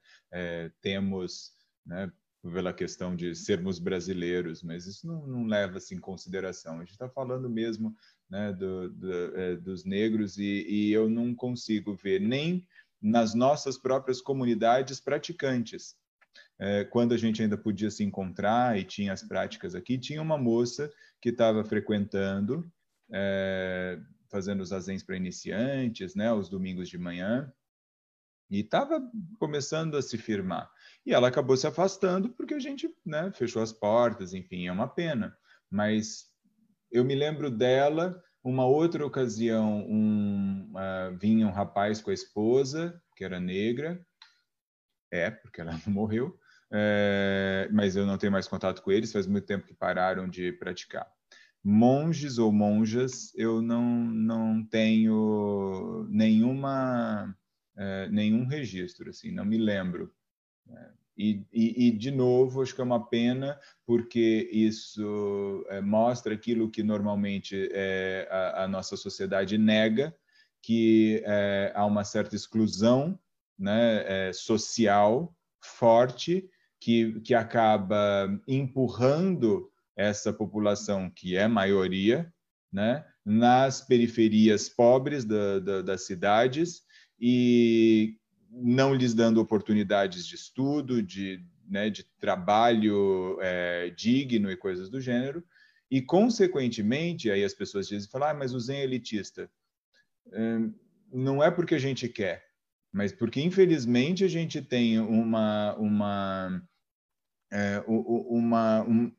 [0.81, 1.53] temos
[1.85, 2.11] né,
[2.41, 6.77] pela questão de sermos brasileiros, mas isso não, não leva-se em consideração.
[6.77, 7.95] A gente está falando mesmo
[8.29, 12.65] né, do, do, é, dos negros e, e eu não consigo ver nem
[13.01, 15.95] nas nossas próprias comunidades praticantes.
[16.59, 20.37] É, quando a gente ainda podia se encontrar e tinha as práticas aqui, tinha uma
[20.37, 20.91] moça
[21.21, 22.71] que estava frequentando,
[23.11, 23.99] é,
[24.29, 27.51] fazendo os azens para iniciantes, né, os domingos de manhã,
[28.51, 29.01] e estava
[29.39, 30.69] começando a se firmar.
[31.05, 34.89] E ela acabou se afastando porque a gente né, fechou as portas, enfim, é uma
[34.89, 35.35] pena.
[35.69, 36.25] Mas
[36.91, 43.01] eu me lembro dela, uma outra ocasião, um, uh, vinha um rapaz com a esposa,
[43.15, 44.05] que era negra,
[45.09, 46.37] é, porque ela não morreu,
[46.73, 50.51] é, mas eu não tenho mais contato com eles, faz muito tempo que pararam de
[50.53, 51.07] praticar.
[51.63, 57.33] Monges ou monjas, eu não, não tenho nenhuma
[57.77, 60.13] é, nenhum registro, assim, não me lembro.
[60.69, 66.33] É, e, e, e, de novo, acho que é uma pena, porque isso é, mostra
[66.33, 70.15] aquilo que normalmente é, a, a, nossa sociedade nega,
[70.63, 71.23] que
[71.73, 73.19] há uma certa exclusão
[73.57, 76.47] né, social forte
[76.79, 82.31] que, que acaba empurrando essa população, que é maioria,
[82.71, 86.83] né, nas periferias pobres da, da, das cidades
[87.21, 88.17] e
[88.49, 94.99] não lhes dando oportunidades de estudo, de, né, de trabalho é, digno e coisas do
[94.99, 95.43] gênero.
[95.89, 99.49] E, consequentemente, aí as pessoas dizem, falam, ah, mas o Zen é elitista.
[100.33, 100.73] Hum,
[101.13, 102.43] não é porque a gente quer,
[102.91, 106.63] mas porque, infelizmente, a gente tem uma, uma,
[107.51, 109.11] é, uma, um,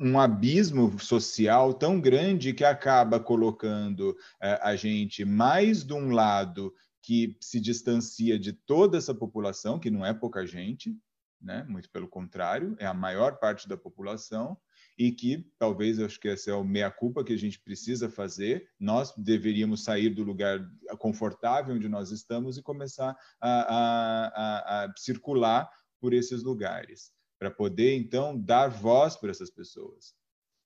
[0.00, 6.74] um abismo social tão grande que acaba colocando é, a gente mais de um lado
[7.04, 10.98] que se distancia de toda essa população, que não é pouca gente,
[11.38, 11.62] né?
[11.68, 14.56] muito pelo contrário, é a maior parte da população,
[14.96, 18.70] e que talvez eu acho que essa é o meia-culpa que a gente precisa fazer.
[18.80, 20.66] Nós deveríamos sair do lugar
[20.98, 25.68] confortável onde nós estamos e começar a, a, a, a circular
[26.00, 30.14] por esses lugares, para poder, então, dar voz para essas pessoas.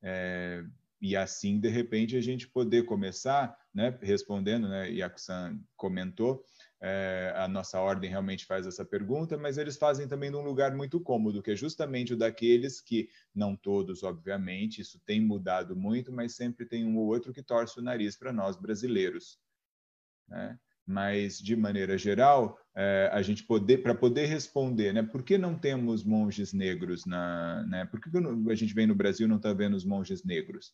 [0.02, 0.62] É,
[1.00, 6.44] e assim, de repente, a gente poder começar, né, respondendo, né, Yakusan comentou,
[6.80, 11.00] é, a nossa ordem realmente faz essa pergunta, mas eles fazem também num lugar muito
[11.00, 16.34] cômodo, que é justamente o daqueles que, não todos, obviamente, isso tem mudado muito, mas
[16.34, 19.38] sempre tem um ou outro que torce o nariz para nós brasileiros.
[20.28, 20.58] Né?
[20.86, 25.58] Mas, de maneira geral, é, a gente poder, para poder responder, né, por que não
[25.58, 28.08] temos monges negros na, né, por que
[28.50, 30.72] a gente vem no Brasil e não está vendo os monges negros?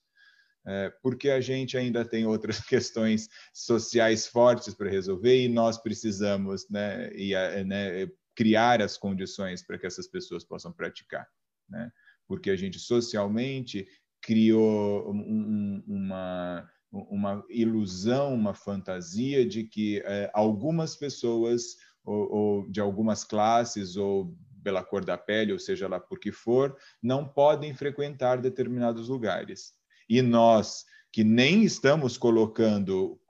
[0.67, 6.69] É, porque a gente ainda tem outras questões sociais fortes para resolver e nós precisamos
[6.71, 7.35] né, e,
[7.65, 11.29] né, criar as condições para que essas pessoas possam praticar.
[11.69, 11.93] Né?
[12.27, 13.87] Porque a gente socialmente
[14.23, 22.81] criou um, uma, uma ilusão, uma fantasia de que é, algumas pessoas, ou, ou de
[22.81, 27.75] algumas classes, ou pela cor da pele, ou seja lá por que for, não podem
[27.75, 29.75] frequentar determinados lugares
[30.09, 33.21] e nós que nem estamos colocando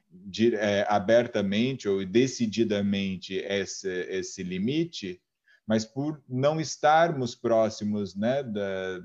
[0.59, 5.21] é, abertamente ou decididamente esse, esse limite,
[5.67, 9.03] mas por não estarmos próximos, né, da,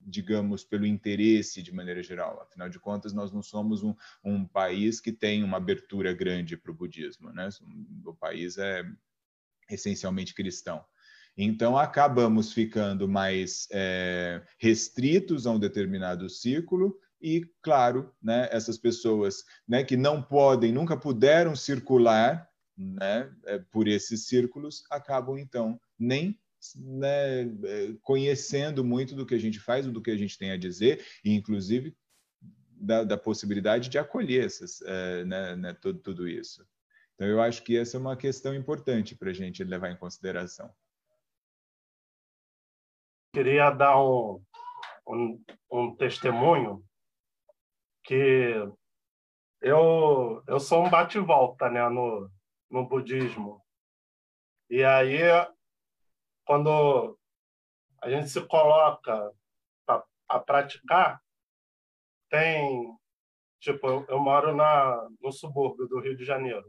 [0.00, 2.40] digamos, pelo interesse de maneira geral.
[2.42, 6.70] Afinal de contas, nós não somos um, um país que tem uma abertura grande para
[6.70, 7.48] o budismo, né?
[8.04, 8.84] O país é
[9.68, 10.84] essencialmente cristão.
[11.36, 19.44] Então, acabamos ficando mais é, restritos a um determinado ciclo e, claro, né, essas pessoas
[19.66, 26.38] né, que não podem, nunca puderam circular né, é, por esses círculos, acabam, então, nem
[26.76, 30.56] né, é, conhecendo muito do que a gente faz, do que a gente tem a
[30.56, 31.96] dizer, e, inclusive,
[32.70, 36.64] da, da possibilidade de acolher essas, é, né, né, tudo, tudo isso.
[37.14, 40.72] Então, eu acho que essa é uma questão importante para a gente levar em consideração
[43.34, 44.40] queria dar um,
[45.08, 46.84] um, um testemunho
[48.04, 48.54] que
[49.60, 52.30] eu, eu sou um bate-volta né, no,
[52.70, 53.60] no budismo.
[54.70, 55.18] E aí,
[56.46, 57.18] quando
[58.00, 59.32] a gente se coloca
[60.28, 61.20] a praticar,
[62.30, 62.96] tem.
[63.60, 66.64] Tipo, eu, eu moro na, no subúrbio do Rio de Janeiro.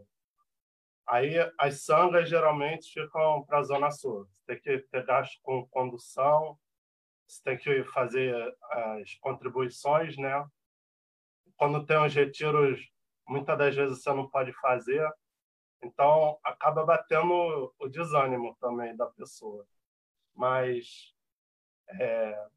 [1.08, 4.26] Aí as sangas geralmente ficam para a Zona Sul.
[4.26, 6.58] Você tem que ter gasto com condução,
[7.28, 8.36] você tem que fazer
[8.72, 10.46] as contribuições, né?
[11.58, 12.92] Quando tem os retiros,
[13.28, 15.08] muitas das vezes você não pode fazer.
[15.84, 19.66] Então, acaba batendo o desânimo também da pessoa.
[20.36, 21.14] mas
[22.00, 22.48] é,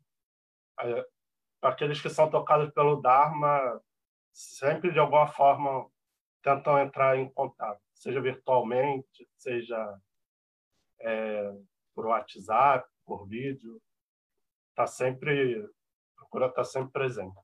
[1.62, 3.80] aqueles que são tocados pelo Dharma
[4.32, 5.90] sempre de alguma forma
[6.42, 10.00] tentam entrar em contato, seja virtualmente, seja
[11.00, 11.52] é,
[11.94, 13.80] por WhatsApp, por vídeo,
[14.70, 15.68] está sempre
[16.16, 17.36] procura estar tá sempre presente.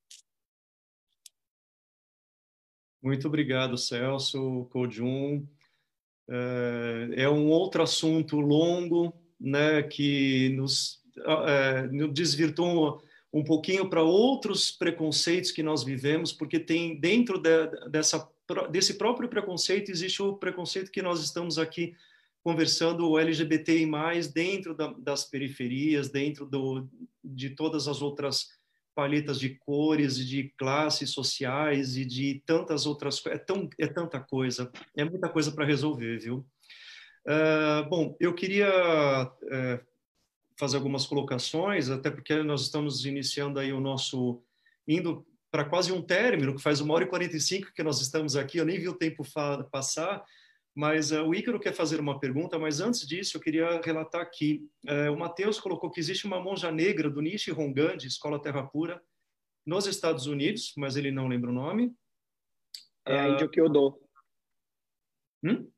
[3.02, 5.46] Muito obrigado, Celso, Kojun.
[6.28, 11.02] É, é um outro assunto longo, né, que nos,
[11.46, 13.02] é, nos desvirtuou
[13.32, 18.30] um pouquinho para outros preconceitos que nós vivemos, porque tem dentro de, dessa,
[18.70, 21.94] desse próprio preconceito existe o preconceito que nós estamos aqui
[22.42, 23.88] conversando o LGBTI+,
[24.32, 26.86] dentro da, das periferias, dentro do,
[27.24, 28.48] de todas as outras
[28.94, 33.40] paletas de cores e de classes sociais e de tantas outras coisas.
[33.40, 36.46] É, tão, é tanta coisa, é muita coisa para resolver, viu?
[37.26, 39.86] Uh, bom, eu queria uh,
[40.56, 44.42] fazer algumas colocações, até porque nós estamos iniciando aí o nosso,
[44.86, 48.58] indo para quase um término, que faz uma hora e 45 que nós estamos aqui,
[48.58, 49.22] eu nem vi o tempo
[49.70, 50.20] passar,
[50.74, 54.68] mas uh, o Ícaro quer fazer uma pergunta, mas antes disso eu queria relatar aqui,
[54.90, 58.64] uh, o Matheus colocou que existe uma monja negra do Nishi Hongan, de Escola Terra
[58.64, 59.00] Pura,
[59.64, 61.94] nos Estados Unidos, mas ele não lembra o nome.
[63.06, 63.96] É a Índia Kyodo.
[65.44, 65.70] Hum?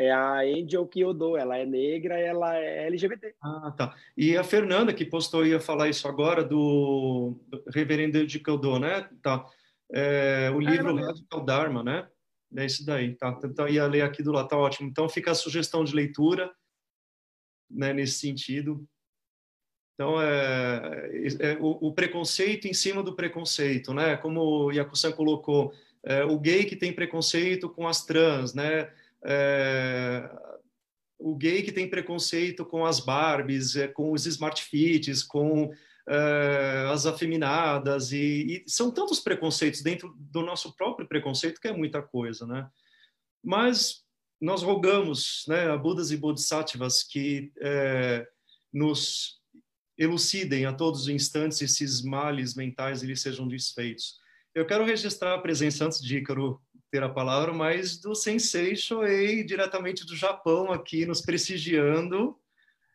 [0.00, 3.34] É a Angel Kyodo, ela é negra e ela é LGBT.
[3.42, 3.94] Ah, tá.
[4.16, 9.06] E a Fernanda, que postou, ia falar isso agora, do, Reverendo de Kyodo, né?
[9.22, 9.44] Tá.
[9.92, 12.08] É, o ah, livro Radical Dharma, né?
[12.56, 13.38] É esse daí, tá?
[13.44, 14.88] Então, ia ler aqui do lado, tá ótimo.
[14.88, 16.50] Então, fica a sugestão de leitura,
[17.70, 18.82] né, nesse sentido.
[19.94, 24.16] Então, é, é o, o, preconceito em cima do preconceito, né?
[24.16, 28.90] Como o Yakusan colocou, é, o gay que tem preconceito com as trans, né?
[29.24, 30.30] É,
[31.18, 35.70] o gay que tem preconceito com as Barbies, é, com os Smart Fits, com
[36.08, 41.72] é, as afeminadas, e, e, são tantos preconceitos dentro do nosso próprio preconceito que é
[41.72, 42.68] muita coisa, né?
[43.42, 44.04] Mas
[44.40, 48.26] nós rogamos né, a Budas e Bodhisattvas que é,
[48.72, 49.38] nos
[49.98, 54.18] elucidem a todos os instantes esses males mentais eles sejam desfeitos.
[54.54, 56.60] Eu quero registrar a presença antes de Ícaro
[56.90, 62.36] ter a palavra, mas do Sensei Shoei, diretamente do Japão, aqui nos prestigiando.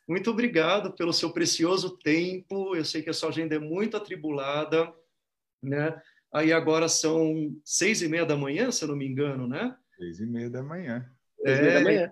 [0.07, 2.75] Muito obrigado pelo seu precioso tempo.
[2.75, 4.93] Eu sei que a sua agenda é muito atribulada,
[5.63, 5.99] né?
[6.33, 9.75] Aí agora são seis e meia da manhã, se eu não me engano, né?
[9.97, 11.09] Seis e meia da manhã.
[11.41, 12.11] Seis e meia da manhã.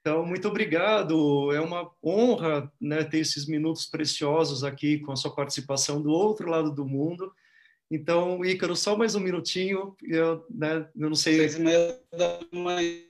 [0.00, 1.50] Então, muito obrigado.
[1.50, 6.46] É uma honra né, ter esses minutos preciosos aqui com a sua participação do outro
[6.50, 7.32] lado do mundo.
[7.90, 9.96] Então, Ícaro, só mais um minutinho.
[10.02, 11.36] Eu, né, eu não sei.
[11.36, 13.04] Seis e meia da manhã.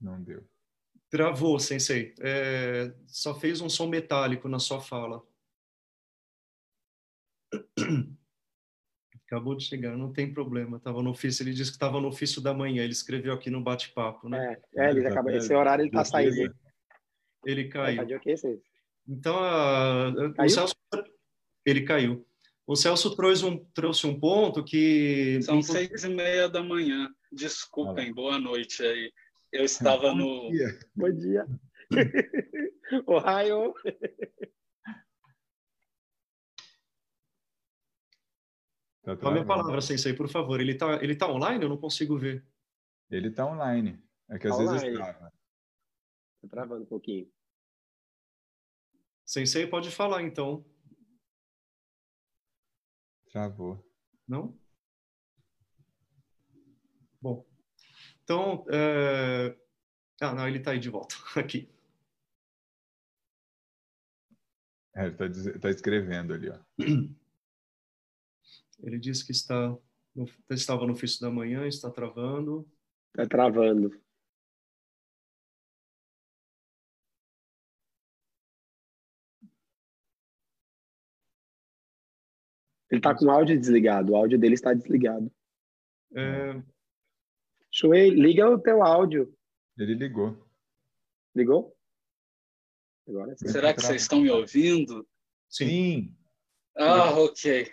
[0.00, 0.44] Não deu.
[1.10, 2.14] Travou, Sensei.
[2.20, 5.22] É, só fez um som metálico na sua fala.
[9.26, 10.78] Acabou de chegar, não tem problema.
[10.78, 12.82] Estava no ofício, ele disse que estava no ofício da manhã.
[12.82, 14.58] Ele escreveu aqui no bate-papo, né?
[14.74, 16.54] É, é ele acaba, esse horário ele está saindo.
[17.44, 18.08] Ele caiu.
[18.08, 18.36] Tá okay,
[19.08, 20.12] então, a,
[20.44, 20.74] o Celso,
[21.64, 22.26] ele caiu.
[22.66, 25.40] O Celso trouxe um, trouxe um ponto que...
[25.42, 27.10] São seis e meia da manhã.
[27.32, 29.10] Desculpem, boa noite aí.
[29.50, 30.50] Eu estava no...
[30.94, 31.46] Bom dia.
[33.06, 33.74] Ohio.
[39.02, 40.60] Tá Tome a palavra, Sensei, por favor.
[40.60, 41.64] Ele está ele tá online?
[41.64, 42.44] Eu não consigo ver.
[43.10, 43.98] Ele está online.
[44.28, 44.78] É que às online.
[44.78, 45.32] vezes trava.
[46.36, 47.26] Está travando um pouquinho.
[49.28, 50.64] Sensei pode falar, então.
[53.30, 53.86] Travou.
[54.26, 54.58] Não?
[57.20, 57.46] Bom.
[58.24, 59.54] Então, é...
[60.22, 61.70] ah, não, ele está aí de volta, aqui.
[64.96, 66.58] É, ele está tá escrevendo ali, ó.
[68.80, 69.76] Ele disse que está
[70.14, 72.64] no, estava no ofício da manhã, está travando.
[73.08, 73.90] Está travando.
[82.90, 84.12] Ele está com o áudio desligado.
[84.12, 85.30] O áudio dele está desligado.
[86.14, 86.62] É...
[87.70, 89.32] Shuei, liga o teu áudio.
[89.76, 90.36] Ele ligou.
[91.34, 91.76] Ligou?
[93.06, 93.48] Agora sim.
[93.48, 95.06] Será que vocês estão me ouvindo?
[95.48, 96.14] Sim.
[96.76, 97.70] Ah, ok.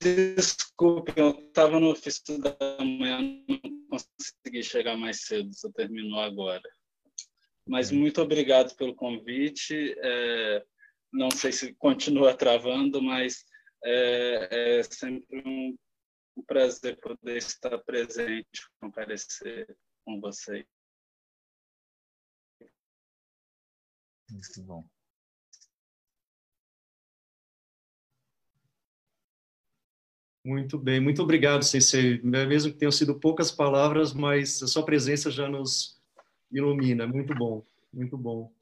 [0.00, 6.62] Desculpe, eu estava no ofício da manhã, não consegui chegar mais cedo, só terminou agora.
[7.66, 7.94] Mas é.
[7.94, 9.94] muito obrigado pelo convite.
[9.98, 10.64] É,
[11.12, 13.44] não sei se continua travando, mas
[13.84, 15.76] é, é sempre um
[16.36, 19.66] um prazer poder estar presente, comparecer
[20.04, 20.66] com vocês.
[24.30, 24.88] Muito bom.
[30.44, 32.20] Muito bem, muito obrigado, Sensei.
[32.22, 36.02] Mesmo que tenham sido poucas palavras, mas a sua presença já nos
[36.50, 37.06] ilumina.
[37.06, 38.52] Muito bom, muito bom.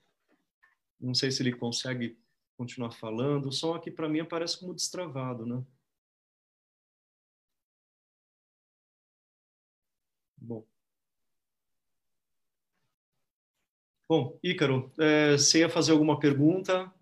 [1.00, 2.18] Não sei se ele consegue
[2.60, 3.46] continuar falando.
[3.46, 5.64] O som aqui para mim aparece como destravado, né?
[10.36, 10.66] Bom.
[14.06, 16.92] Bom, Ícaro, é, você ia fazer alguma pergunta?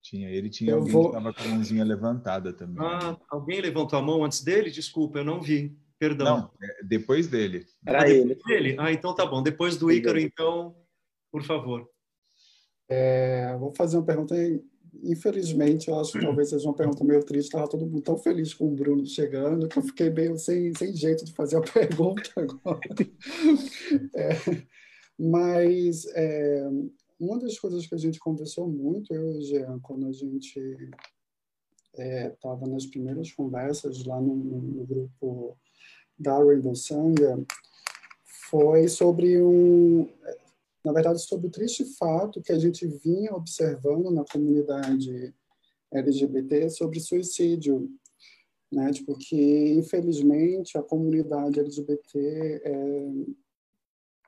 [0.00, 1.02] Tinha, ele tinha eu alguém vou...
[1.10, 2.86] que estava com a mãozinha levantada também.
[2.86, 4.70] Ah, alguém levantou a mão antes dele?
[4.70, 5.76] Desculpa, eu não vi.
[5.98, 6.24] Perdão.
[6.24, 7.66] Não, é depois dele.
[7.84, 8.36] Era ah, ele.
[8.36, 8.76] Dele?
[8.78, 9.42] Ah, então tá bom.
[9.42, 10.76] Depois do Ícaro, então,
[11.32, 11.90] por favor.
[12.90, 14.34] É, vou fazer uma pergunta.
[15.02, 17.46] Infelizmente, eu acho que talvez seja uma pergunta meio triste.
[17.46, 20.94] Estava todo mundo tão feliz com o Bruno chegando que eu fiquei meio sem, sem
[20.94, 22.80] jeito de fazer a pergunta agora.
[24.14, 24.30] É,
[25.16, 26.68] mas é,
[27.18, 30.90] uma das coisas que a gente conversou muito, eu e o Jean, quando a gente
[31.96, 35.56] estava é, nas primeiras conversas lá no, no grupo
[36.18, 37.38] da Rainbow Sanga,
[38.50, 40.08] foi sobre um,
[40.84, 45.34] na verdade, sobre o triste fato que a gente vinha observando na comunidade
[45.92, 47.90] LGBT sobre suicídio,
[48.72, 48.92] né?
[48.92, 52.18] Tipo que infelizmente a comunidade LGBT
[52.64, 53.10] é,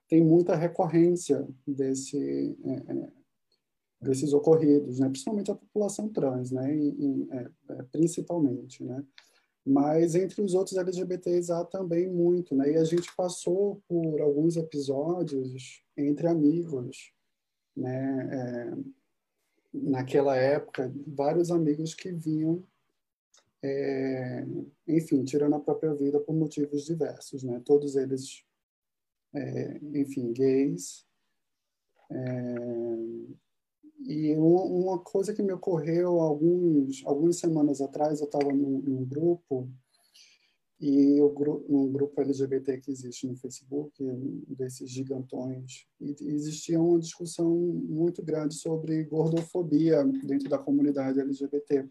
[0.08, 3.12] tem muita recorrência desse, é, é,
[4.02, 5.08] desses ocorridos, né?
[5.08, 6.76] principalmente a população trans, né?
[6.76, 8.84] E, é, é, principalmente.
[8.84, 9.02] Né?
[9.64, 12.54] Mas entre os outros LGBTs há também muito.
[12.54, 12.72] Né?
[12.72, 17.12] E a gente passou por alguns episódios entre amigos.
[17.76, 18.28] Né?
[18.32, 18.76] É,
[19.72, 22.62] naquela época, vários amigos que vinham
[23.64, 24.44] é,
[24.88, 27.62] enfim, tirando a própria vida por motivos diversos, né?
[27.64, 28.44] Todos eles
[29.34, 31.06] é, enfim, gays.
[34.04, 39.70] E uma coisa que me ocorreu alguns, algumas semanas atrás, eu estava num, num, grupo,
[40.80, 43.92] e o grupo, um grupo LGBT que existe no Facebook,
[44.48, 51.88] desses gigantões, e existia uma discussão muito grande sobre gordofobia dentro da comunidade LGBT.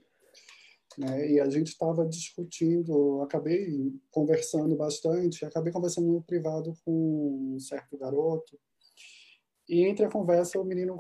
[0.98, 1.32] Né?
[1.32, 7.98] E a gente estava discutindo, acabei conversando bastante, acabei conversando no privado com um certo
[7.98, 8.60] garoto,
[9.70, 10.98] e entre a conversa o menino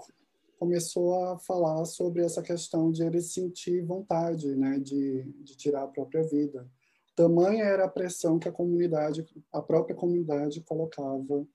[0.61, 5.87] começou a falar sobre essa questão de ele sentir vontade né, de, de tirar a
[5.87, 6.69] própria vida.
[7.15, 11.47] Tamanha era a pressão que a comunidade, a própria comunidade colocava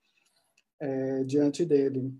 [0.77, 2.13] é, diante dele.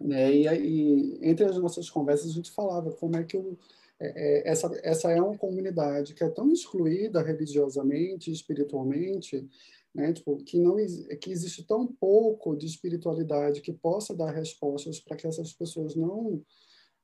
[0.00, 0.34] Né?
[0.34, 3.56] E, e entre as nossas conversas a gente falava como é que o
[4.00, 9.48] é, é, essa, essa é uma comunidade que é tão excluída religiosamente, espiritualmente,
[9.96, 10.76] né, tipo, que não
[11.18, 16.44] que existe tão pouco de espiritualidade que possa dar respostas para que essas pessoas não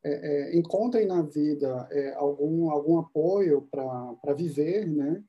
[0.05, 5.25] é, é, encontrem na vida é, algum algum apoio para viver, né?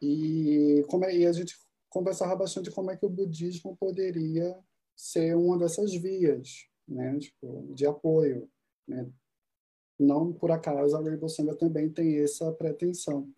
[0.00, 1.54] E como é, e a gente
[1.90, 4.58] conversava bastante como é que o budismo poderia
[4.96, 7.18] ser uma dessas vias, né?
[7.18, 8.48] Tipo, de apoio,
[8.88, 9.10] né?
[10.00, 13.28] Não por acaso a Rainbow Sanga também tem essa pretensão.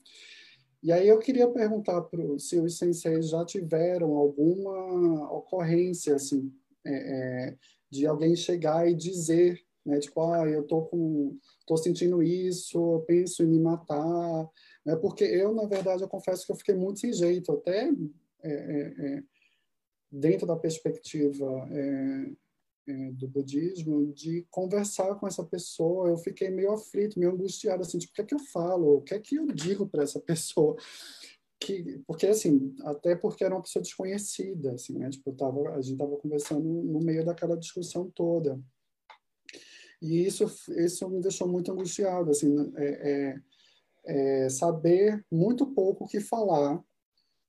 [0.85, 6.53] E aí eu queria perguntar pro, se os senseis já tiveram alguma ocorrência assim
[6.85, 7.57] é, é,
[7.91, 13.01] de alguém chegar e dizer, né, tipo, ah, eu tô com, tô sentindo isso, eu
[13.01, 14.47] penso em me matar,
[14.85, 14.95] né?
[14.97, 17.91] Porque eu na verdade eu confesso que eu fiquei muito sem jeito, até
[18.43, 19.23] é, é, é
[20.13, 22.27] dentro da perspectiva é,
[23.13, 26.09] do budismo de conversar com essa pessoa.
[26.09, 28.97] Eu fiquei meio aflito, meio angustiado, assim, tipo, o que é que eu falo?
[28.97, 30.77] O que é que eu digo para essa pessoa?
[31.59, 35.09] Que, porque, assim, até porque era uma pessoa desconhecida, assim, né?
[35.09, 38.61] Tipo, tava, a gente estava conversando no meio daquela discussão toda.
[40.03, 40.45] E isso,
[40.77, 43.41] isso me deixou muito angustiado, assim, é,
[44.07, 46.85] é, é saber muito pouco o que falar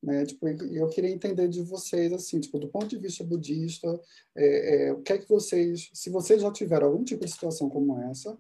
[0.06, 0.23] né?
[0.23, 3.88] Tipo, eu queria entender de vocês, assim, tipo, do ponto de vista budista,
[4.36, 7.68] é, é, o que é que vocês, se vocês já tiveram algum tipo de situação
[7.69, 8.38] como essa,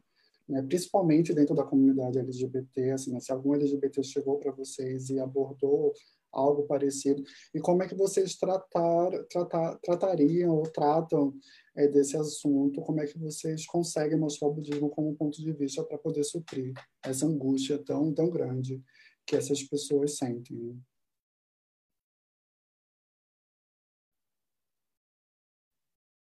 [0.47, 5.19] né, principalmente dentro da comunidade LGBT, assim, né, se algum LGBT chegou para vocês e
[5.19, 5.91] abordou
[6.31, 11.33] algo parecido, e como é que vocês tratar, tratar, tratariam ou tratam
[11.75, 15.83] é, desse assunto, como é que vocês conseguem mostrar o budismo como ponto de vista
[15.83, 16.73] para poder suprir
[17.03, 18.83] essa angústia tão, tão grande
[19.25, 20.79] que essas pessoas sentem.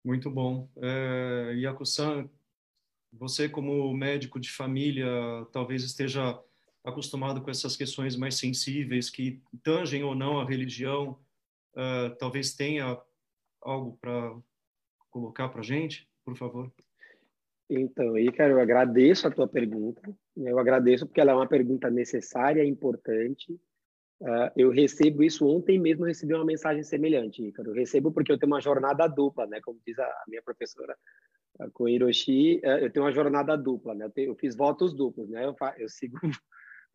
[0.04, 0.68] Muito bom.
[0.76, 2.28] É, Yaku-san,
[3.12, 5.06] você como médico de família
[5.52, 6.38] talvez esteja
[6.84, 11.18] acostumado com essas questões mais sensíveis que tangem ou não a religião,
[11.74, 12.98] uh, talvez tenha
[13.60, 14.34] algo para
[15.10, 16.72] colocar para gente, por favor.
[17.68, 20.02] Então, Ícaro, eu agradeço a tua pergunta.
[20.36, 23.60] Eu agradeço porque ela é uma pergunta necessária, importante.
[24.20, 27.70] Uh, eu recebo isso ontem mesmo, recebi uma mensagem semelhante, Ícaro.
[27.70, 29.60] Eu recebo porque eu tenho uma jornada dupla, né?
[29.62, 30.94] Como diz a minha professora
[31.72, 34.04] com Hiroshi, uh, eu tenho uma jornada dupla, né?
[34.04, 35.46] Eu, tenho, eu fiz votos duplos, né?
[35.46, 36.18] Eu, eu sigo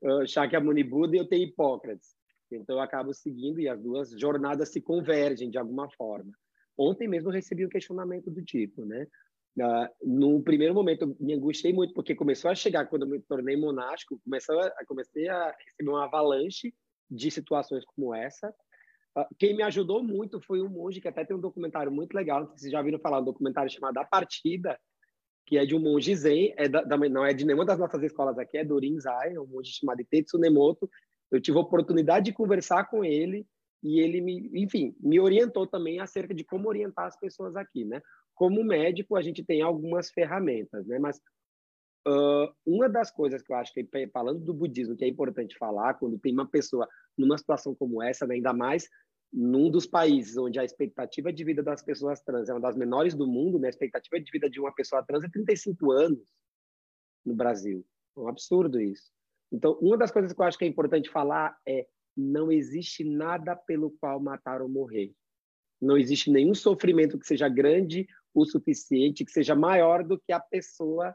[0.03, 2.15] uh, Shakyamuni Buda e eu tenho Hipócrates.
[2.51, 6.31] Então, eu acabo seguindo e as duas jornadas se convergem de alguma forma.
[6.77, 9.07] Ontem mesmo eu recebi um questionamento do tipo, né?
[9.57, 13.19] Uh, no primeiro momento, eu me angustiei muito, porque começou a chegar, quando eu me
[13.21, 16.73] tornei monástico, começou a, comecei a receber uma avalanche
[17.09, 18.53] de situações como essa.
[19.17, 22.47] Uh, quem me ajudou muito foi um monge, que até tem um documentário muito legal,
[22.47, 24.77] vocês já viram falar, um documentário chamado A Partida,
[25.45, 28.37] que é de um monge zen, é da, não é de nenhuma das nossas escolas
[28.37, 30.89] aqui, é do Rinzai, é um monge chamado Tetsu Nemoto.
[31.31, 33.45] Eu tive a oportunidade de conversar com ele
[33.83, 38.01] e ele me, enfim, me orientou também acerca de como orientar as pessoas aqui, né?
[38.33, 40.97] Como médico, a gente tem algumas ferramentas, né?
[40.97, 41.21] Mas
[42.07, 45.95] uh, uma das coisas que eu acho que, falando do budismo, que é importante falar,
[45.95, 46.87] quando tem uma pessoa
[47.17, 48.35] numa situação como essa, né?
[48.35, 48.89] ainda mais
[49.31, 53.13] num dos países onde a expectativa de vida das pessoas trans é uma das menores
[53.13, 53.67] do mundo, né?
[53.67, 56.33] A expectativa de vida de uma pessoa trans é 35 anos
[57.25, 57.85] no Brasil.
[58.15, 59.11] É um absurdo isso.
[59.51, 63.55] Então, uma das coisas que eu acho que é importante falar é não existe nada
[63.55, 65.13] pelo qual matar ou morrer.
[65.81, 70.39] Não existe nenhum sofrimento que seja grande o suficiente, que seja maior do que a
[70.39, 71.13] pessoa,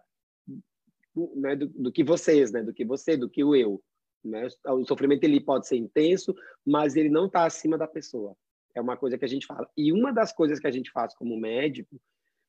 [1.36, 3.82] né, do, do, que vocês, né, do que você, do que o eu.
[4.24, 4.48] Né?
[4.66, 6.34] O sofrimento ele pode ser intenso,
[6.64, 8.36] mas ele não está acima da pessoa.
[8.74, 9.68] É uma coisa que a gente fala.
[9.76, 12.00] E uma das coisas que a gente faz como médico,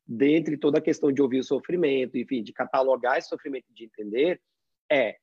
[0.06, 4.42] dentre toda a questão de ouvir o sofrimento, enfim, de catalogar esse sofrimento, de entender,
[4.92, 5.18] é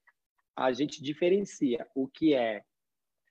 [0.57, 2.63] a gente diferencia o que é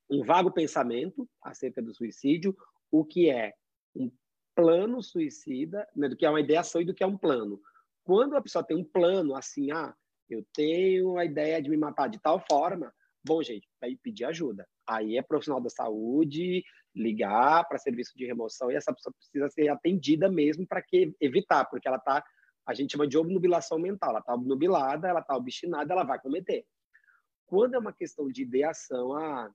[0.09, 2.55] um vago pensamento acerca do suicídio,
[2.89, 3.53] o que é
[3.93, 4.09] um
[4.55, 7.61] plano suicida, né, do que é uma ideação e do que é um plano.
[8.07, 9.93] Quando a pessoa tem um plano assim, ah,
[10.29, 12.89] eu tenho a ideia de me matar de tal forma,
[13.21, 14.65] bom, gente, aí pedir ajuda.
[14.88, 16.63] Aí é profissional da saúde,
[16.95, 21.65] ligar para serviço de remoção e essa pessoa precisa ser atendida mesmo para que evitar,
[21.65, 22.23] porque ela tá,
[22.65, 26.65] a gente chama de obnubilação mental, ela tá obnubilada, ela tá obstinada, ela vai cometer.
[27.45, 29.51] Quando é uma questão de ideação, ah,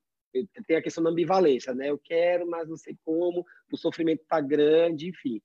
[0.67, 1.89] tem a questão da ambivalência, né?
[1.89, 5.41] Eu quero, mas não sei como, o sofrimento está grande, enfim.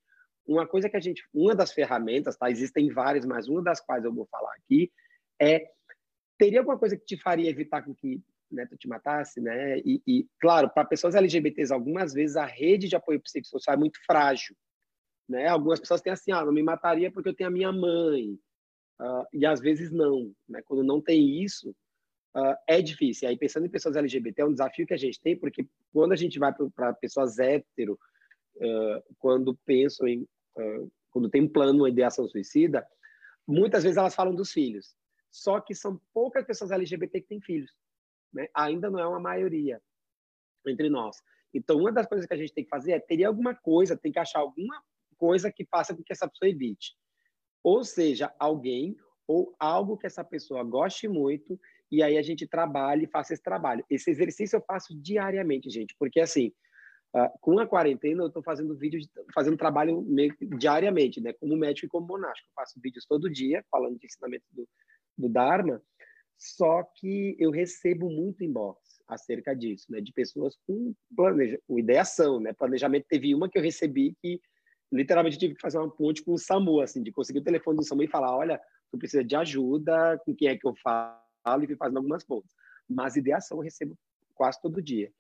[0.48, 2.50] Uma coisa que a gente, uma das ferramentas, tá?
[2.50, 4.92] Existem várias, mas uma das quais eu vou falar aqui
[5.40, 5.70] é
[6.38, 8.22] teria alguma coisa que te faria evitar com que
[8.52, 9.80] né, tu te matasse, né?
[9.80, 14.00] E, e claro, para pessoas LGBTs, algumas vezes a rede de apoio psicossocial é muito
[14.06, 14.56] frágil,
[15.28, 15.48] né?
[15.48, 18.40] Algumas pessoas têm assim, ah, não me mataria porque eu tenho a minha mãe,
[19.02, 20.62] uh, e às vezes não, né?
[20.64, 21.72] Quando não tem isso,
[22.36, 23.28] uh, é difícil.
[23.28, 26.14] E aí, pensando em pessoas LGBT, é um desafio que a gente tem, porque quando
[26.14, 28.00] a gente vai para pessoas hétero,
[28.56, 30.28] uh, quando pensam em.
[30.58, 32.86] Uh, quando tem um plano, uma ideação suicida,
[33.48, 34.96] muitas vezes elas falam dos filhos.
[35.32, 37.72] Só que são poucas pessoas LGBT que têm filhos.
[38.34, 38.48] Né?
[38.54, 39.82] Ainda não é uma maioria
[40.68, 41.18] entre nós.
[41.54, 44.12] Então, uma das coisas que a gente tem que fazer é ter alguma coisa, tem
[44.12, 44.82] que achar alguma
[45.18, 46.96] coisa que faça com que essa pessoa evite.
[47.64, 48.96] Ou seja, alguém
[49.28, 51.60] ou algo que essa pessoa goste muito
[51.92, 53.84] e aí a gente trabalha e faça esse trabalho.
[53.90, 56.54] Esse exercício eu faço diariamente, gente, porque assim,
[57.42, 59.00] com a quarentena eu estou fazendo vídeo,
[59.34, 61.34] fazendo trabalho meio diariamente, né?
[61.34, 62.50] Como médico e como monástico.
[62.50, 64.68] Eu faço vídeos todo dia falando de ensinamento do,
[65.18, 65.82] do Dharma,
[66.38, 70.02] só que eu recebo muito inbox acerca disso, né?
[70.02, 72.54] De pessoas com, planeja, com ideação, né?
[72.54, 73.06] Planejamento.
[73.10, 74.40] Teve uma que eu recebi que
[74.92, 77.84] literalmente tive que fazer uma ponte com o SAMU, assim, de conseguir o telefone do
[77.84, 78.62] SAMU e falar, olha,
[78.92, 81.18] tu precisa de ajuda, com quem é que eu falo?
[81.64, 82.52] e fazendo algumas pontas.
[82.90, 83.98] Mas ideação eu recebo
[84.36, 85.12] quase todo dia.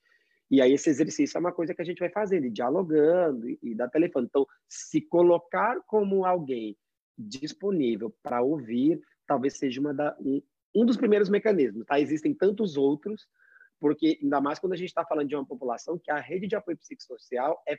[0.50, 3.76] E aí esse exercício é uma coisa que a gente vai fazendo, dialogando e, e
[3.76, 4.28] dá telefone.
[4.28, 6.78] Então, se colocar como alguém
[7.18, 10.42] disponível para ouvir, talvez seja uma da, um,
[10.76, 11.86] um dos primeiros mecanismos.
[11.86, 12.00] Tá?
[12.00, 13.28] Existem tantos outros,
[13.80, 16.56] porque ainda mais quando a gente está falando de uma população que a rede de
[16.56, 17.78] apoio psicossocial é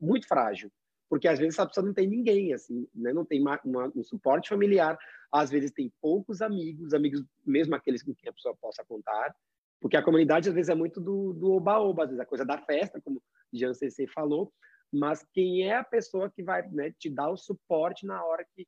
[0.00, 0.70] muito frágil
[1.08, 3.12] porque às vezes essa pessoa não tem ninguém, assim, né?
[3.12, 4.98] não tem uma, uma, um suporte familiar,
[5.30, 9.34] às vezes tem poucos amigos, amigos mesmo aqueles com quem a pessoa possa contar,
[9.80, 13.00] porque a comunidade às vezes é muito do oba-oba, às vezes a coisa da festa,
[13.00, 13.22] como
[13.52, 14.52] Jean CC falou,
[14.92, 18.66] mas quem é a pessoa que vai né, te dar o suporte na hora que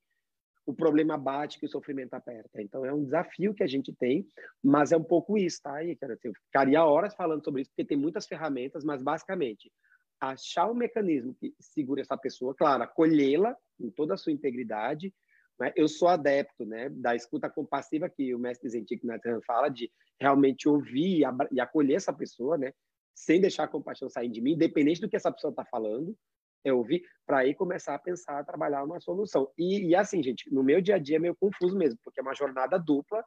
[0.66, 2.60] o problema bate, que o sofrimento aperta.
[2.60, 4.26] Então é um desafio que a gente tem,
[4.62, 5.82] mas é um pouco isso, tá?
[5.82, 9.72] E, eu ficaria horas falando sobre isso, porque tem muitas ferramentas, mas basicamente
[10.20, 15.14] achar um mecanismo que segure essa pessoa, claro, acolhê-la em toda a sua integridade,
[15.58, 15.72] Né?
[15.76, 19.90] Eu sou adepto né, da escuta compassiva que o mestre Zentik Nathan fala, de
[20.20, 22.72] realmente ouvir e acolher essa pessoa, né,
[23.14, 26.16] sem deixar a compaixão sair de mim, independente do que essa pessoa está falando,
[26.64, 29.50] é ouvir, para aí começar a pensar, a trabalhar uma solução.
[29.56, 32.22] E, e, assim, gente, no meu dia a dia é meio confuso mesmo, porque é
[32.22, 33.24] uma jornada dupla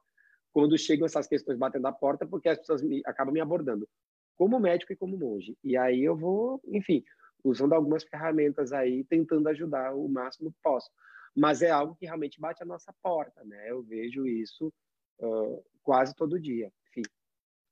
[0.54, 3.88] quando chegam essas questões batendo a porta, porque as pessoas me, acabam me abordando
[4.36, 5.56] como médico e como monge.
[5.64, 7.04] E aí eu vou, enfim,
[7.44, 10.90] usando algumas ferramentas aí, tentando ajudar o máximo que posso.
[11.36, 13.72] Mas é algo que realmente bate a nossa porta, né?
[13.72, 14.72] Eu vejo isso
[15.20, 16.72] uh, quase todo dia.
[16.90, 17.04] Enfim,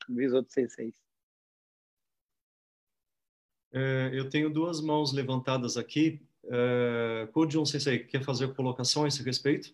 [0.10, 0.96] os outros senseis.
[3.72, 6.22] É, eu tenho duas mãos levantadas aqui.
[6.46, 9.74] É, Kojun Sensei, quer fazer colocação a esse respeito?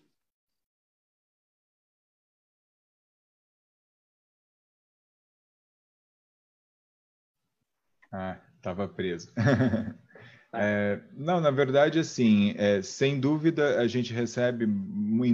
[8.12, 9.32] Ah, estava preso.
[10.58, 14.68] É, não, na verdade, assim, é, sem dúvida, a gente recebe em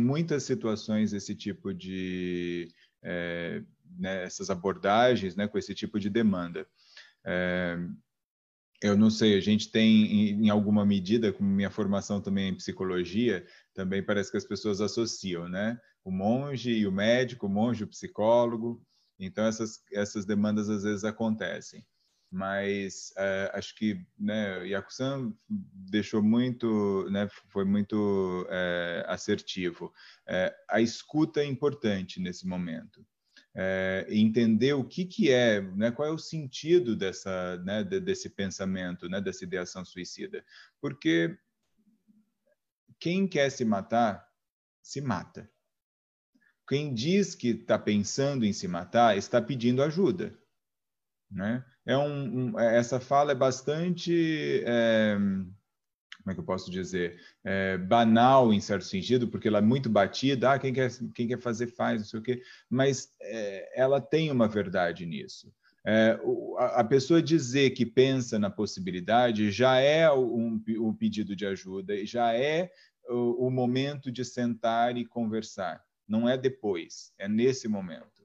[0.01, 2.69] muitas situações esse tipo de
[3.03, 3.63] é,
[3.99, 6.67] né, essas abordagens, né, com esse tipo de demanda.
[7.25, 7.79] É,
[8.83, 12.57] eu não sei, a gente tem, em, em alguma medida, com minha formação também em
[12.57, 15.79] psicologia, também parece que as pessoas associam, né?
[16.05, 18.83] O monge e o médico, o monge o psicólogo.
[19.21, 21.85] Então, essas, essas demandas às vezes acontecem
[22.33, 29.93] mas é, acho que né, Yakusan deixou muito, né, foi muito é, assertivo.
[30.27, 33.07] É, a escuta é importante nesse momento.
[34.09, 39.21] entender o que, que é, né, qual é o sentido dessa, né, desse pensamento, né,
[39.21, 40.43] dessa ideação suicida.
[40.81, 41.37] Porque
[42.99, 44.27] quem quer se matar,
[44.83, 45.51] se mata.
[46.67, 50.35] Quem diz que está pensando em se matar, está pedindo ajuda.
[51.31, 51.63] Né?
[51.85, 57.21] É um, um, é, essa fala é bastante, é, como é que eu posso dizer,
[57.45, 61.39] é, banal em certo sentido, porque ela é muito batida, ah, quem quer, quem quer
[61.39, 65.53] fazer faz, não sei o quê, mas é, ela tem uma verdade nisso.
[65.85, 66.17] É,
[66.59, 72.33] a, pessoa dizer que pensa na possibilidade já é um, um pedido de ajuda, já
[72.33, 72.71] é
[73.09, 78.22] o, o momento de sentar e conversar, não é depois, é nesse momento.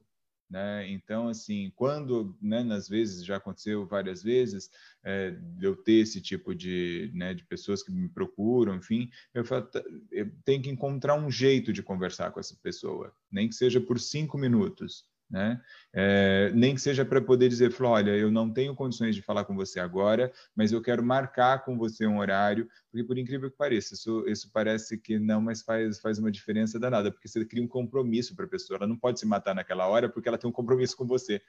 [0.50, 0.90] Né?
[0.90, 4.70] Então, assim, quando, né, nas vezes, já aconteceu várias vezes,
[5.04, 9.66] é, eu ter esse tipo de, né, de pessoas que me procuram, enfim, eu, falo,
[9.66, 13.78] tá, eu tenho que encontrar um jeito de conversar com essa pessoa, nem que seja
[13.78, 15.60] por cinco minutos, né?
[15.92, 19.54] É, nem que seja para poder dizer, olha, eu não tenho condições de falar com
[19.54, 23.94] você agora, mas eu quero marcar com você um horário, porque por incrível que pareça,
[23.94, 27.68] isso, isso parece que não, mas faz, faz uma diferença danada, porque você cria um
[27.68, 30.52] compromisso para a pessoa, ela não pode se matar naquela hora porque ela tem um
[30.52, 31.40] compromisso com você.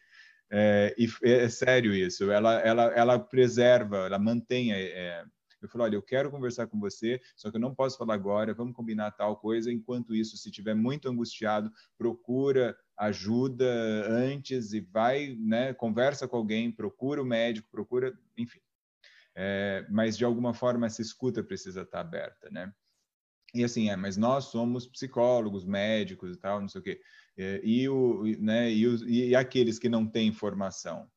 [0.51, 5.23] É, e é, é sério isso, ela, ela, ela preserva, ela mantém é,
[5.61, 8.53] eu falo, olha, eu quero conversar com você, só que eu não posso falar agora,
[8.53, 9.71] vamos combinar tal coisa.
[9.71, 13.65] Enquanto isso, se estiver muito angustiado, procura ajuda
[14.09, 18.59] antes e vai, né, conversa com alguém, procura o médico, procura, enfim.
[19.33, 22.73] É, mas de alguma forma essa escuta precisa estar aberta, né?
[23.53, 27.01] E assim, é, mas nós somos psicólogos, médicos e tal, não sei o quê.
[27.37, 31.09] É, e, o, né, e, os, e aqueles que não têm formação?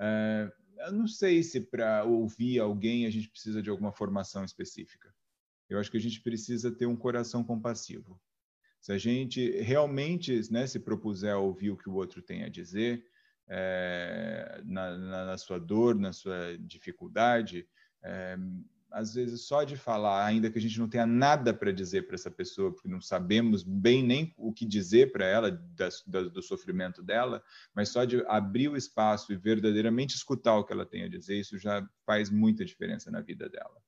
[0.00, 0.48] É,
[0.86, 5.12] eu não sei se para ouvir alguém a gente precisa de alguma formação específica.
[5.68, 8.20] Eu acho que a gente precisa ter um coração compassivo.
[8.84, 12.50] Se a gente realmente né, se propuser a ouvir o que o outro tem a
[12.50, 13.02] dizer,
[13.48, 17.66] é, na, na, na, sua dor, na sua dificuldade,
[18.02, 18.36] é,
[18.90, 22.14] às vezes só de falar, ainda que a gente não tenha nada para dizer para
[22.14, 26.42] essa pessoa, porque não sabemos bem nem o que dizer para ela da, da, do
[26.42, 27.42] sofrimento dela,
[27.74, 31.40] mas só de abrir o espaço e verdadeiramente escutar o que ela tem a dizer,
[31.40, 33.80] isso já faz muita diferença na vida dela.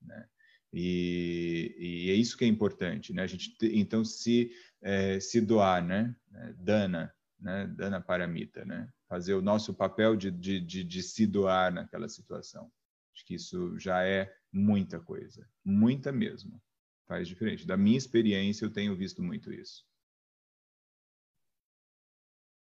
[0.00, 0.26] Né?
[0.72, 3.22] E, e, é isso que é importante, né?
[3.22, 6.14] A gente então se é, se doar, né?
[6.34, 7.66] É, dana, né?
[7.68, 8.88] Dana paramita, né?
[9.08, 12.70] Fazer o nosso papel de, de, de, de se doar naquela situação.
[13.14, 16.62] Acho que isso já é muita coisa, muita mesmo.
[17.06, 17.66] Faz diferente.
[17.66, 19.86] Da minha experiência, eu tenho visto muito isso.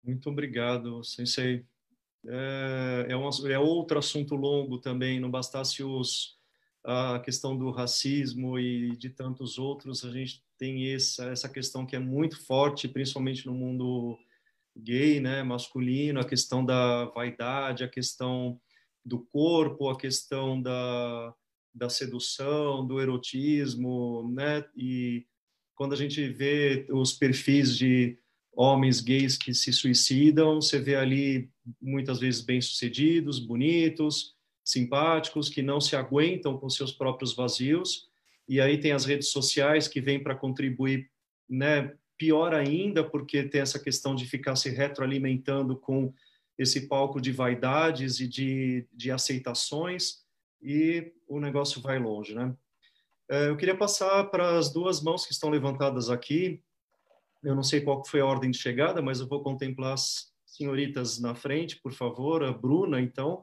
[0.03, 1.65] Muito obrigado, Sensei.
[2.27, 6.39] É, é, um, é outro assunto longo também, não bastasse os
[6.85, 11.95] a questão do racismo e de tantos outros, a gente tem essa, essa questão que
[11.95, 14.17] é muito forte, principalmente no mundo
[14.77, 18.59] gay, né, masculino, a questão da vaidade, a questão
[19.03, 21.33] do corpo, a questão da,
[21.73, 25.25] da sedução, do erotismo, né, e
[25.75, 28.17] quando a gente vê os perfis de
[28.53, 31.49] homens gays que se suicidam, você vê ali
[31.81, 34.34] muitas vezes bem-sucedidos, bonitos,
[34.65, 38.09] simpáticos, que não se aguentam com seus próprios vazios
[38.49, 41.09] E aí tem as redes sociais que vêm para contribuir,
[41.47, 41.93] né?
[42.17, 46.13] Pior ainda, porque tem essa questão de ficar se retroalimentando com
[46.57, 50.23] esse palco de vaidades e de, de aceitações,
[50.61, 52.55] e o negócio vai longe, né?
[53.29, 56.61] É, eu queria passar para as duas mãos que estão levantadas aqui.
[57.43, 61.19] Eu não sei qual foi a ordem de chegada, mas eu vou contemplar as senhoritas
[61.19, 62.43] na frente, por favor.
[62.43, 63.41] A Bruna, então,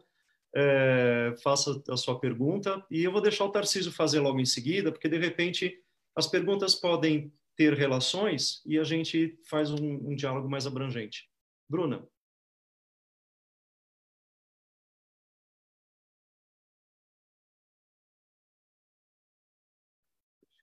[0.55, 2.85] é, faça a sua pergunta.
[2.91, 5.83] E eu vou deixar o Tarcísio fazer logo em seguida, porque, de repente,
[6.17, 11.29] as perguntas podem ter relações e a gente faz um, um diálogo mais abrangente.
[11.69, 12.07] Bruna.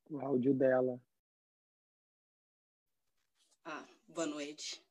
[0.10, 1.00] o áudio dela.
[3.64, 4.84] Ah, boa noite.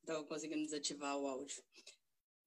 [0.00, 1.62] Estava conseguindo desativar o áudio.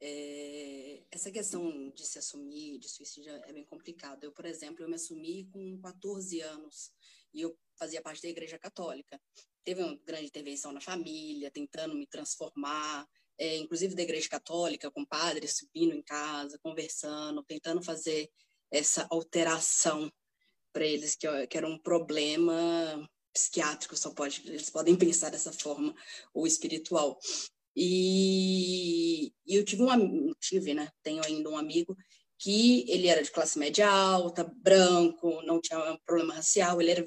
[0.03, 4.23] É, essa questão de se assumir de suicídio é bem complicado.
[4.23, 6.91] Eu, por exemplo, eu me assumi com 14 anos
[7.31, 9.21] e eu fazia parte da Igreja Católica.
[9.63, 13.07] Teve uma grande intervenção na família, tentando me transformar,
[13.37, 18.27] é, inclusive da Igreja Católica, com padres subindo em casa, conversando, tentando fazer
[18.71, 20.11] essa alteração
[20.73, 25.93] para eles que, que era um problema psiquiátrico, só pode, eles podem pensar dessa forma,
[26.33, 27.19] ou espiritual.
[27.75, 30.89] E, e eu tive um tive, né?
[31.03, 31.95] Tenho ainda um amigo
[32.37, 37.05] que ele era de classe média alta, branco, não tinha problema racial, ele era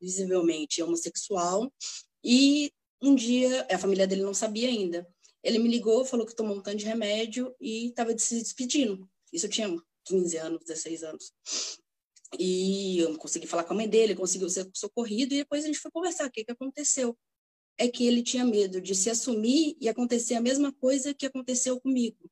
[0.00, 1.70] visivelmente homossexual
[2.24, 2.72] e
[3.02, 5.06] um dia a família dele não sabia ainda.
[5.42, 9.08] Ele me ligou, falou que tomou um tanto de remédio e estava se despedindo.
[9.32, 9.74] Isso eu tinha
[10.04, 11.32] 15 anos, 16 anos.
[12.38, 15.78] E eu consegui falar com a mãe dele, conseguiu ser socorrido, e depois a gente
[15.78, 16.26] foi conversar.
[16.26, 17.16] O que, que aconteceu?
[17.80, 21.80] É que ele tinha medo de se assumir e acontecer a mesma coisa que aconteceu
[21.80, 22.30] comigo.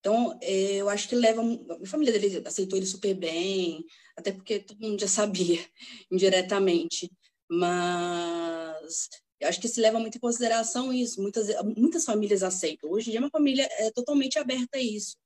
[0.00, 1.40] Então, é, eu acho que leva.
[1.40, 3.84] A família dele aceitou ele super bem,
[4.16, 5.64] até porque todo mundo já sabia,
[6.10, 7.08] indiretamente.
[7.48, 11.22] Mas eu acho que se leva muito em consideração isso.
[11.22, 12.90] Muitas, muitas famílias aceitam.
[12.90, 15.16] Hoje em dia, uma família é totalmente aberta a isso.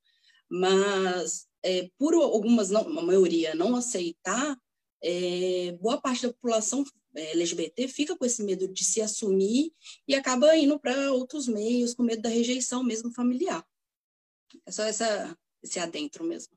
[0.50, 4.56] Mas é, por algumas, não, a maioria, não aceitar,
[5.02, 6.84] é, boa parte da população
[7.14, 9.72] LGBT fica com esse medo de se assumir
[10.06, 13.64] e acaba indo para outros meios com medo da rejeição mesmo familiar.
[14.66, 16.52] É só essa, esse adentro mesmo.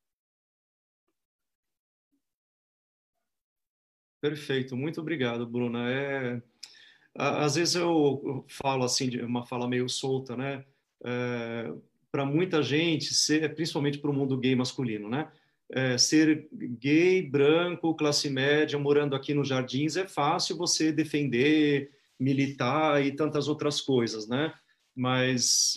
[4.22, 5.92] Perfeito, muito obrigado, Bruna.
[5.92, 6.42] É,
[7.14, 10.66] às vezes eu falo assim, de uma fala meio solta, né?
[11.04, 11.74] É,
[12.10, 15.32] para muita gente, ser, principalmente para o mundo gay masculino, né?
[15.76, 23.04] É, ser gay, branco, classe média, morando aqui nos Jardins, é fácil você defender, militar
[23.04, 24.54] e tantas outras coisas, né?
[24.96, 25.74] Mas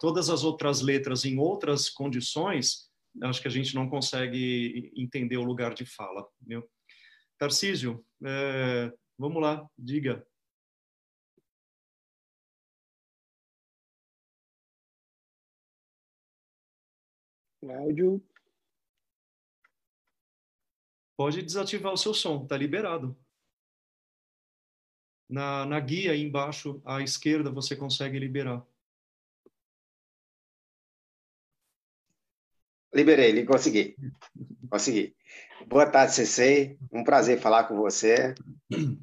[0.00, 2.90] todas as outras letras em outras condições,
[3.22, 6.26] acho que a gente não consegue entender o lugar de fala.
[6.44, 6.68] Viu?
[7.38, 10.26] Tarcísio, é, vamos lá, diga.
[17.62, 18.20] Áudio.
[21.16, 23.16] Pode desativar o seu som, está liberado.
[25.28, 28.64] Na, na guia aí embaixo, à esquerda, você consegue liberar.
[32.94, 33.96] Liberei, consegui.
[34.70, 35.16] Consegui.
[35.66, 36.78] Boa tarde, CC.
[36.92, 38.34] Um prazer falar com você.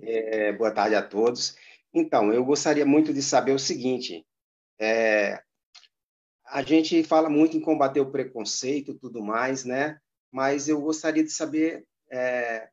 [0.01, 1.55] É, boa tarde a todos.
[1.93, 4.25] Então, eu gostaria muito de saber o seguinte:
[4.79, 5.41] é,
[6.45, 9.99] a gente fala muito em combater o preconceito tudo mais, né?
[10.31, 12.69] Mas eu gostaria de saber é,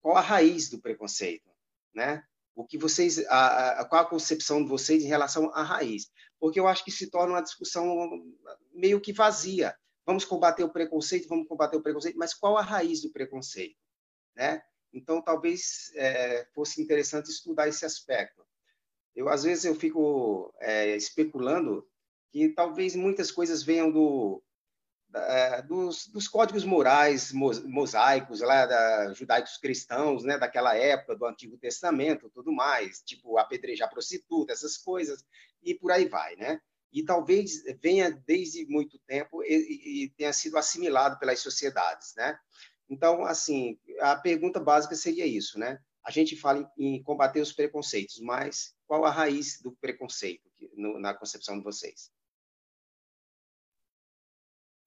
[0.00, 1.50] qual a raiz do preconceito,
[1.92, 2.22] né?
[2.54, 6.10] O que vocês, a, a, qual a concepção de vocês em relação à raiz?
[6.38, 8.08] Porque eu acho que se torna uma discussão
[8.72, 9.76] meio que vazia.
[10.06, 13.76] Vamos combater o preconceito, vamos combater o preconceito, mas qual a raiz do preconceito,
[14.34, 14.62] né?
[14.92, 18.46] Então, talvez é, fosse interessante estudar esse aspecto.
[19.14, 21.86] Eu às vezes eu fico é, especulando
[22.30, 24.42] que talvez muitas coisas venham do,
[25.16, 31.56] da, dos, dos, códigos morais mosaicos lá da judaicos cristãos, né, daquela época do Antigo
[31.56, 35.24] Testamento, tudo mais, tipo apedrejar prostituta, essas coisas
[35.62, 36.60] e por aí vai, né?
[36.92, 42.38] E talvez venha desde muito tempo e, e tenha sido assimilado pelas sociedades, né?
[42.88, 45.78] Então, assim, a pergunta básica seria isso, né?
[46.04, 50.98] A gente fala em, em combater os preconceitos, mas qual a raiz do preconceito no,
[51.00, 52.10] na concepção de vocês?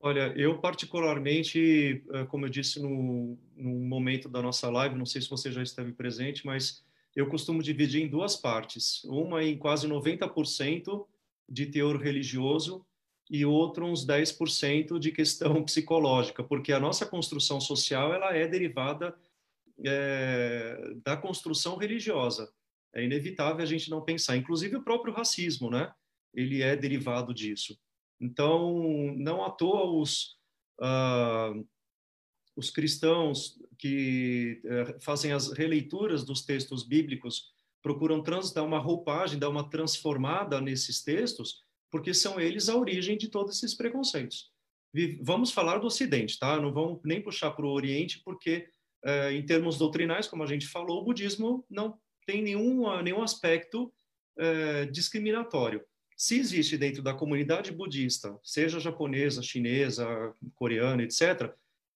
[0.02, 5.22] Olha, eu particularmente, eh, como eu disse no, no momento da nossa live, não sei
[5.22, 9.04] se você já esteve presente, mas eu costumo dividir em duas partes.
[9.04, 11.06] Uma em quase 90%
[11.50, 12.86] de teor religioso
[13.30, 19.16] e outro uns 10% de questão psicológica, porque a nossa construção social ela é derivada
[19.86, 22.50] é, da construção religiosa.
[22.94, 24.38] É inevitável a gente não pensar.
[24.38, 25.92] Inclusive o próprio racismo, né?
[26.34, 27.78] Ele é derivado disso.
[28.20, 30.36] Então, não à toa os,
[30.82, 31.66] uh,
[32.56, 39.40] os cristãos que uh, fazem as releituras dos textos bíblicos procuram trans, dar uma roupagem,
[39.40, 44.52] dar uma transformada nesses textos, porque são eles a origem de todos esses preconceitos.
[45.22, 46.60] Vamos falar do Ocidente, tá?
[46.60, 48.68] Não vamos nem puxar para o Oriente, porque
[49.06, 53.94] uh, em termos doutrinais, como a gente falou, o budismo não tem nenhum, nenhum aspecto
[54.92, 55.84] discriminatório
[56.20, 60.06] se existe dentro da comunidade budista, seja japonesa, chinesa,
[60.54, 61.50] coreana, etc.,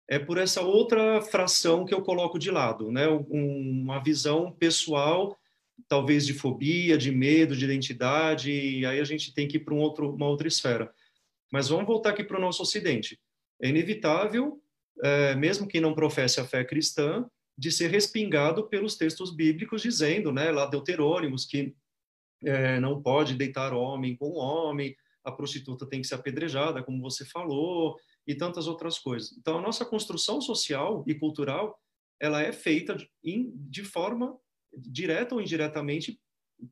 [0.08, 3.08] é por essa outra fração que eu coloco de lado, né?
[3.08, 5.36] uma visão pessoal,
[5.88, 9.74] talvez de fobia, de medo, de identidade, e aí a gente tem que ir para
[9.74, 10.94] um uma outra esfera.
[11.50, 13.18] Mas vamos voltar aqui para o nosso Ocidente.
[13.60, 14.62] É inevitável,
[15.02, 17.26] é, mesmo quem não professe a fé cristã,
[17.58, 21.74] de ser respingado pelos textos bíblicos dizendo, né, lá Deuterônimos, que
[22.44, 27.24] é, não pode deitar homem com homem, a prostituta tem que ser apedrejada, como você
[27.24, 27.96] falou,
[28.26, 29.32] e tantas outras coisas.
[29.38, 31.78] Então, a nossa construção social e cultural,
[32.20, 33.08] ela é feita de,
[33.54, 34.36] de forma
[34.76, 36.20] direta ou indiretamente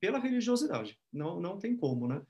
[0.01, 0.99] pela religiosidade.
[1.13, 2.23] Não, não tem como, né?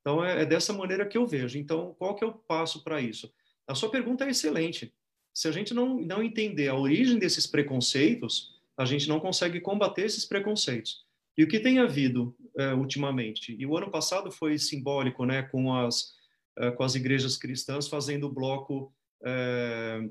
[0.00, 1.58] Então, é, é dessa maneira que eu vejo.
[1.58, 3.32] Então, qual que é o passo para isso?
[3.66, 4.94] A sua pergunta é excelente.
[5.34, 10.04] Se a gente não, não entender a origem desses preconceitos, a gente não consegue combater
[10.04, 11.04] esses preconceitos.
[11.38, 13.56] E o que tem havido é, ultimamente?
[13.56, 16.18] E o ano passado foi simbólico, né, com as
[16.58, 18.92] é, com as igrejas cristãs fazendo o bloco
[19.24, 20.08] é,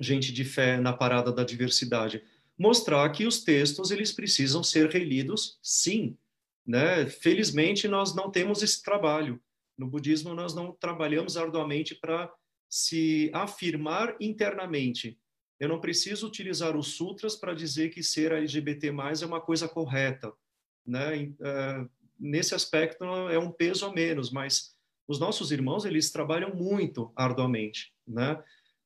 [0.00, 2.22] gente de fé na parada da diversidade,
[2.56, 6.16] mostrar que os textos eles precisam ser relidos, sim,
[6.64, 7.06] né?
[7.06, 9.40] Felizmente nós não temos esse trabalho.
[9.76, 12.32] No budismo nós não trabalhamos arduamente para
[12.68, 15.18] se afirmar internamente
[15.58, 20.32] eu não preciso utilizar os sutras para dizer que ser LGBT+ é uma coisa correta,
[20.86, 21.32] né?
[21.40, 24.76] Uh, nesse aspecto é um peso a menos, mas
[25.06, 28.42] os nossos irmãos eles trabalham muito arduamente, né?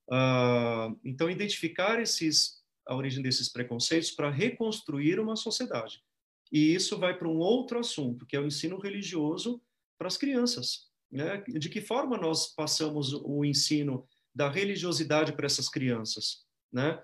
[0.08, 6.02] Uh, então identificar esses a origem desses preconceitos para reconstruir uma sociedade.
[6.50, 9.62] E isso vai para um outro assunto, que é o ensino religioso
[9.96, 10.90] para as crianças.
[11.10, 11.42] Né?
[11.46, 16.44] De que forma nós passamos o ensino da religiosidade para essas crianças?
[16.72, 17.00] Né?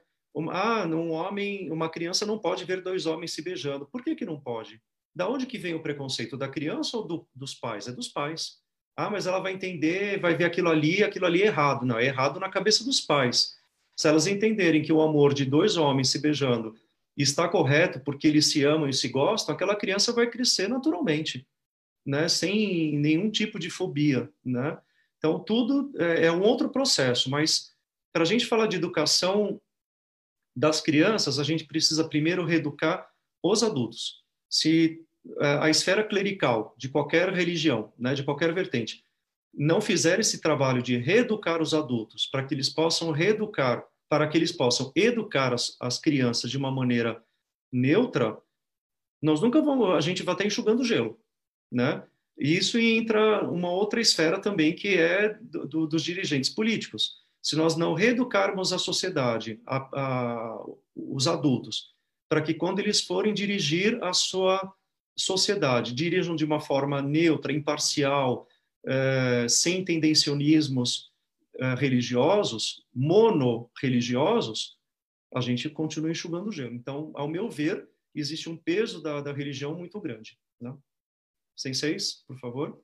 [0.50, 3.86] Ah, um homem, uma criança não pode ver dois homens se beijando.
[3.86, 4.80] Por que que não pode?
[5.14, 6.36] Da onde que vem o preconceito?
[6.36, 7.88] Da criança ou do, dos pais?
[7.88, 8.58] É dos pais.
[8.96, 11.84] Ah, mas ela vai entender, vai ver aquilo ali, aquilo ali é errado.
[11.84, 13.56] Não, é errado na cabeça dos pais.
[13.96, 16.74] Se elas entenderem que o amor de dois homens se beijando
[17.16, 21.46] está correto porque eles se amam e se gostam, aquela criança vai crescer naturalmente,
[22.06, 22.28] né?
[22.28, 24.78] Sem nenhum tipo de fobia, né?
[25.18, 27.72] Então tudo é, é um outro processo, mas
[28.12, 29.60] para a gente falar de educação
[30.56, 33.08] das crianças, a gente precisa primeiro reeducar
[33.42, 34.24] os adultos.
[34.50, 35.04] Se
[35.40, 39.04] eh, a esfera clerical de qualquer religião, né, de qualquer vertente,
[39.54, 44.36] não fizer esse trabalho de reeducar os adultos para que eles possam reeducar, para que
[44.36, 47.22] eles possam educar as, as crianças de uma maneira
[47.72, 48.36] neutra,
[49.22, 51.20] nós nunca vamos, a gente vai estar enxugando gelo,
[51.70, 52.04] né?
[52.38, 57.56] E isso entra uma outra esfera também que é do, do, dos dirigentes políticos se
[57.56, 61.94] nós não reeducarmos a sociedade, a, a, os adultos,
[62.28, 64.70] para que quando eles forem dirigir a sua
[65.16, 68.46] sociedade, dirijam de uma forma neutra, imparcial,
[68.84, 71.10] eh, sem tendencionismos
[71.58, 74.76] eh, religiosos, mono-religiosos,
[75.34, 76.74] a gente continua enxugando o gelo.
[76.74, 80.38] Então, ao meu ver, existe um peso da, da religião muito grande.
[80.60, 80.76] Né?
[81.56, 82.78] Senseis, por favor.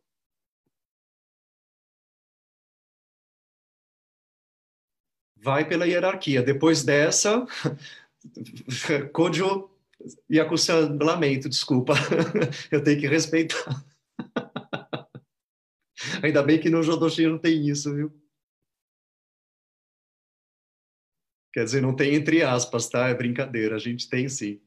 [5.45, 6.43] Vai pela hierarquia.
[6.43, 7.47] Depois dessa,
[9.13, 9.71] Kojo
[10.31, 11.95] Yakusan, lamento, desculpa.
[12.73, 13.85] Eu tenho que respeitar.
[16.23, 18.13] Ainda bem que no Jodoshi não tem isso, viu?
[21.53, 23.09] Quer dizer, não tem entre aspas, tá?
[23.09, 24.61] É brincadeira, a gente tem sim.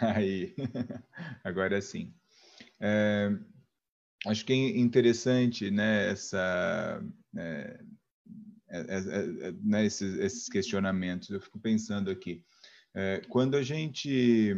[0.00, 0.54] Aí,
[1.44, 2.12] agora sim.
[2.80, 3.30] É,
[4.26, 7.02] acho que é interessante né, essa,
[7.36, 7.80] é,
[8.68, 11.30] é, é, é né, esses, esses, questionamentos.
[11.30, 12.44] Eu fico pensando aqui,
[12.94, 14.56] é, quando a gente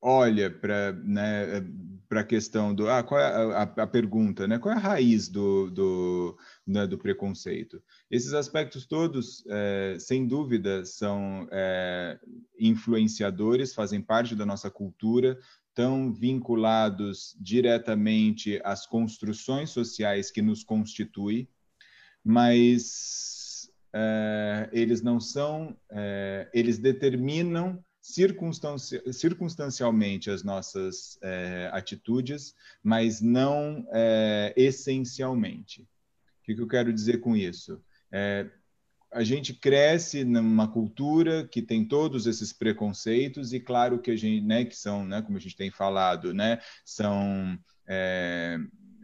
[0.00, 1.64] olha para né,
[2.10, 4.58] a questão do ah, qual é a, a, pergunta, né?
[4.58, 7.82] Qual é a raiz do, do, né, do preconceito?
[8.10, 12.18] Esses aspectos todos, é, sem dúvida, são é,
[12.58, 15.38] influenciadores, fazem parte da nossa cultura,
[15.78, 21.48] tão vinculados diretamente às construções sociais que nos constituem,
[22.24, 33.20] mas é, eles não são, é, eles determinam circunstanci circunstancialmente as nossas é, atitudes, mas
[33.20, 35.82] não é, essencialmente.
[35.82, 35.86] O
[36.42, 37.80] que, que, eu quero dizer com isso?
[38.10, 38.50] É,
[39.10, 44.44] a gente cresce numa cultura que tem todos esses preconceitos e claro que a gente,
[44.44, 48.58] né, que são, né, como a gente tem falado, né, são é,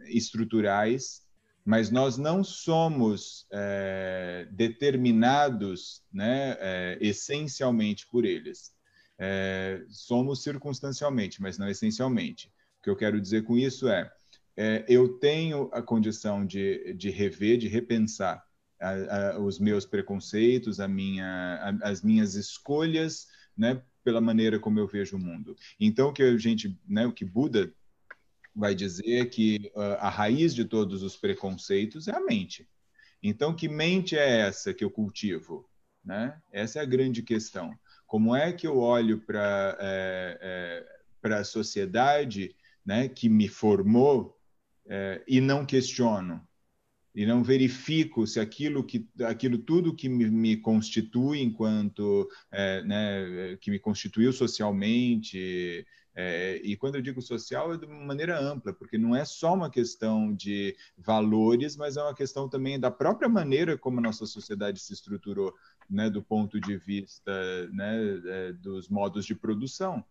[0.07, 1.23] estruturais,
[1.63, 8.75] mas nós não somos é, determinados, né, é, essencialmente por eles
[9.17, 12.51] é, somos circunstancialmente, mas não essencialmente.
[12.79, 14.11] O que eu quero dizer com isso é,
[14.55, 18.43] é eu tenho a condição de, de rever, de repensar
[18.79, 18.89] a,
[19.35, 21.25] a, os meus preconceitos, a minha,
[21.81, 23.27] a, as minhas escolhas,
[23.57, 25.55] né, pela maneira como eu vejo o mundo.
[25.79, 27.73] Então, que a gente, né, o que Buda
[28.55, 32.67] vai dizer é que uh, a raiz de todos os preconceitos é a mente.
[33.21, 35.67] Então, que mente é essa que eu cultivo?
[36.03, 36.39] Né?
[36.51, 37.77] Essa é a grande questão.
[38.05, 44.37] Como é que eu olho para é, é, para a sociedade né, que me formou
[44.85, 46.47] é, e não questiono?
[47.15, 53.57] E não verifico se aquilo que aquilo tudo que me, me constitui enquanto é, né,
[53.61, 55.87] que me constituiu socialmente
[56.17, 59.53] é, e quando eu digo social é de uma maneira ampla porque não é só
[59.53, 64.25] uma questão de valores mas é uma questão também da própria maneira como a nossa
[64.25, 65.53] sociedade se estruturou
[65.89, 67.31] né, do ponto de vista
[67.71, 70.03] né, é, dos modos de produção.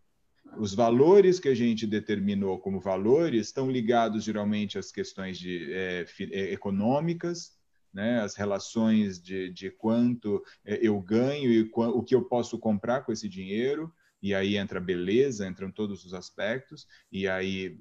[0.58, 6.06] Os valores que a gente determinou como valores estão ligados geralmente às questões de, é,
[6.30, 7.52] é econômicas,
[7.92, 13.02] né, as relações de, de quanto é, eu ganho e o que eu posso comprar
[13.02, 17.78] com esse dinheiro, e aí entra beleza, entram todos os aspectos, e aí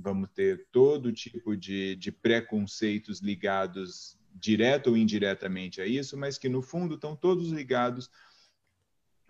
[0.00, 6.48] vamos ter todo tipo de, de preconceitos ligados direta ou indiretamente a isso, mas que
[6.48, 8.10] no fundo estão todos ligados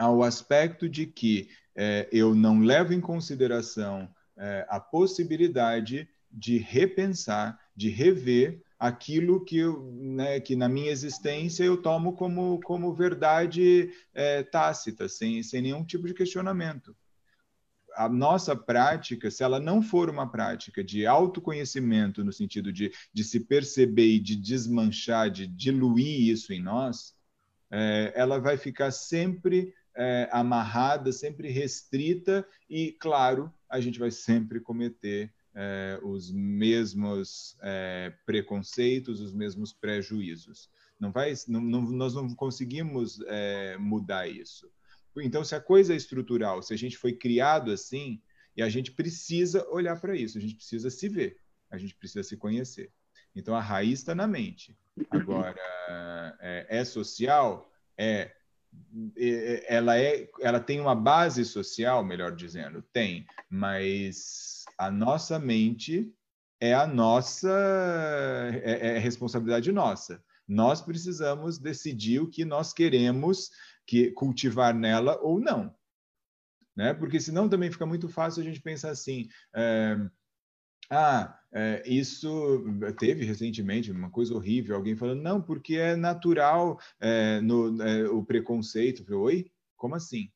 [0.03, 7.57] ao aspecto de que é, eu não levo em consideração é, a possibilidade de repensar,
[7.77, 13.93] de rever aquilo que, eu, né, que na minha existência eu tomo como, como verdade
[14.13, 16.97] é, tácita, sem, sem nenhum tipo de questionamento.
[17.95, 23.23] A nossa prática, se ela não for uma prática de autoconhecimento, no sentido de, de
[23.23, 27.15] se perceber e de desmanchar, de diluir isso em nós,
[28.15, 35.33] ela vai ficar sempre é, amarrada, sempre restrita e, claro, a gente vai sempre cometer
[35.55, 40.71] é, os mesmos é, preconceitos, os mesmos prejuízos.
[40.99, 44.71] Não vai, não, não, nós não conseguimos é, mudar isso.
[45.17, 48.23] Então, se a coisa é estrutural, se a gente foi criado assim,
[48.57, 51.39] e a gente precisa olhar para isso, a gente precisa se ver,
[51.71, 52.91] a gente precisa se conhecer.
[53.35, 54.77] Então, a raiz está na mente.
[55.11, 55.57] Agora,
[56.41, 58.35] é, é social, é, é,
[59.67, 66.13] ela é, ela tem uma base social, melhor dizendo, tem, mas a nossa mente
[66.61, 67.51] é a nossa,
[68.63, 70.23] é, é responsabilidade nossa.
[70.47, 73.51] Nós precisamos decidir o que nós queremos
[73.87, 75.75] que cultivar nela ou não.
[76.77, 76.95] Né?
[76.95, 79.97] Porque senão também fica muito fácil a gente pensar assim, é,
[80.95, 82.65] ah, é, isso
[82.99, 88.25] teve recentemente uma coisa horrível, alguém falando, não, porque é natural é, no, é, o
[88.25, 89.05] preconceito.
[89.05, 89.53] falei, Oi?
[89.77, 90.31] Como assim?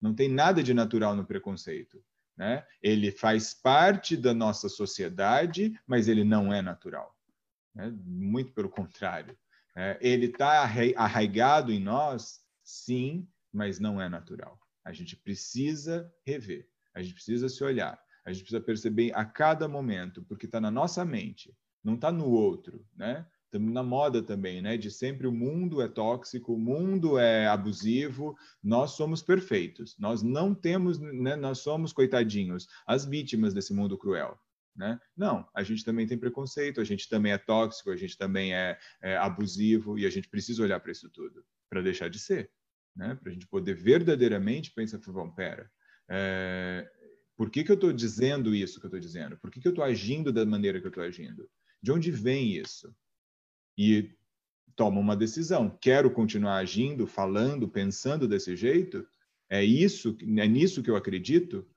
[0.00, 2.02] Não tem nada de natural no preconceito.
[2.36, 2.64] Né?
[2.82, 7.16] Ele faz parte da nossa sociedade, mas ele não é natural.
[7.74, 7.92] Né?
[8.04, 9.36] Muito pelo contrário.
[9.74, 10.62] É, ele está
[10.96, 14.58] arraigado em nós Sim, mas não é natural.
[14.84, 19.68] A gente precisa rever, a gente precisa se olhar, a gente precisa perceber a cada
[19.68, 23.26] momento, porque está na nossa mente, não está no outro, né?
[23.44, 24.78] Estamos na moda também, né?
[24.78, 30.54] De sempre o mundo é tóxico, o mundo é abusivo, nós somos perfeitos, nós não
[30.54, 31.36] temos, né?
[31.36, 34.38] Nós somos coitadinhos, as vítimas desse mundo cruel.
[34.74, 34.98] Né?
[35.14, 38.78] Não, a gente também tem preconceito, a gente também é tóxico, a gente também é,
[39.02, 42.50] é abusivo e a gente precisa olhar para isso tudo para deixar de ser
[42.94, 43.14] né?
[43.20, 45.70] Para a gente poder verdadeiramente pensar, vamos, pera,
[46.08, 46.90] é,
[47.42, 49.36] por que, que eu estou dizendo isso que eu estou dizendo?
[49.36, 51.50] Por que, que eu estou agindo da maneira que eu estou agindo?
[51.82, 52.94] De onde vem isso?
[53.76, 54.14] E
[54.76, 55.76] toma uma decisão.
[55.80, 59.04] Quero continuar agindo, falando, pensando desse jeito?
[59.50, 61.68] É isso, é nisso que eu acredito?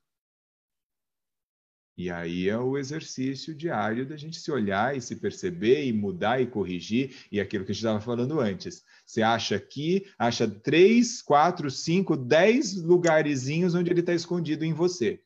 [1.98, 6.40] E aí é o exercício diário da gente se olhar e se perceber e mudar
[6.40, 8.84] e corrigir, e aquilo que a gente estava falando antes.
[9.04, 15.25] Você acha aqui, acha três, quatro, cinco, dez lugarzinhos onde ele está escondido em você.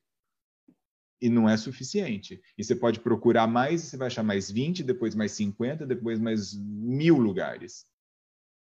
[1.22, 2.42] E não é suficiente.
[2.58, 6.54] E você pode procurar mais, você vai achar mais 20, depois mais 50, depois mais
[6.56, 7.86] mil lugares.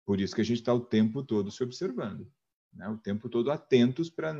[0.04, 2.30] Por isso que a gente está o tempo todo se observando,
[2.72, 2.88] né?
[2.88, 4.34] o tempo todo atentos para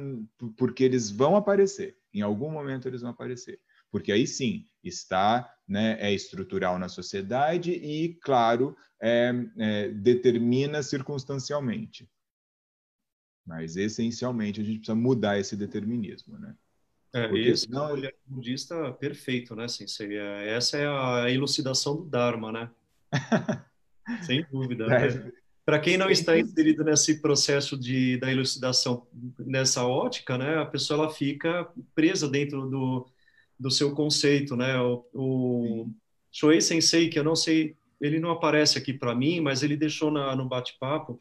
[0.57, 1.99] porque eles vão aparecer.
[2.15, 3.61] Em algum momento eles vão aparecer,
[3.91, 12.09] porque aí sim está, né, é estrutural na sociedade e, claro, é, é, determina circunstancialmente.
[13.45, 16.57] Mas essencialmente a gente precisa mudar esse determinismo, né?
[17.17, 17.85] É, esse não...
[17.85, 20.19] é o olhar budista perfeito, né, Sensei?
[20.19, 22.71] É, essa é a elucidação do Dharma, né?
[24.23, 24.87] Sem dúvida.
[24.87, 25.33] Né?
[25.65, 29.07] Para quem não está inserido nesse processo de, da elucidação
[29.39, 33.07] nessa ótica, né, a pessoa ela fica presa dentro do,
[33.59, 34.79] do seu conceito, né?
[34.81, 35.91] O, o
[36.31, 40.11] Shoei Sensei, que eu não sei, ele não aparece aqui para mim, mas ele deixou
[40.11, 41.21] na, no bate-papo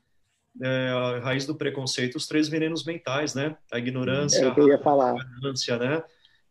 [0.61, 3.57] é, a raiz do preconceito, os três venenos mentais, né?
[3.72, 5.14] A ignorância, é eu ia falar.
[5.14, 6.03] a ignorância, né?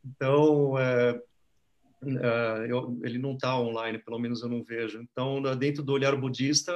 [0.04, 1.20] Então, é,
[2.02, 5.00] é, eu, ele não está online, pelo menos eu não vejo.
[5.00, 6.72] Então, dentro do olhar budista,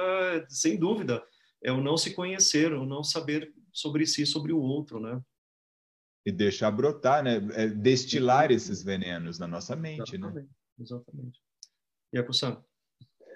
[0.49, 1.23] sem dúvida,
[1.63, 5.21] é o não se conhecer, o não saber sobre si, sobre o outro, né?
[6.25, 7.35] E deixar brotar, né?
[7.53, 10.27] É destilar esses venenos na nossa mente, né?
[10.27, 10.47] exatamente, né?
[10.79, 11.39] Exatamente.
[12.11, 12.63] E a Kussan?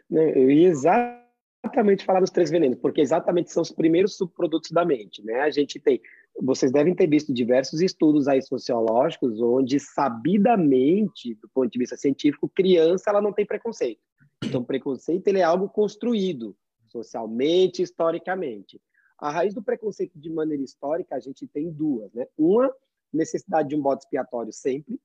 [0.10, 1.23] Eu ia exatamente
[1.64, 5.42] exatamente falar dos três venenos, porque exatamente são os primeiros subprodutos da mente, né?
[5.42, 6.02] A gente tem,
[6.42, 12.52] vocês devem ter visto diversos estudos aí sociológicos onde sabidamente, do ponto de vista científico,
[12.54, 14.02] criança ela não tem preconceito.
[14.44, 16.56] Então, preconceito ele é algo construído
[16.90, 18.80] socialmente, historicamente.
[19.18, 22.28] A raiz do preconceito de maneira histórica a gente tem duas, né?
[22.38, 22.74] Uma
[23.12, 25.00] necessidade de um bode expiatório sempre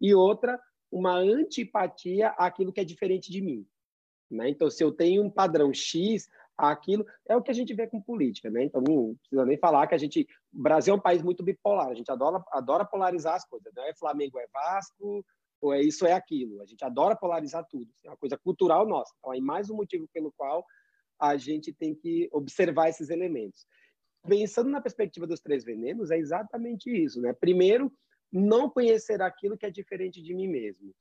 [0.00, 0.60] e outra
[0.92, 3.66] uma antipatia àquilo que é diferente de mim.
[4.30, 4.48] Né?
[4.48, 8.00] Então, se eu tenho um padrão X, aquilo é o que a gente vê com
[8.00, 8.64] política, né?
[8.64, 11.88] Então não precisa nem falar que a gente, o Brasil é um país muito bipolar,
[11.88, 15.24] a gente adora, adora polarizar as coisas, não é Flamengo é Vasco
[15.60, 19.12] ou é isso é aquilo, a gente adora polarizar tudo, é uma coisa cultural nossa.
[19.18, 20.64] Então aí mais um motivo pelo qual
[21.18, 23.66] a gente tem que observar esses elementos.
[24.26, 27.32] Pensando na perspectiva dos três venenos, é exatamente isso, né?
[27.32, 27.92] Primeiro,
[28.32, 30.92] não conhecer aquilo que é diferente de mim mesmo.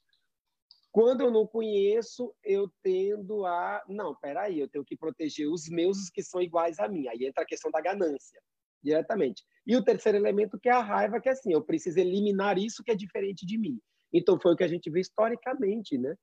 [0.94, 3.84] Quando eu não conheço, eu tendo a.
[3.90, 7.08] Não, peraí, eu tenho que proteger os meus que são iguais a mim.
[7.08, 8.40] Aí entra a questão da ganância,
[8.82, 9.44] diretamente.
[9.66, 12.84] E o terceiro elemento, que é a raiva, que é assim, eu preciso eliminar isso
[12.84, 13.80] que é diferente de mim.
[14.14, 16.16] Então, foi o que a gente viu historicamente, né?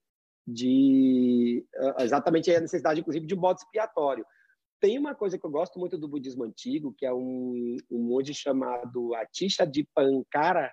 [0.46, 4.24] De ah, exatamente a necessidade, inclusive, de um bode expiatório.
[4.80, 8.32] Tem uma coisa que eu gosto muito do budismo antigo, que é um, um monge
[8.32, 10.72] chamado Atisha de Pankara,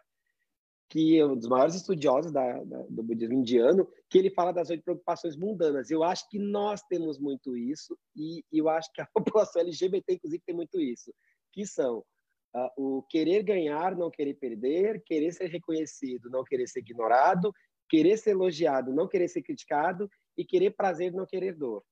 [0.90, 4.70] que é um dos maiores estudiosos da, da, do budismo indiano, que ele fala das
[4.70, 5.92] oito preocupações mundanas.
[5.92, 10.44] Eu acho que nós temos muito isso e, eu acho que a população LGBT, inclusive,
[10.46, 11.14] tem muito isso,
[11.52, 12.04] que são
[12.56, 17.52] uh, o querer ganhar, não querer perder, querer ser reconhecido, não querer ser ignorado,
[17.90, 21.84] querer ser elogiado, não querer ser criticado e querer prazer, não querer dor.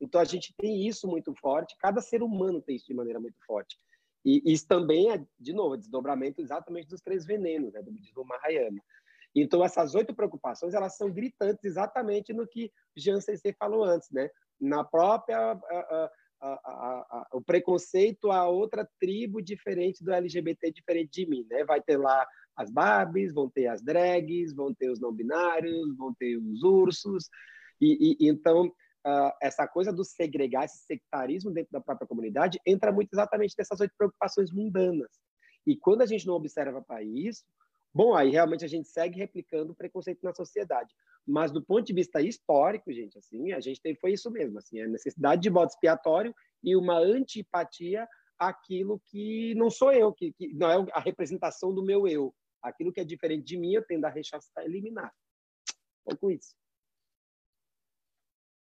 [0.00, 3.36] Então, a gente tem isso muito forte, cada ser humano tem isso de maneira muito
[3.46, 3.78] forte.
[4.24, 8.80] E isso também é, de novo, desdobramento exatamente dos três venenos, né, do budismo Mahayana.
[9.34, 14.28] Então, essas oito preocupações, elas são gritantes exatamente no que Jean Sensei falou antes, né?
[14.60, 15.52] Na própria...
[15.52, 16.10] A,
[16.42, 21.64] a, a, o preconceito a outra tribo diferente do LGBT, diferente de mim, né?
[21.64, 22.26] Vai ter lá
[22.56, 27.28] as Barbies, vão ter as drags, vão ter os não binários, vão ter os ursos,
[27.80, 28.72] e, e então
[29.06, 33.80] uh, essa coisa do segregar, esse sectarismo dentro da própria comunidade, entra muito exatamente nessas
[33.80, 35.10] oito preocupações mundanas.
[35.66, 37.44] E quando a gente não observa para isso,
[37.94, 40.92] bom, aí realmente a gente segue replicando o preconceito na sociedade.
[41.26, 44.88] Mas do ponto de vista histórico, gente, assim, a gente foi isso mesmo, assim, a
[44.88, 48.08] necessidade de bode expiatório e uma antipatia
[48.38, 52.34] àquilo que não sou eu, que, que não é a representação do meu eu.
[52.62, 55.12] Aquilo que é diferente de mim, eu tendo a rechaçar eliminar.
[56.08, 56.54] É com isso.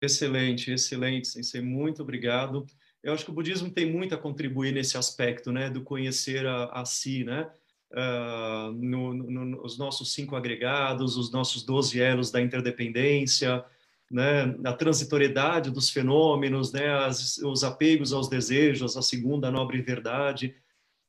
[0.02, 2.66] Excelente, excelente, Sensei, muito obrigado.
[3.02, 6.64] Eu acho que o budismo tem muito a contribuir nesse aspecto, né, do conhecer a,
[6.66, 7.50] a si, né,
[7.92, 13.64] uh, no, no, nos nossos cinco agregados, os nossos doze elos da interdependência,
[14.10, 20.56] né, a transitoriedade dos fenômenos, né, as, os apegos aos desejos, a segunda nobre verdade.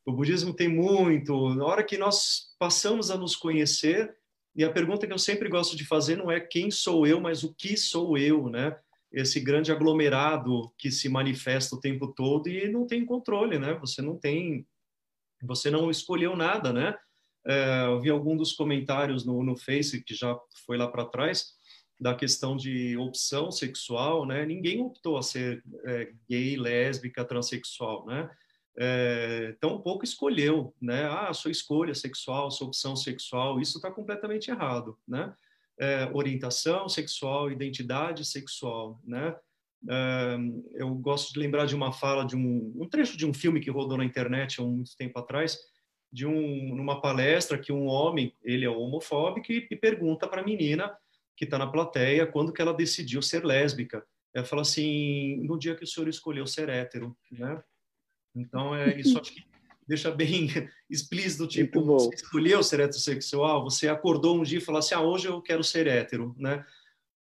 [0.05, 1.53] O budismo tem muito.
[1.55, 4.15] Na hora que nós passamos a nos conhecer,
[4.56, 7.44] e a pergunta que eu sempre gosto de fazer não é quem sou eu, mas
[7.44, 8.78] o que sou eu, né?
[9.11, 13.73] Esse grande aglomerado que se manifesta o tempo todo e não tem controle, né?
[13.76, 14.65] Você não tem,
[15.41, 16.95] você não escolheu nada, né?
[17.45, 21.53] É, eu vi algum dos comentários no, no Face que já foi lá para trás
[21.99, 24.45] da questão de opção sexual, né?
[24.45, 28.30] Ninguém optou a ser é, gay, lésbica, transexual, né?
[28.77, 31.06] É, tão pouco escolheu, né?
[31.06, 35.34] Ah, sua escolha sexual, sua opção sexual, isso está completamente errado, né?
[35.80, 39.35] É, orientação sexual, identidade sexual, né?
[39.89, 40.38] É,
[40.76, 43.72] eu gosto de lembrar de uma fala de um, um trecho de um filme que
[43.72, 45.57] rodou na internet há muito tempo atrás,
[46.11, 50.45] de um, numa palestra que um homem, ele é homofóbico e, e pergunta para a
[50.45, 50.95] menina
[51.35, 54.06] que está na plateia quando que ela decidiu ser lésbica.
[54.34, 57.61] Ela fala assim, no dia que o senhor escolheu ser hétero, né?
[58.35, 59.43] Então, é, isso acho que
[59.87, 60.47] deixa bem
[60.89, 65.27] explícito, tipo, você escolheu ser heterossexual, você acordou um dia e falou assim, ah, hoje
[65.27, 66.65] eu quero ser hétero, né?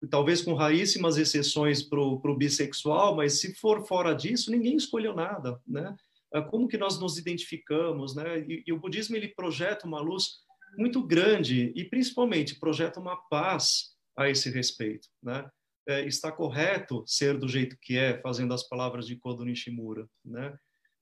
[0.09, 5.59] Talvez com raríssimas exceções para o bissexual, mas se for fora disso, ninguém escolheu nada,
[5.67, 5.95] né?
[6.33, 8.39] Ah, como que nós nos identificamos, né?
[8.41, 10.43] E, e o budismo, ele projeta uma luz
[10.77, 15.49] muito grande e, principalmente, projeta uma paz a esse respeito, né?
[15.87, 20.55] É, está correto ser do jeito que é, fazendo as palavras de Kodo Nishimura, né?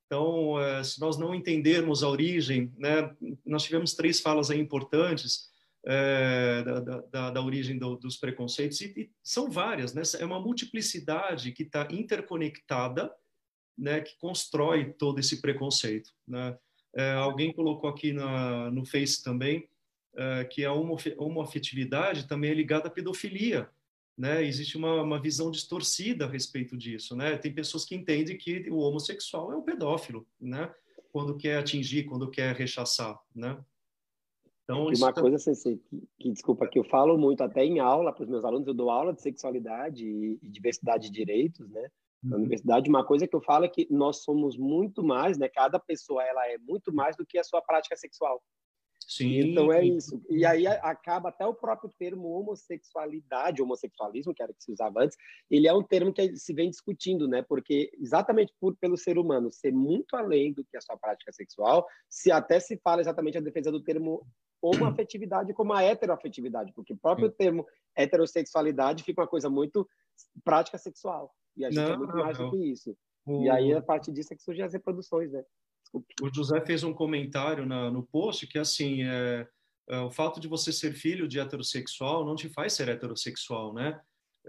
[0.08, 3.14] Então, é, se nós não entendermos a origem, né,
[3.46, 5.52] nós tivemos três falas importantes
[5.86, 10.02] é, da, da, da, origem do, dos preconceitos, e, e, são várias, né?
[10.20, 13.14] É uma multiplicidade que está interconectada,
[13.78, 16.58] né, que constrói todo esse preconceito, né?
[16.96, 19.70] É, alguém colocou aqui na, no Face também
[20.16, 23.70] é, que a homoafetividade também é ligada à pedofilia,
[24.18, 24.44] né?
[24.44, 27.38] Existe uma, uma visão distorcida a respeito disso, né?
[27.38, 30.74] Tem pessoas que entendem que o homossexual é um pedófilo, né?
[31.12, 33.64] Quando quer atingir, quando quer rechaçar, né?
[34.64, 35.22] Então, uma tá...
[35.22, 38.44] coisa, Sensei, que, que, desculpa, que eu falo muito até em aula para os meus
[38.44, 41.90] alunos, eu dou aula de sexualidade e, e diversidade de direitos, né?
[42.22, 42.42] Na uhum.
[42.42, 45.48] universidade, uma coisa que eu falo é que nós somos muito mais, né?
[45.48, 48.44] Cada pessoa, ela é muito mais do que a sua prática sexual.
[49.08, 49.40] Sim.
[49.40, 50.22] Então é isso.
[50.30, 55.02] E aí acaba até o próprio termo homossexualidade, homossexualismo, que era o que se usava
[55.02, 55.18] antes,
[55.50, 57.42] ele é um termo que se vem discutindo, né?
[57.42, 61.88] Porque exatamente por pelo ser humano ser muito além do que a sua prática sexual,
[62.10, 64.28] se até se fala exatamente a defesa do termo
[64.62, 67.66] homoafetividade como a heteroafetividade, porque o próprio termo
[67.96, 69.88] heterossexualidade fica uma coisa muito
[70.44, 71.34] prática sexual.
[71.56, 72.98] E a gente é não, é muito mais do que isso.
[73.26, 73.44] O...
[73.44, 75.44] E aí, a partir disso, é que surgem as reproduções, né?
[75.94, 79.48] O José fez um comentário na, no post que, assim, é,
[79.90, 84.00] é, o fato de você ser filho de heterossexual não te faz ser heterossexual, né?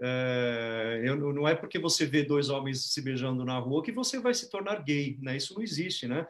[0.01, 4.19] É, eu, não é porque você vê dois homens se beijando na rua que você
[4.19, 5.37] vai se tornar gay, né?
[5.37, 6.27] Isso não existe, né?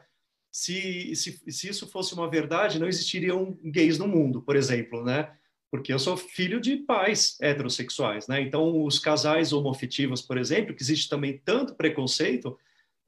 [0.50, 5.32] Se, se, se isso fosse uma verdade, não existiriam gays no mundo, por exemplo, né?
[5.70, 8.40] Porque eu sou filho de pais heterossexuais, né?
[8.40, 12.58] Então, os casais homoafetivos, por exemplo, que existe também tanto preconceito,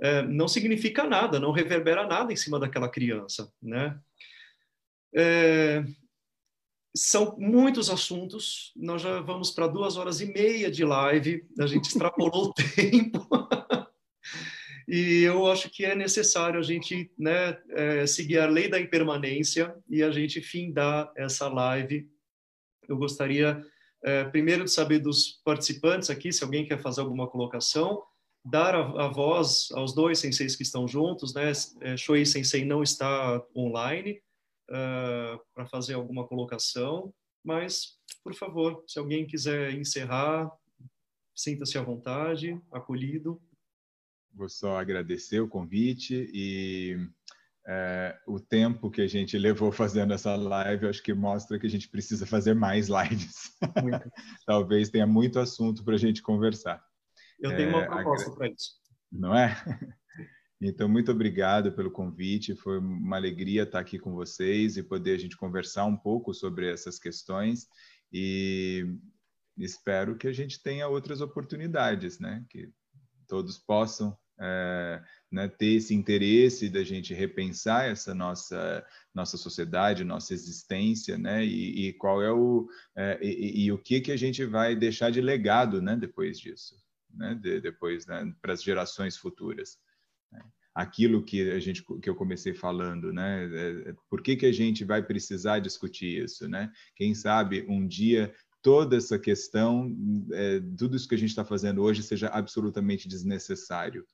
[0.01, 3.99] é, não significa nada, não reverbera nada em cima daquela criança, né?
[5.15, 5.85] É,
[6.95, 11.87] são muitos assuntos, nós já vamos para duas horas e meia de live, a gente
[11.87, 13.27] extrapolou o tempo,
[14.87, 19.75] e eu acho que é necessário a gente né, é, seguir a lei da impermanência
[19.89, 22.11] e a gente findar essa live.
[22.89, 23.65] Eu gostaria,
[24.05, 28.03] é, primeiro, de saber dos participantes aqui, se alguém quer fazer alguma colocação,
[28.45, 31.53] dar a, a, voz aos dois senseis que estão juntos, né?
[31.81, 34.21] É, Shuei Sensei não está online
[34.71, 37.15] uh, para fazer alguma colocação,
[37.45, 40.51] mas, por favor, se alguém quiser encerrar,
[41.35, 43.41] sinta-se à vontade, acolhido.
[44.35, 46.97] Vou só agradecer o convite e
[47.67, 51.71] é, o tempo que a gente levou fazendo essa live, acho que mostra que a
[51.71, 53.53] gente precisa fazer mais lives.
[54.47, 56.83] Talvez tenha muito assunto para a gente conversar.
[57.43, 58.73] Eu tenho uma é, proposta para isso.
[59.11, 59.55] Não é?
[60.65, 62.55] Então, muito obrigado pelo convite.
[62.55, 66.71] Foi uma alegria estar aqui com vocês e poder a gente conversar um pouco sobre
[66.71, 67.67] essas questões.
[68.13, 68.87] E
[69.59, 72.45] espero que a gente tenha outras oportunidades, né?
[72.49, 72.71] Que
[73.27, 75.03] todos possam é,
[75.33, 81.45] né, ter esse interesse da gente repensar essa nossa nossa sociedade, nossa existência, né?
[81.45, 85.11] E, e qual é o é, e, e, o que que a gente vai deixar
[85.11, 85.97] de legado, né?
[85.97, 86.81] Depois disso
[87.15, 89.79] né, de, depois né, para as gerações futuras.
[90.31, 90.43] Né.
[90.75, 93.45] Aquilo que a gente que eu comecei falando, né?
[93.45, 96.73] É, é, por que, que a gente vai precisar discutir isso, né?
[96.97, 99.95] Quem sabe um dia toda essa questão,
[100.33, 104.07] é, tudo isso que a gente está fazendo hoje seja absolutamente desnecessário.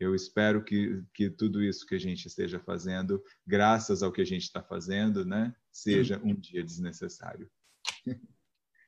[0.00, 4.24] Eu espero que, que tudo isso que a gente esteja fazendo, graças ao que a
[4.24, 7.50] gente está fazendo, né, seja um dia desnecessário.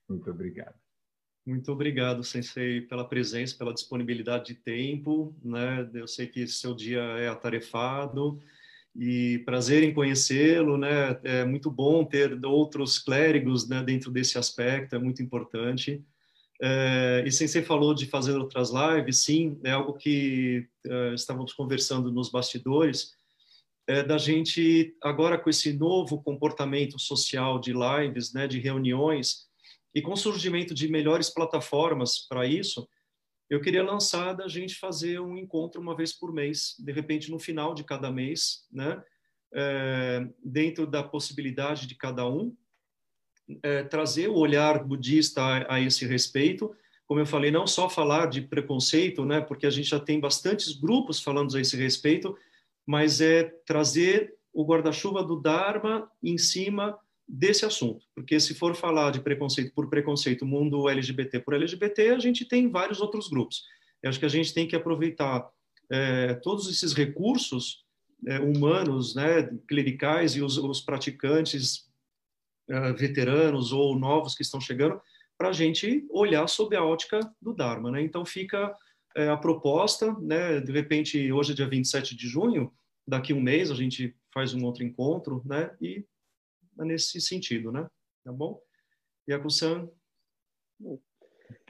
[0.08, 0.79] Muito obrigado.
[1.50, 5.34] Muito obrigado, Sensei, pela presença, pela disponibilidade de tempo.
[5.42, 5.90] Né?
[5.92, 8.40] Eu sei que seu dia é atarefado
[8.94, 10.78] e prazer em conhecê-lo.
[10.78, 11.18] Né?
[11.24, 16.00] É muito bom ter outros clérigos né, dentro desse aspecto, é muito importante.
[16.62, 22.12] É, e Sensei falou de fazer outras lives, sim, é algo que é, estávamos conversando
[22.12, 23.16] nos bastidores,
[23.88, 29.49] é, da gente, agora com esse novo comportamento social de lives, né, de reuniões,
[29.94, 32.88] e com o surgimento de melhores plataformas para isso,
[33.48, 37.38] eu queria lançar da gente fazer um encontro uma vez por mês, de repente no
[37.38, 39.02] final de cada mês, né,
[39.52, 42.56] é, dentro da possibilidade de cada um,
[43.64, 46.72] é, trazer o olhar budista a, a, esse respeito.
[47.04, 50.72] Como eu falei, não só falar de preconceito, né, porque a gente já tem bastantes
[50.72, 52.38] grupos falando a esse respeito,
[52.86, 56.96] mas é trazer o guarda-chuva do Dharma em cima
[57.30, 58.04] desse assunto.
[58.14, 62.68] Porque se for falar de preconceito por preconceito, mundo LGBT por LGBT, a gente tem
[62.68, 63.62] vários outros grupos.
[64.02, 65.48] Eu acho que a gente tem que aproveitar
[65.90, 67.84] é, todos esses recursos
[68.26, 71.88] é, humanos, né, clericais e os, os praticantes
[72.68, 75.00] uh, veteranos ou novos que estão chegando,
[75.38, 77.90] para a gente olhar sob a ótica do Dharma.
[77.90, 78.02] Né?
[78.02, 78.74] Então fica
[79.16, 80.60] é, a proposta, né?
[80.60, 82.72] de repente, hoje é dia 27 de junho,
[83.06, 85.70] daqui um mês a gente faz um outro encontro, né?
[85.80, 86.02] e é
[86.84, 87.88] nesse sentido, né?
[88.24, 88.60] Tá bom?
[89.28, 89.88] Yaku-san?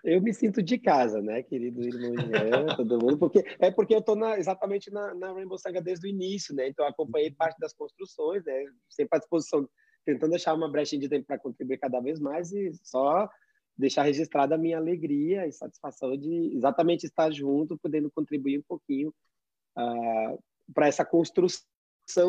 [0.03, 3.99] Eu me sinto de casa, né, querido irmão Jean, todo mundo, porque é porque eu
[3.99, 6.69] estou exatamente na, na, Rainbow Saga desde o início, né?
[6.69, 8.65] Então acompanhei parte das construções, né?
[8.89, 9.69] Sempre à disposição
[10.05, 13.28] tentando deixar uma brecha de tempo para contribuir cada vez mais e só
[13.77, 19.09] deixar registrada a minha alegria e satisfação de exatamente estar junto, podendo contribuir um pouquinho
[19.09, 20.39] uh, ah,
[20.74, 21.66] para essa construção,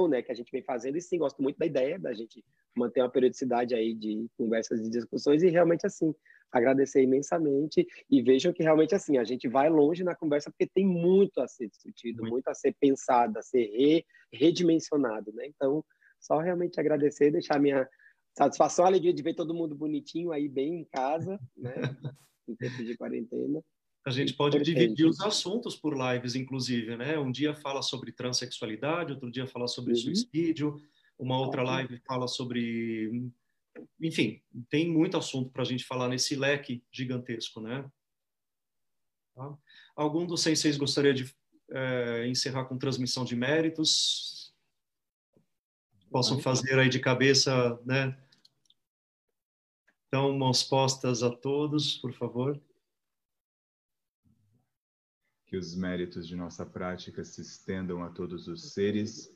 [0.08, 0.98] né, que a gente vem fazendo.
[0.98, 2.44] E sim, gosto muito da ideia da gente
[2.76, 6.14] manter uma periodicidade aí de conversas e discussões e realmente assim
[6.52, 10.86] agradecer imensamente e vejam que realmente assim a gente vai longe na conversa porque tem
[10.86, 15.48] muito a ser discutido, muito, muito a ser pensado, a ser re, redimensionado, né?
[15.48, 15.84] Então
[16.20, 17.88] só realmente agradecer e deixar minha
[18.38, 21.74] satisfação, alegria de ver todo mundo bonitinho aí, bem em casa, né?
[22.48, 23.62] em tempo de quarentena.
[24.06, 27.20] A gente pode dividir os assuntos por lives, inclusive, né?
[27.20, 30.00] Um dia fala sobre transexualidade, outro dia fala sobre uhum.
[30.00, 30.82] suicídio,
[31.18, 33.32] uma outra live fala sobre.
[34.02, 37.90] Enfim, tem muito assunto para a gente falar nesse leque gigantesco, né?
[39.36, 39.58] Tá?
[39.96, 41.34] Algum dos senseis gostaria de
[41.70, 44.42] é, encerrar com transmissão de méritos?
[46.12, 48.16] possam fazer aí de cabeça, né?
[50.08, 52.62] Então, mãos postas a todos, por favor.
[55.52, 59.36] Que os méritos de nossa prática se estendam a todos os seres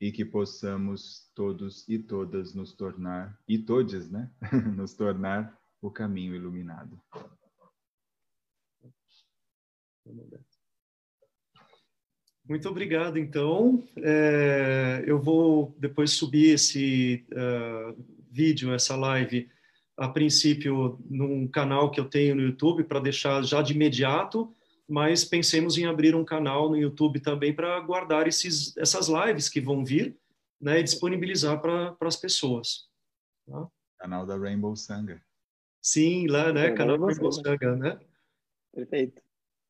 [0.00, 4.30] e que possamos todos e todas nos tornar, e todes, né?
[4.74, 6.98] nos tornar o caminho iluminado.
[12.46, 13.86] Muito obrigado, então.
[13.98, 19.50] É, eu vou depois subir esse uh, vídeo, essa live,
[19.96, 24.54] a princípio, num canal que eu tenho no YouTube, para deixar já de imediato,
[24.88, 29.60] mas pensemos em abrir um canal no YouTube também para guardar esses, essas lives que
[29.60, 30.16] vão vir
[30.60, 32.88] né, e disponibilizar para as pessoas.
[33.46, 33.68] Tá?
[33.98, 35.22] Canal da Rainbow Sangha.
[35.80, 36.68] Sim, lá, né?
[36.68, 37.98] É, canal da Rainbow Sangha, né?
[38.72, 39.22] Perfeito.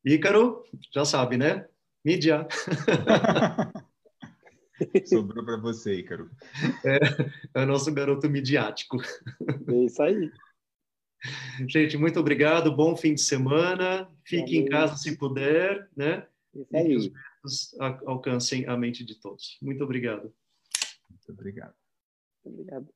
[0.03, 0.63] Ícaro,
[0.93, 1.67] já sabe, né?
[2.03, 2.47] Mídia.
[5.05, 6.29] Sobrou para você, Ícaro.
[6.83, 6.99] É,
[7.53, 8.97] é o nosso garoto midiático.
[9.67, 10.31] É isso aí.
[11.67, 12.75] Gente, muito obrigado.
[12.75, 14.09] Bom fim de semana.
[14.23, 16.27] Fique em casa se puder, né?
[16.53, 16.93] Isso aí.
[16.93, 19.57] E que os alcancem a mente de todos.
[19.61, 20.33] Muito obrigado.
[21.09, 21.75] Muito obrigado.
[22.43, 22.94] Muito obrigado.